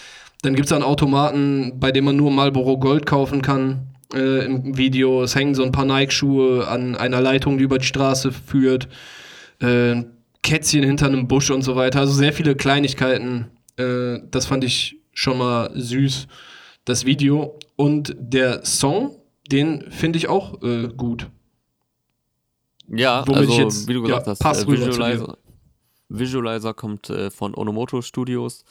Dann 0.44 0.54
gibt 0.54 0.66
es 0.66 0.72
einen 0.72 0.84
Automaten, 0.84 1.80
bei 1.80 1.90
dem 1.90 2.04
man 2.04 2.16
nur 2.16 2.30
Marlboro 2.30 2.78
Gold 2.78 3.06
kaufen 3.06 3.40
kann 3.40 3.94
äh, 4.12 4.44
im 4.44 4.76
Video. 4.76 5.22
Es 5.22 5.34
hängen 5.34 5.54
so 5.54 5.62
ein 5.62 5.72
paar 5.72 5.86
Nike-Schuhe 5.86 6.68
an 6.68 6.96
einer 6.96 7.22
Leitung, 7.22 7.56
die 7.56 7.64
über 7.64 7.78
die 7.78 7.86
Straße 7.86 8.30
führt. 8.30 8.86
Äh, 9.60 10.02
Kätzchen 10.42 10.84
hinter 10.84 11.06
einem 11.06 11.28
Busch 11.28 11.50
und 11.50 11.62
so 11.62 11.76
weiter. 11.76 12.00
Also 12.00 12.12
sehr 12.12 12.34
viele 12.34 12.56
Kleinigkeiten. 12.56 13.46
Äh, 13.78 14.18
das 14.30 14.44
fand 14.44 14.64
ich 14.64 15.00
schon 15.14 15.38
mal 15.38 15.70
süß, 15.74 16.26
das 16.84 17.06
Video. 17.06 17.58
Und 17.76 18.14
der 18.18 18.66
Song, 18.66 19.16
den 19.50 19.90
finde 19.90 20.18
ich 20.18 20.28
auch 20.28 20.62
äh, 20.62 20.88
gut. 20.88 21.30
Ja, 22.88 23.26
Womit 23.26 23.48
also 23.48 23.60
jetzt, 23.62 23.88
wie 23.88 23.94
du 23.94 24.02
gesagt 24.02 24.26
ja, 24.26 24.36
hast, 24.44 24.64
äh, 24.64 24.70
Visualizer, 24.70 25.38
Visualizer 26.10 26.74
kommt 26.74 27.08
äh, 27.08 27.30
von 27.30 27.54
Onomoto 27.54 28.02
Studios. 28.02 28.66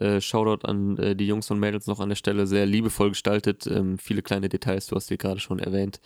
Äh, 0.00 0.20
Shoutout 0.20 0.66
an 0.66 0.98
äh, 0.98 1.16
die 1.16 1.26
Jungs 1.26 1.50
und 1.50 1.58
Mädels 1.58 1.86
noch 1.86 2.00
an 2.00 2.10
der 2.10 2.16
Stelle, 2.16 2.46
sehr 2.46 2.66
liebevoll 2.66 3.10
gestaltet. 3.10 3.66
Ähm, 3.66 3.98
viele 3.98 4.22
kleine 4.22 4.48
Details, 4.48 4.86
du 4.86 4.96
hast 4.96 5.06
sie 5.06 5.16
gerade 5.16 5.40
schon 5.40 5.58
erwähnt, 5.58 6.00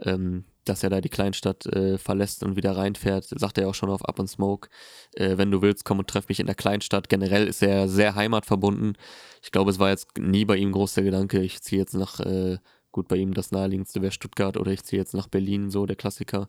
ähm, 0.00 0.44
dass 0.64 0.82
er 0.82 0.90
da 0.90 1.00
die 1.00 1.08
Kleinstadt 1.08 1.66
äh, 1.66 1.96
verlässt 1.98 2.42
und 2.42 2.56
wieder 2.56 2.76
reinfährt. 2.76 3.24
Sagt 3.24 3.58
er 3.58 3.68
auch 3.68 3.74
schon 3.74 3.90
auf 3.90 4.04
Up 4.04 4.20
and 4.20 4.28
Smoke. 4.28 4.68
Äh, 5.14 5.38
wenn 5.38 5.50
du 5.50 5.62
willst, 5.62 5.84
komm 5.84 5.98
und 5.98 6.08
treff 6.08 6.28
mich 6.28 6.40
in 6.40 6.46
der 6.46 6.54
Kleinstadt. 6.54 7.08
Generell 7.08 7.46
ist 7.46 7.62
er 7.62 7.88
sehr 7.88 8.14
heimatverbunden. 8.14 8.96
Ich 9.42 9.52
glaube, 9.52 9.70
es 9.70 9.78
war 9.78 9.90
jetzt 9.90 10.18
nie 10.18 10.44
bei 10.44 10.56
ihm 10.56 10.72
groß 10.72 10.94
der 10.94 11.04
Gedanke, 11.04 11.40
ich 11.40 11.62
ziehe 11.62 11.80
jetzt 11.80 11.94
nach 11.94 12.20
äh, 12.20 12.58
gut, 12.92 13.08
bei 13.08 13.16
ihm 13.16 13.34
das 13.34 13.52
naheliegendste 13.52 14.02
wäre 14.02 14.12
Stuttgart 14.12 14.56
oder 14.56 14.72
ich 14.72 14.82
ziehe 14.84 15.00
jetzt 15.00 15.14
nach 15.14 15.28
Berlin, 15.28 15.70
so 15.70 15.86
der 15.86 15.96
Klassiker. 15.96 16.48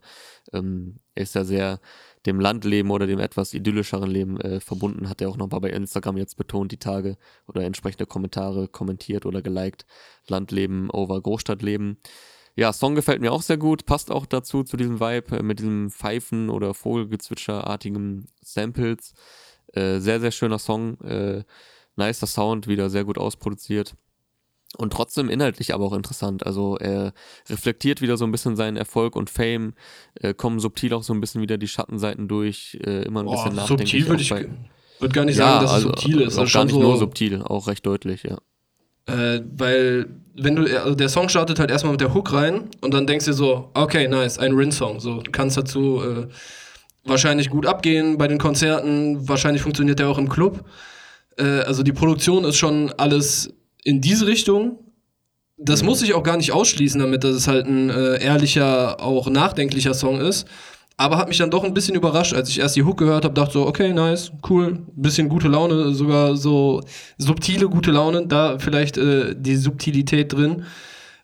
Ähm, 0.54 1.00
er 1.16 1.24
ist 1.24 1.36
ja 1.36 1.44
sehr 1.44 1.80
dem 2.26 2.39
Landleben 2.39 2.92
oder 2.92 3.08
dem 3.08 3.20
etwas 3.20 3.54
idyllischeren 3.54 4.10
Leben 4.10 4.39
äh, 4.42 4.60
verbunden, 4.60 5.10
hat 5.10 5.22
er 5.22 5.30
auch 5.30 5.38
nochmal 5.38 5.62
bei 5.62 5.70
Instagram 5.70 6.18
jetzt 6.18 6.36
betont, 6.36 6.72
die 6.72 6.78
Tage 6.78 7.18
oder 7.48 7.64
entsprechende 7.64 8.06
Kommentare 8.06 8.68
kommentiert 8.68 9.26
oder 9.26 9.42
geliked. 9.42 9.86
Landleben 10.28 10.89
over 10.89 11.22
Großstadtleben. 11.22 11.98
Ja, 12.56 12.74
Song 12.74 12.96
gefällt 12.96 13.22
mir 13.22 13.32
auch 13.32 13.42
sehr 13.42 13.58
gut, 13.58 13.86
passt 13.86 14.12
auch 14.12 14.26
dazu, 14.26 14.64
zu 14.64 14.76
diesem 14.78 15.00
Vibe 15.00 15.38
äh, 15.38 15.44
mit 15.44 15.60
diesem 15.60 15.89
Pfeifen- 15.89 16.50
oder 16.50 16.74
Vogelgezwitscherartigen 16.74 18.28
Samples. 18.42 19.14
Äh, 19.74 20.00
sehr, 20.00 20.20
sehr 20.20 20.32
schöner 20.32 20.60
Song. 20.60 21.00
Äh, 21.02 21.44
nicer 21.96 22.28
Sound, 22.28 22.68
wieder 22.68 22.89
sehr 22.89 23.06
gut 23.06 23.18
ausproduziert. 23.18 23.96
Und 24.78 24.93
trotzdem 24.93 25.30
inhaltlich 25.30 25.74
aber 25.74 25.86
auch 25.86 25.93
interessant. 25.93 26.45
Also 26.45 26.78
er 26.78 27.13
reflektiert 27.49 28.01
wieder 28.01 28.15
so 28.15 28.26
ein 28.26 28.32
bisschen 28.32 28.55
seinen 28.55 28.78
Erfolg 28.78 29.15
und 29.15 29.30
Fame, 29.30 29.74
äh, 30.15 30.34
kommen 30.34 30.59
subtil 30.59 30.93
auch 30.93 31.03
so 31.03 31.13
ein 31.13 31.19
bisschen 31.19 31.41
wieder 31.41 31.57
die 31.57 31.67
Schattenseiten 31.67 32.28
durch, 32.28 32.80
äh, 32.86 33.03
immer 33.03 33.19
ein 33.22 33.26
Boah, 33.26 33.43
bisschen 33.43 33.55
nachdenklich. 33.55 33.91
Subtil 33.91 34.07
würde 34.07 34.22
ich 34.24 34.32
würde 35.01 35.13
gar 35.13 35.26
nicht 35.26 35.38
ja, 35.38 35.45
sagen, 35.45 35.63
dass 35.63 35.74
also, 35.74 35.89
es 35.89 36.01
subtil 36.01 36.22
ist. 36.22 36.38
Auch 36.38 36.51
gar 36.51 36.63
nicht 36.63 36.74
so 36.74 36.82
nur 36.82 36.97
subtil, 36.97 37.41
auch 37.41 37.67
recht 37.67 37.86
deutlich, 37.86 38.24
ja. 38.24 38.38
Äh, 39.07 39.41
weil, 39.57 40.07
wenn 40.36 40.55
du, 40.55 40.80
also 40.80 40.95
der 40.95 41.09
Song 41.09 41.28
startet 41.28 41.59
halt 41.59 41.72
erstmal 41.72 41.91
mit 41.91 42.01
der 42.01 42.13
Hook 42.13 42.32
rein 42.34 42.69
und 42.82 42.93
dann 42.93 43.07
denkst 43.07 43.26
du 43.26 43.34
so, 43.34 43.72
okay, 43.74 44.07
nice, 44.07 44.38
ein 44.38 44.53
Rin-Song. 44.53 44.99
So, 44.99 45.22
du 45.22 45.32
kannst 45.32 45.57
dazu 45.57 46.01
äh, 46.03 46.28
wahrscheinlich 47.03 47.49
gut 47.49 47.65
abgehen 47.65 48.17
bei 48.17 48.28
den 48.28 48.38
Konzerten, 48.38 49.28
wahrscheinlich 49.28 49.63
funktioniert 49.63 49.99
der 49.99 50.07
auch 50.07 50.19
im 50.19 50.30
Club. 50.30 50.63
Äh, 51.38 51.61
also 51.61 51.84
die 51.84 51.93
Produktion 51.93 52.45
ist 52.45 52.57
schon 52.57 52.93
alles 52.97 53.53
in 53.84 54.02
diese 54.02 54.28
Richtung. 54.28 54.80
Das 55.58 55.82
mhm. 55.82 55.90
muss 55.90 56.02
ich 56.02 56.14
auch 56.14 56.24
gar 56.24 56.38
nicht 56.38 56.52
ausschließen, 56.52 57.00
damit 57.00 57.24
dass 57.24 57.36
es 57.36 57.48
halt 57.48 57.68
ein 57.68 57.90
äh, 57.90 58.24
ehrlicher, 58.24 59.02
auch 59.02 59.30
nachdenklicher 59.30 59.94
Song 59.94 60.20
ist. 60.20 60.48
Aber 60.98 61.18
hat 61.18 61.30
mich 61.30 61.38
dann 61.38 61.50
doch 61.50 61.64
ein 61.64 61.74
bisschen 61.74 61.96
überrascht, 61.96 62.34
als 62.34 62.50
ich 62.50 62.60
erst 62.60 62.76
die 62.76 62.84
Hook 62.84 63.00
gehört 63.00 63.24
habe, 63.26 63.34
dachte 63.34 63.54
so, 63.54 63.66
okay, 63.66 63.92
nice, 63.92 64.32
cool, 64.50 64.86
bisschen 64.96 65.30
gute 65.30 65.48
Laune, 65.48 65.94
sogar 65.94 66.36
so 66.36 66.82
subtile 67.18 67.70
gute 67.70 67.90
Laune, 67.92 68.28
da 68.28 68.60
vielleicht 68.60 68.98
äh, 68.98 69.34
die 69.36 69.56
Subtilität 69.56 70.34
drin. 70.34 70.64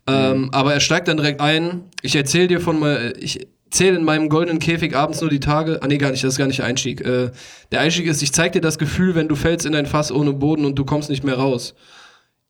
Ähm, 0.10 0.44
mhm. 0.44 0.50
aber 0.52 0.74
er 0.74 0.80
steigt 0.80 1.10
dann 1.10 1.18
direkt 1.18 1.42
ein. 1.42 1.84
Ich 2.02 2.16
erzähle 2.16 2.48
dir 2.48 2.62
von 2.62 2.80
mal, 2.80 3.14
ich 3.20 3.48
zähle 3.70 3.98
in 3.98 4.06
meinem 4.06 4.30
goldenen 4.30 4.60
Käfig 4.60 4.96
abends 4.96 5.22
nur 5.22 5.30
die 5.30 5.42
Tage. 5.42 5.80
Ah 5.82 5.88
nee, 5.88 5.98
gar 5.98 6.12
nicht, 6.12 6.24
das 6.24 6.34
ist 6.34 6.38
gar 6.38 6.48
nicht 6.48 6.60
der 6.60 6.66
Einstieg. 6.66 7.02
Äh, 7.02 7.32
der 7.72 7.82
Einstieg 7.82 8.08
ist, 8.08 8.22
ich 8.22 8.32
zeig 8.32 8.54
dir 8.54 8.62
das 8.62 8.78
Gefühl, 8.78 9.16
wenn 9.16 9.28
du 9.28 9.36
fällst 9.36 9.66
in 9.66 9.76
ein 9.76 9.86
Fass 9.86 10.12
ohne 10.12 10.34
Boden 10.34 10.66
und 10.66 10.76
du 10.76 10.86
kommst 10.86 11.10
nicht 11.10 11.24
mehr 11.24 11.36
raus. 11.36 11.76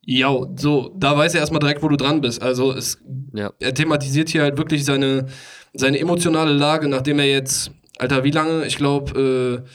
Ja, 0.09 0.33
so, 0.55 0.95
da 0.95 1.17
weiß 1.17 1.33
er 1.33 1.41
erstmal 1.41 1.59
direkt, 1.59 1.83
wo 1.83 1.89
du 1.89 1.97
dran 1.97 2.21
bist. 2.21 2.41
Also 2.41 2.71
es, 2.71 2.97
ja. 3.33 3.51
er 3.59 3.73
thematisiert 3.73 4.29
hier 4.29 4.43
halt 4.43 4.57
wirklich 4.57 4.85
seine, 4.85 5.25
seine 5.73 5.99
emotionale 5.99 6.53
Lage, 6.53 6.87
nachdem 6.87 7.19
er 7.19 7.25
jetzt, 7.25 7.71
Alter, 7.99 8.23
wie 8.23 8.31
lange? 8.31 8.65
Ich 8.65 8.77
glaube, 8.77 9.65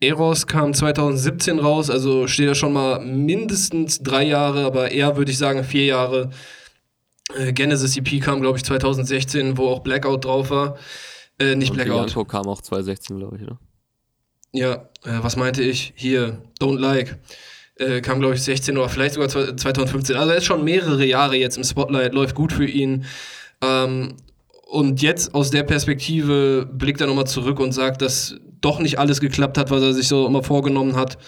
äh, 0.00 0.04
Eros 0.08 0.48
kam 0.48 0.74
2017 0.74 1.60
raus, 1.60 1.90
also 1.90 2.26
steht 2.26 2.48
er 2.48 2.56
schon 2.56 2.72
mal 2.72 2.98
mindestens 2.98 4.00
drei 4.00 4.24
Jahre, 4.24 4.64
aber 4.64 4.90
eher 4.90 5.16
würde 5.16 5.30
ich 5.30 5.38
sagen 5.38 5.62
vier 5.62 5.84
Jahre. 5.84 6.30
Äh, 7.36 7.52
Genesis 7.52 7.96
EP 7.96 8.20
kam, 8.20 8.40
glaube 8.40 8.58
ich, 8.58 8.64
2016, 8.64 9.58
wo 9.58 9.68
auch 9.68 9.84
Blackout 9.84 10.24
drauf 10.24 10.50
war. 10.50 10.76
Äh, 11.38 11.54
nicht 11.54 11.70
Und 11.70 11.76
Blackout. 11.76 12.06
Bianco 12.06 12.24
kam 12.24 12.48
auch 12.48 12.62
2016, 12.62 13.16
glaube 13.16 13.36
ich, 13.36 13.42
ne? 13.42 13.58
Ja, 14.50 14.74
äh, 15.04 15.22
was 15.22 15.36
meinte 15.36 15.62
ich? 15.62 15.92
Hier, 15.94 16.42
Don't 16.58 16.80
Like 16.80 17.16
äh, 17.78 18.00
kam, 18.00 18.20
glaube 18.20 18.34
ich, 18.34 18.42
16 18.42 18.76
oder 18.76 18.88
vielleicht 18.88 19.14
sogar 19.14 19.28
2015. 19.28 20.16
Also 20.16 20.30
er 20.30 20.38
ist 20.38 20.44
schon 20.44 20.64
mehrere 20.64 21.04
Jahre 21.04 21.36
jetzt 21.36 21.56
im 21.56 21.64
Spotlight, 21.64 22.14
läuft 22.14 22.34
gut 22.34 22.52
für 22.52 22.66
ihn. 22.66 23.04
Ähm, 23.62 24.16
und 24.66 25.00
jetzt 25.00 25.34
aus 25.34 25.50
der 25.50 25.62
Perspektive 25.62 26.68
blickt 26.70 27.00
er 27.00 27.06
nochmal 27.06 27.26
zurück 27.26 27.58
und 27.58 27.72
sagt, 27.72 28.02
dass 28.02 28.36
doch 28.60 28.80
nicht 28.80 28.98
alles 28.98 29.20
geklappt 29.20 29.56
hat, 29.56 29.70
was 29.70 29.82
er 29.82 29.94
sich 29.94 30.08
so 30.08 30.26
immer 30.26 30.42
vorgenommen 30.42 30.96
hat. 30.96 31.18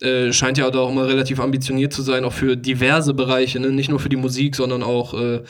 Äh, 0.00 0.32
scheint 0.32 0.58
ja 0.58 0.68
auch 0.68 0.90
immer 0.90 1.06
relativ 1.06 1.38
ambitioniert 1.40 1.92
zu 1.92 2.02
sein, 2.02 2.24
auch 2.24 2.32
für 2.32 2.56
diverse 2.56 3.14
Bereiche, 3.14 3.60
ne? 3.60 3.70
nicht 3.70 3.88
nur 3.88 4.00
für 4.00 4.08
die 4.08 4.16
Musik, 4.16 4.56
sondern 4.56 4.82
auch 4.82 5.14
äh, 5.14 5.42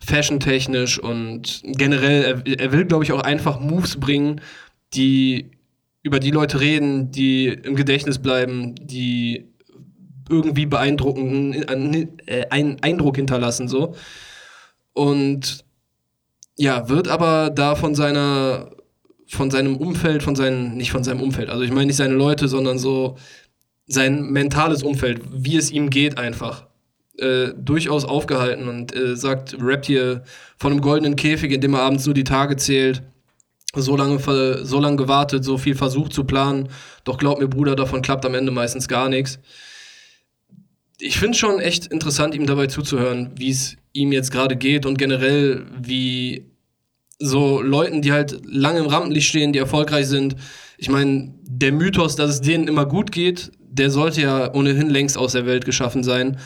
fashion-technisch 0.00 0.98
und 0.98 1.62
generell, 1.64 2.42
er, 2.46 2.58
er 2.58 2.72
will, 2.72 2.86
glaube 2.86 3.04
ich, 3.04 3.12
auch 3.12 3.20
einfach 3.20 3.60
Moves 3.60 4.00
bringen, 4.00 4.40
die 4.94 5.50
über 6.02 6.18
die 6.18 6.30
Leute 6.30 6.60
reden, 6.60 7.12
die 7.12 7.46
im 7.46 7.76
Gedächtnis 7.76 8.18
bleiben, 8.18 8.74
die 8.74 9.51
irgendwie 10.32 10.66
beeindruckenden 10.66 12.26
äh, 12.26 12.46
einen 12.50 12.82
Eindruck 12.82 13.16
hinterlassen 13.16 13.68
so 13.68 13.94
und 14.92 15.64
ja 16.56 16.88
wird 16.88 17.08
aber 17.08 17.50
da 17.50 17.74
von 17.76 17.94
seiner 17.94 18.70
von 19.28 19.50
seinem 19.50 19.76
Umfeld 19.76 20.22
von 20.22 20.34
seinen 20.34 20.76
nicht 20.76 20.90
von 20.90 21.04
seinem 21.04 21.20
Umfeld 21.20 21.50
also 21.50 21.62
ich 21.62 21.70
meine 21.70 21.86
nicht 21.86 21.96
seine 21.96 22.14
Leute 22.14 22.48
sondern 22.48 22.78
so 22.78 23.16
sein 23.86 24.30
mentales 24.30 24.82
Umfeld 24.82 25.20
wie 25.32 25.56
es 25.56 25.70
ihm 25.70 25.90
geht 25.90 26.18
einfach 26.18 26.66
äh, 27.18 27.52
durchaus 27.56 28.04
aufgehalten 28.04 28.68
und 28.68 28.96
äh, 28.96 29.16
sagt, 29.16 29.56
rappt 29.60 29.86
hier 29.86 30.24
von 30.56 30.72
einem 30.72 30.80
goldenen 30.80 31.14
Käfig, 31.14 31.52
in 31.52 31.60
dem 31.60 31.74
er 31.74 31.82
abends 31.82 32.06
nur 32.06 32.14
die 32.14 32.24
Tage 32.24 32.56
zählt. 32.56 33.02
So 33.74 33.96
lange, 33.96 34.18
so 34.64 34.80
lange 34.80 34.96
gewartet, 34.96 35.44
so 35.44 35.56
viel 35.56 35.74
versucht 35.74 36.12
zu 36.12 36.24
planen. 36.24 36.68
Doch 37.04 37.18
glaub 37.18 37.38
mir, 37.38 37.48
Bruder, 37.48 37.74
davon 37.74 38.02
klappt 38.02 38.26
am 38.26 38.34
Ende 38.34 38.52
meistens 38.52 38.88
gar 38.88 39.08
nichts. 39.08 39.38
Ich 41.04 41.18
finde 41.18 41.32
es 41.32 41.38
schon 41.38 41.58
echt 41.58 41.86
interessant, 41.86 42.32
ihm 42.32 42.46
dabei 42.46 42.68
zuzuhören, 42.68 43.32
wie 43.34 43.50
es 43.50 43.76
ihm 43.92 44.12
jetzt 44.12 44.30
gerade 44.30 44.54
geht 44.54 44.86
und 44.86 44.98
generell, 44.98 45.66
wie 45.82 46.52
so 47.18 47.60
Leuten, 47.60 48.02
die 48.02 48.12
halt 48.12 48.40
lange 48.44 48.78
im 48.78 48.86
Rampenlicht 48.86 49.26
stehen, 49.26 49.52
die 49.52 49.58
erfolgreich 49.58 50.06
sind. 50.06 50.36
Ich 50.78 50.88
meine, 50.88 51.34
der 51.42 51.72
Mythos, 51.72 52.14
dass 52.14 52.30
es 52.30 52.40
denen 52.40 52.68
immer 52.68 52.86
gut 52.86 53.10
geht, 53.10 53.50
der 53.58 53.90
sollte 53.90 54.22
ja 54.22 54.54
ohnehin 54.54 54.90
längst 54.90 55.18
aus 55.18 55.32
der 55.32 55.44
Welt 55.44 55.64
geschaffen 55.64 56.04
sein. 56.04 56.38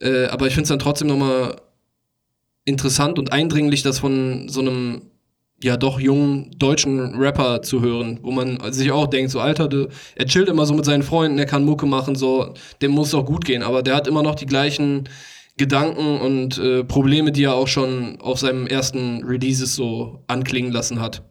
Äh, 0.00 0.28
aber 0.28 0.46
ich 0.46 0.54
finde 0.54 0.62
es 0.62 0.68
dann 0.70 0.78
trotzdem 0.78 1.08
nochmal 1.08 1.56
interessant 2.64 3.18
und 3.18 3.34
eindringlich, 3.34 3.82
das 3.82 3.98
von 3.98 4.48
so 4.48 4.60
einem 4.60 5.09
ja 5.62 5.76
doch 5.76 6.00
jungen 6.00 6.50
deutschen 6.58 7.16
Rapper 7.16 7.62
zu 7.62 7.80
hören, 7.82 8.18
wo 8.22 8.30
man 8.30 8.58
sich 8.72 8.90
auch 8.90 9.06
denkt, 9.06 9.30
so 9.30 9.40
Alter, 9.40 9.68
der, 9.68 9.88
er 10.16 10.26
chillt 10.26 10.48
immer 10.48 10.66
so 10.66 10.74
mit 10.74 10.84
seinen 10.84 11.02
Freunden, 11.02 11.38
er 11.38 11.46
kann 11.46 11.64
Mucke 11.64 11.86
machen, 11.86 12.14
so, 12.14 12.54
dem 12.80 12.92
muss 12.92 13.10
doch 13.10 13.24
gut 13.26 13.44
gehen, 13.44 13.62
aber 13.62 13.82
der 13.82 13.94
hat 13.94 14.06
immer 14.06 14.22
noch 14.22 14.34
die 14.34 14.46
gleichen 14.46 15.08
Gedanken 15.56 16.20
und 16.20 16.58
äh, 16.58 16.84
Probleme, 16.84 17.32
die 17.32 17.44
er 17.44 17.54
auch 17.54 17.68
schon 17.68 18.18
auf 18.20 18.38
seinem 18.38 18.66
ersten 18.66 19.22
Releases 19.24 19.74
so 19.74 20.24
anklingen 20.26 20.72
lassen 20.72 21.00
hat. 21.00 21.22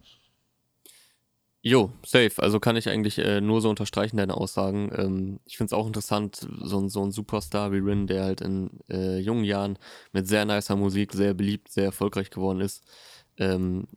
Jo, 1.61 1.91
safe. 2.05 2.41
Also 2.41 2.59
kann 2.59 2.77
ich 2.77 2.87
eigentlich 2.87 3.17
äh, 3.17 3.41
nur 3.41 3.59
so 3.59 3.69
unterstreichen, 3.69 4.15
deine 4.15 4.35
Aussagen. 4.35 4.91
Ähm, 4.95 5.39
ich 5.45 5.57
finde 5.57 5.69
es 5.69 5.73
auch 5.73 5.87
interessant, 5.87 6.47
so, 6.61 6.87
so 6.87 7.03
ein 7.03 7.11
Superstar 7.11 7.73
wie 7.73 7.79
Rin, 7.79 8.07
der 8.07 8.23
halt 8.23 8.39
in 8.39 8.69
äh, 8.89 9.17
jungen 9.17 9.43
Jahren 9.43 9.77
mit 10.13 10.27
sehr 10.27 10.45
nicer 10.45 10.77
Musik 10.77 11.11
sehr 11.11 11.33
beliebt, 11.33 11.69
sehr 11.69 11.85
erfolgreich 11.85 12.29
geworden 12.29 12.61
ist, 12.61 12.85
ähm, 13.37 13.87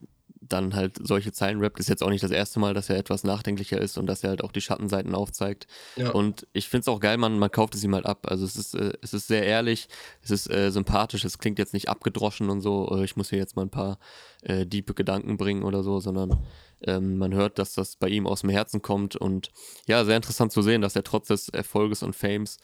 dann 0.52 0.74
halt 0.74 0.98
solche 1.00 1.32
Zeilen 1.32 1.60
rappt, 1.60 1.80
ist 1.80 1.88
jetzt 1.88 2.02
auch 2.02 2.10
nicht 2.10 2.22
das 2.22 2.30
erste 2.30 2.60
Mal, 2.60 2.74
dass 2.74 2.90
er 2.90 2.96
etwas 2.96 3.24
nachdenklicher 3.24 3.80
ist 3.80 3.98
und 3.98 4.06
dass 4.06 4.22
er 4.22 4.30
halt 4.30 4.44
auch 4.44 4.52
die 4.52 4.60
Schattenseiten 4.60 5.14
aufzeigt. 5.14 5.66
Ja. 5.96 6.10
Und 6.10 6.46
ich 6.52 6.68
finde 6.68 6.82
es 6.82 6.88
auch 6.88 7.00
geil, 7.00 7.16
man, 7.16 7.38
man 7.38 7.50
kauft 7.50 7.74
es 7.74 7.84
ihm 7.84 7.94
halt 7.94 8.06
ab. 8.06 8.26
Also 8.28 8.44
es 8.44 8.56
ist, 8.56 8.74
äh, 8.74 8.92
es 9.00 9.14
ist 9.14 9.28
sehr 9.28 9.44
ehrlich, 9.44 9.88
es 10.22 10.30
ist 10.30 10.50
äh, 10.50 10.70
sympathisch, 10.70 11.24
es 11.24 11.38
klingt 11.38 11.58
jetzt 11.58 11.72
nicht 11.74 11.88
abgedroschen 11.88 12.50
und 12.50 12.60
so, 12.60 12.88
äh, 12.96 13.04
ich 13.04 13.16
muss 13.16 13.30
hier 13.30 13.38
jetzt 13.38 13.56
mal 13.56 13.62
ein 13.62 13.70
paar 13.70 13.98
äh, 14.42 14.66
diepe 14.66 14.94
Gedanken 14.94 15.36
bringen 15.36 15.62
oder 15.62 15.82
so, 15.82 16.00
sondern 16.00 16.44
ähm, 16.84 17.18
man 17.18 17.34
hört, 17.34 17.58
dass 17.58 17.74
das 17.74 17.96
bei 17.96 18.08
ihm 18.08 18.26
aus 18.26 18.40
dem 18.40 18.50
Herzen 18.50 18.82
kommt 18.82 19.16
und 19.16 19.50
ja, 19.86 20.04
sehr 20.04 20.16
interessant 20.16 20.52
zu 20.52 20.62
sehen, 20.62 20.82
dass 20.82 20.96
er 20.96 21.04
trotz 21.04 21.28
des 21.28 21.48
Erfolges 21.48 22.02
und 22.02 22.14
Fames 22.14 22.58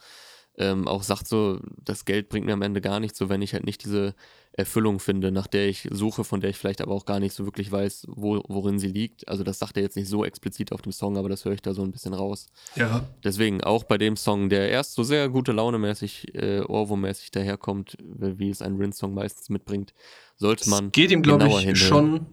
ähm, 0.58 0.88
auch 0.88 1.04
sagt 1.04 1.28
so, 1.28 1.60
das 1.84 2.04
Geld 2.04 2.28
bringt 2.28 2.46
mir 2.46 2.52
am 2.52 2.62
Ende 2.62 2.80
gar 2.80 2.98
nichts, 3.00 3.18
so 3.18 3.28
wenn 3.28 3.42
ich 3.42 3.54
halt 3.54 3.64
nicht 3.64 3.84
diese 3.84 4.14
Erfüllung 4.52 4.98
finde, 4.98 5.30
nach 5.30 5.46
der 5.46 5.68
ich 5.68 5.88
suche, 5.90 6.24
von 6.24 6.40
der 6.40 6.50
ich 6.50 6.56
vielleicht 6.56 6.80
aber 6.80 6.92
auch 6.92 7.04
gar 7.04 7.20
nicht 7.20 7.32
so 7.32 7.44
wirklich 7.44 7.70
weiß, 7.70 8.06
wo, 8.08 8.42
worin 8.48 8.78
sie 8.78 8.88
liegt. 8.88 9.28
Also 9.28 9.44
das 9.44 9.58
sagt 9.58 9.76
er 9.76 9.82
jetzt 9.82 9.96
nicht 9.96 10.08
so 10.08 10.24
explizit 10.24 10.72
auf 10.72 10.82
dem 10.82 10.92
Song, 10.92 11.16
aber 11.16 11.28
das 11.28 11.44
höre 11.44 11.52
ich 11.52 11.62
da 11.62 11.74
so 11.74 11.82
ein 11.82 11.92
bisschen 11.92 12.12
raus. 12.12 12.48
Ja. 12.74 13.06
Deswegen 13.22 13.62
auch 13.62 13.84
bei 13.84 13.98
dem 13.98 14.16
Song, 14.16 14.48
der 14.48 14.68
erst 14.70 14.94
so 14.94 15.04
sehr 15.04 15.28
gute 15.28 15.52
Laune-mäßig, 15.52 16.34
äh, 16.34 16.60
Ohrwurm-mäßig 16.60 17.30
daherkommt, 17.30 17.96
wie 18.00 18.50
es 18.50 18.60
ein 18.60 18.76
Rin-Song 18.76 19.14
meistens 19.14 19.48
mitbringt, 19.48 19.94
sollte 20.36 20.68
man. 20.68 20.86
Es 20.86 20.92
geht 20.92 21.12
ihm, 21.12 21.22
glaube 21.22 21.46
ich, 21.46 21.58
hinhören. 21.58 21.76
schon 21.76 22.26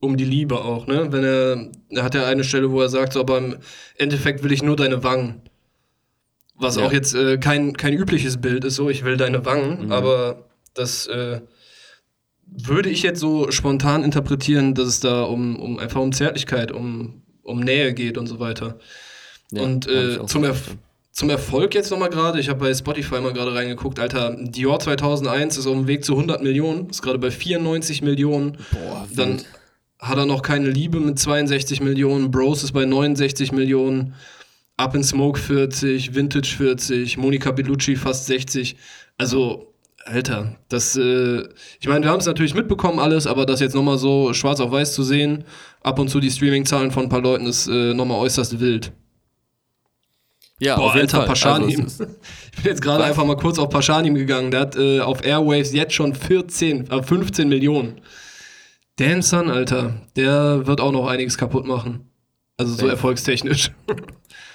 um 0.00 0.16
die 0.16 0.24
Liebe 0.24 0.64
auch, 0.64 0.88
ne? 0.88 1.12
Wenn 1.12 1.22
er, 1.22 1.70
er 1.90 2.02
hat 2.02 2.16
ja 2.16 2.26
eine 2.26 2.42
Stelle, 2.42 2.72
wo 2.72 2.80
er 2.80 2.88
sagt, 2.88 3.12
so, 3.12 3.20
aber 3.20 3.38
im 3.38 3.58
Endeffekt 3.96 4.42
will 4.42 4.50
ich 4.50 4.62
nur 4.62 4.74
deine 4.74 5.04
Wangen. 5.04 5.42
Was 6.56 6.76
ja. 6.76 6.84
auch 6.84 6.92
jetzt 6.92 7.14
äh, 7.14 7.38
kein, 7.38 7.76
kein 7.76 7.94
übliches 7.94 8.40
Bild 8.40 8.64
ist, 8.64 8.74
so, 8.74 8.90
ich 8.90 9.04
will 9.04 9.16
deine 9.16 9.44
Wangen, 9.46 9.86
mhm. 9.86 9.92
aber 9.92 10.48
das 10.74 11.06
äh, 11.06 11.40
würde 12.46 12.90
ich 12.90 13.02
jetzt 13.02 13.20
so 13.20 13.50
spontan 13.50 14.04
interpretieren, 14.04 14.74
dass 14.74 14.88
es 14.88 15.00
da 15.00 15.22
um, 15.22 15.56
um 15.56 15.78
einfach 15.78 16.00
um 16.00 16.12
Zärtlichkeit, 16.12 16.72
um, 16.72 17.22
um 17.42 17.60
Nähe 17.60 17.94
geht 17.94 18.18
und 18.18 18.26
so 18.26 18.38
weiter. 18.38 18.78
Ja, 19.50 19.62
und 19.62 19.86
äh, 19.86 20.24
zum, 20.26 20.44
Erf 20.44 20.76
zum 21.12 21.30
Erfolg 21.30 21.74
jetzt 21.74 21.90
nochmal 21.90 22.10
gerade, 22.10 22.40
ich 22.40 22.48
habe 22.48 22.60
bei 22.60 22.74
Spotify 22.74 23.20
mal 23.20 23.32
gerade 23.32 23.54
reingeguckt, 23.54 23.98
Alter, 23.98 24.36
Dior 24.38 24.80
2001 24.80 25.58
ist 25.58 25.66
auf 25.66 25.74
dem 25.74 25.86
Weg 25.86 26.04
zu 26.04 26.14
100 26.14 26.42
Millionen, 26.42 26.88
ist 26.90 27.02
gerade 27.02 27.18
bei 27.18 27.30
94 27.30 28.02
Millionen. 28.02 28.58
Boah, 28.70 29.06
wild. 29.08 29.18
Dann 29.18 29.42
hat 29.98 30.18
er 30.18 30.26
noch 30.26 30.42
keine 30.42 30.68
Liebe 30.68 31.00
mit 31.00 31.18
62 31.18 31.80
Millionen, 31.80 32.30
Bros 32.30 32.64
ist 32.64 32.72
bei 32.72 32.84
69 32.84 33.52
Millionen. 33.52 34.14
Up 34.78 34.94
in 34.94 35.04
Smoke 35.04 35.38
40, 35.38 36.14
Vintage 36.14 36.54
40, 36.56 37.18
Monica 37.18 37.52
Bellucci 37.52 37.94
fast 37.94 38.26
60. 38.26 38.76
Also, 39.18 39.71
Alter, 40.04 40.56
das, 40.68 40.96
äh, 40.96 41.42
ich 41.80 41.86
meine, 41.86 42.04
wir 42.04 42.10
haben 42.10 42.18
es 42.18 42.26
natürlich 42.26 42.54
mitbekommen 42.54 42.98
alles, 42.98 43.26
aber 43.26 43.46
das 43.46 43.60
jetzt 43.60 43.74
nochmal 43.74 43.98
so 43.98 44.32
schwarz 44.34 44.60
auf 44.60 44.70
weiß 44.70 44.94
zu 44.94 45.02
sehen, 45.02 45.44
ab 45.82 45.98
und 45.98 46.08
zu 46.08 46.18
die 46.20 46.30
Streaming-Zahlen 46.30 46.90
von 46.90 47.04
ein 47.04 47.08
paar 47.08 47.20
Leuten 47.20 47.46
ist 47.46 47.68
äh, 47.68 47.94
nochmal 47.94 48.18
äußerst 48.18 48.58
wild. 48.58 48.92
Ja, 50.58 50.76
Boah, 50.76 50.86
auf 50.86 50.94
jeden 50.94 51.06
Alter, 51.06 51.18
Fall. 51.18 51.26
Paschanim. 51.26 51.80
Also, 51.82 52.04
ich 52.56 52.62
bin 52.62 52.64
jetzt 52.64 52.82
gerade 52.82 53.04
einfach 53.04 53.24
mal 53.24 53.36
kurz 53.36 53.58
auf 53.58 53.68
Paschanim 53.68 54.14
gegangen. 54.14 54.50
Der 54.50 54.60
hat 54.60 54.76
äh, 54.76 55.00
auf 55.00 55.24
Airwaves 55.24 55.72
jetzt 55.72 55.92
schon 55.92 56.14
14, 56.14 56.90
äh, 56.90 57.02
15 57.02 57.48
Millionen. 57.48 58.00
Damn 58.96 59.22
Son, 59.22 59.50
Alter. 59.50 59.94
Der 60.14 60.66
wird 60.66 60.80
auch 60.80 60.92
noch 60.92 61.08
einiges 61.08 61.36
kaputt 61.36 61.66
machen. 61.66 62.08
Also 62.56 62.74
so 62.74 62.86
erfolgstechnisch. 62.86 63.72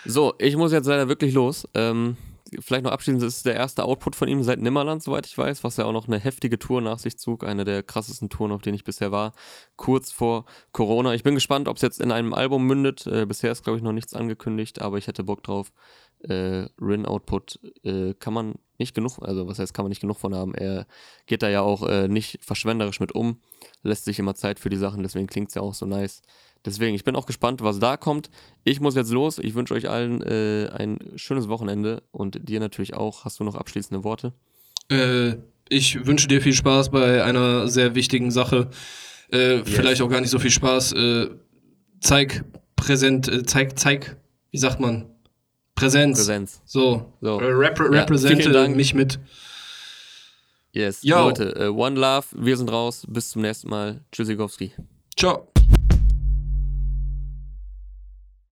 So, 0.10 0.36
ich 0.39 0.56
muss 0.56 0.72
jetzt 0.72 0.88
leider 0.88 1.10
wirklich 1.10 1.34
los. 1.34 1.68
Ähm, 1.74 2.16
vielleicht 2.60 2.84
noch 2.84 2.91
abschließend, 2.91 3.24
das 3.24 3.38
ist 3.38 3.45
der 3.45 3.56
erste 3.56 3.84
Output 3.84 4.16
von 4.16 4.28
ihm 4.28 4.43
seit 4.43 4.60
Nimmerland, 4.60 5.04
soweit 5.04 5.26
ich 5.26 5.38
weiß, 5.38 5.64
was 5.64 5.78
ja 5.78 5.86
auch 5.86 5.91
noch 5.91 6.08
eine 6.08 6.20
heftige 6.20 6.60
Tour 6.60 6.82
nach 6.82 7.00
sich 7.00 7.18
zog, 7.18 7.43
eine 7.43 7.66
der 7.66 7.84
krassesten 7.84 8.30
Touren, 8.30 8.52
auf 8.52 8.62
denen 8.62 8.76
ich 8.76 8.84
bisher 8.84 9.12
war, 9.12 9.34
kurz 9.76 10.12
vor 10.12 10.45
Corona. 10.72 11.14
Ich 11.14 11.24
bin 11.24 11.36
gespannt, 11.36 11.68
ob 11.68 11.78
es 11.78 11.82
jetzt 11.82 12.02
in 12.02 12.12
einem 12.12 12.34
Album 12.34 12.66
mündet. 12.66 13.08
Äh, 13.08 13.26
bisher 13.26 13.52
ist, 13.52 13.64
glaube 13.64 13.78
ich, 13.78 13.84
noch 13.84 13.91
nichts 13.91 14.14
angekündigt, 14.14 14.82
aber 14.82 14.98
ich 14.98 15.08
hätte 15.08 15.24
Bock 15.24 15.43
drauf. 15.43 15.72
Äh, 16.20 16.68
Rin-Output 16.82 17.60
äh, 17.84 18.14
kann 18.16 18.34
man 18.34 18.56
nicht 18.80 18.95
genug, 18.95 19.20
also 19.22 19.48
was 19.48 19.60
heißt, 19.60 19.74
kann 19.74 19.86
man 19.86 19.89
nicht 19.89 20.02
genug 20.02 20.18
von 20.18 20.34
haben. 20.34 20.54
Er 20.56 20.88
geht 21.26 21.43
da 21.43 21.50
ja 21.50 21.62
auch 21.62 21.88
äh, 21.88 22.08
nicht 22.08 22.39
verschwenderisch 22.41 23.00
mit 23.00 23.12
um, 23.12 23.39
lässt 23.84 24.06
sich 24.06 24.20
immer 24.20 24.36
Zeit 24.36 24.60
für 24.60 24.70
die 24.70 24.78
Sachen, 24.78 25.04
deswegen 25.04 25.28
klingt 25.28 25.50
es 25.50 25.56
ja 25.56 25.62
auch 25.62 25.74
so 25.74 25.86
nice. 25.86 26.22
Deswegen, 26.66 26.95
ich 26.95 27.03
bin 27.03 27.16
auch 27.16 27.26
gespannt, 27.26 27.62
was 27.62 27.80
da 27.80 27.97
kommt. 27.97 28.30
Ich 28.64 28.80
muss 28.80 28.95
jetzt 28.95 29.12
los. 29.12 29.38
Ich 29.39 29.55
wünsche 29.55 29.74
euch 29.74 29.89
allen 29.89 30.22
äh, 30.22 30.70
ein 30.74 30.99
schönes 31.16 31.47
Wochenende 31.47 32.03
und 32.12 32.49
dir 32.49 32.60
natürlich 32.60 32.93
auch. 32.93 33.26
Hast 33.26 33.39
du 33.39 33.43
noch 33.43 33.55
abschließende 33.55 34.03
Worte? 34.03 34.34
Äh, 34.89 35.36
ich 35.70 36.05
wünsche 36.05 36.28
dir 36.28 36.41
viel 36.41 36.53
Spaß 36.53 36.91
bei 36.91 37.24
einer 37.24 37.68
sehr 37.68 37.95
wichtigen 37.95 38.32
Sache. 38.32 38.70
Äh, 39.32 39.58
yes. 39.58 39.70
Vielleicht 39.70 40.01
auch 40.01 40.10
gar 40.10 40.22
nicht 40.22 40.30
so 40.30 40.39
viel 40.39 40.51
Spaß. 40.51 40.93
Äh, 40.93 41.30
zeig 41.99 42.43
präsent, 42.76 43.28
äh, 43.28 43.43
zeig, 43.43 43.78
zeig, 43.78 44.18
wie 44.51 44.58
sagt 44.58 44.80
man? 44.80 45.05
Präsenz. 45.76 46.18
Präsenz. 46.18 46.62
So. 46.66 47.14
so. 47.22 47.39
Äh, 47.39 47.45
rep 47.45 47.80
represente 47.80 48.51
ja, 48.51 48.68
mich 48.68 48.93
mit. 48.93 49.20
Yes. 50.72 50.99
Yo. 51.01 51.18
Leute, 51.18 51.74
One 51.74 51.99
Love, 51.99 52.26
wir 52.36 52.58
sind 52.58 52.72
raus. 52.72 53.05
Bis 53.08 53.30
zum 53.30 53.41
nächsten 53.41 53.70
Mal. 53.70 54.01
Tschüssikowski. 54.12 54.74
Ciao. 55.18 55.47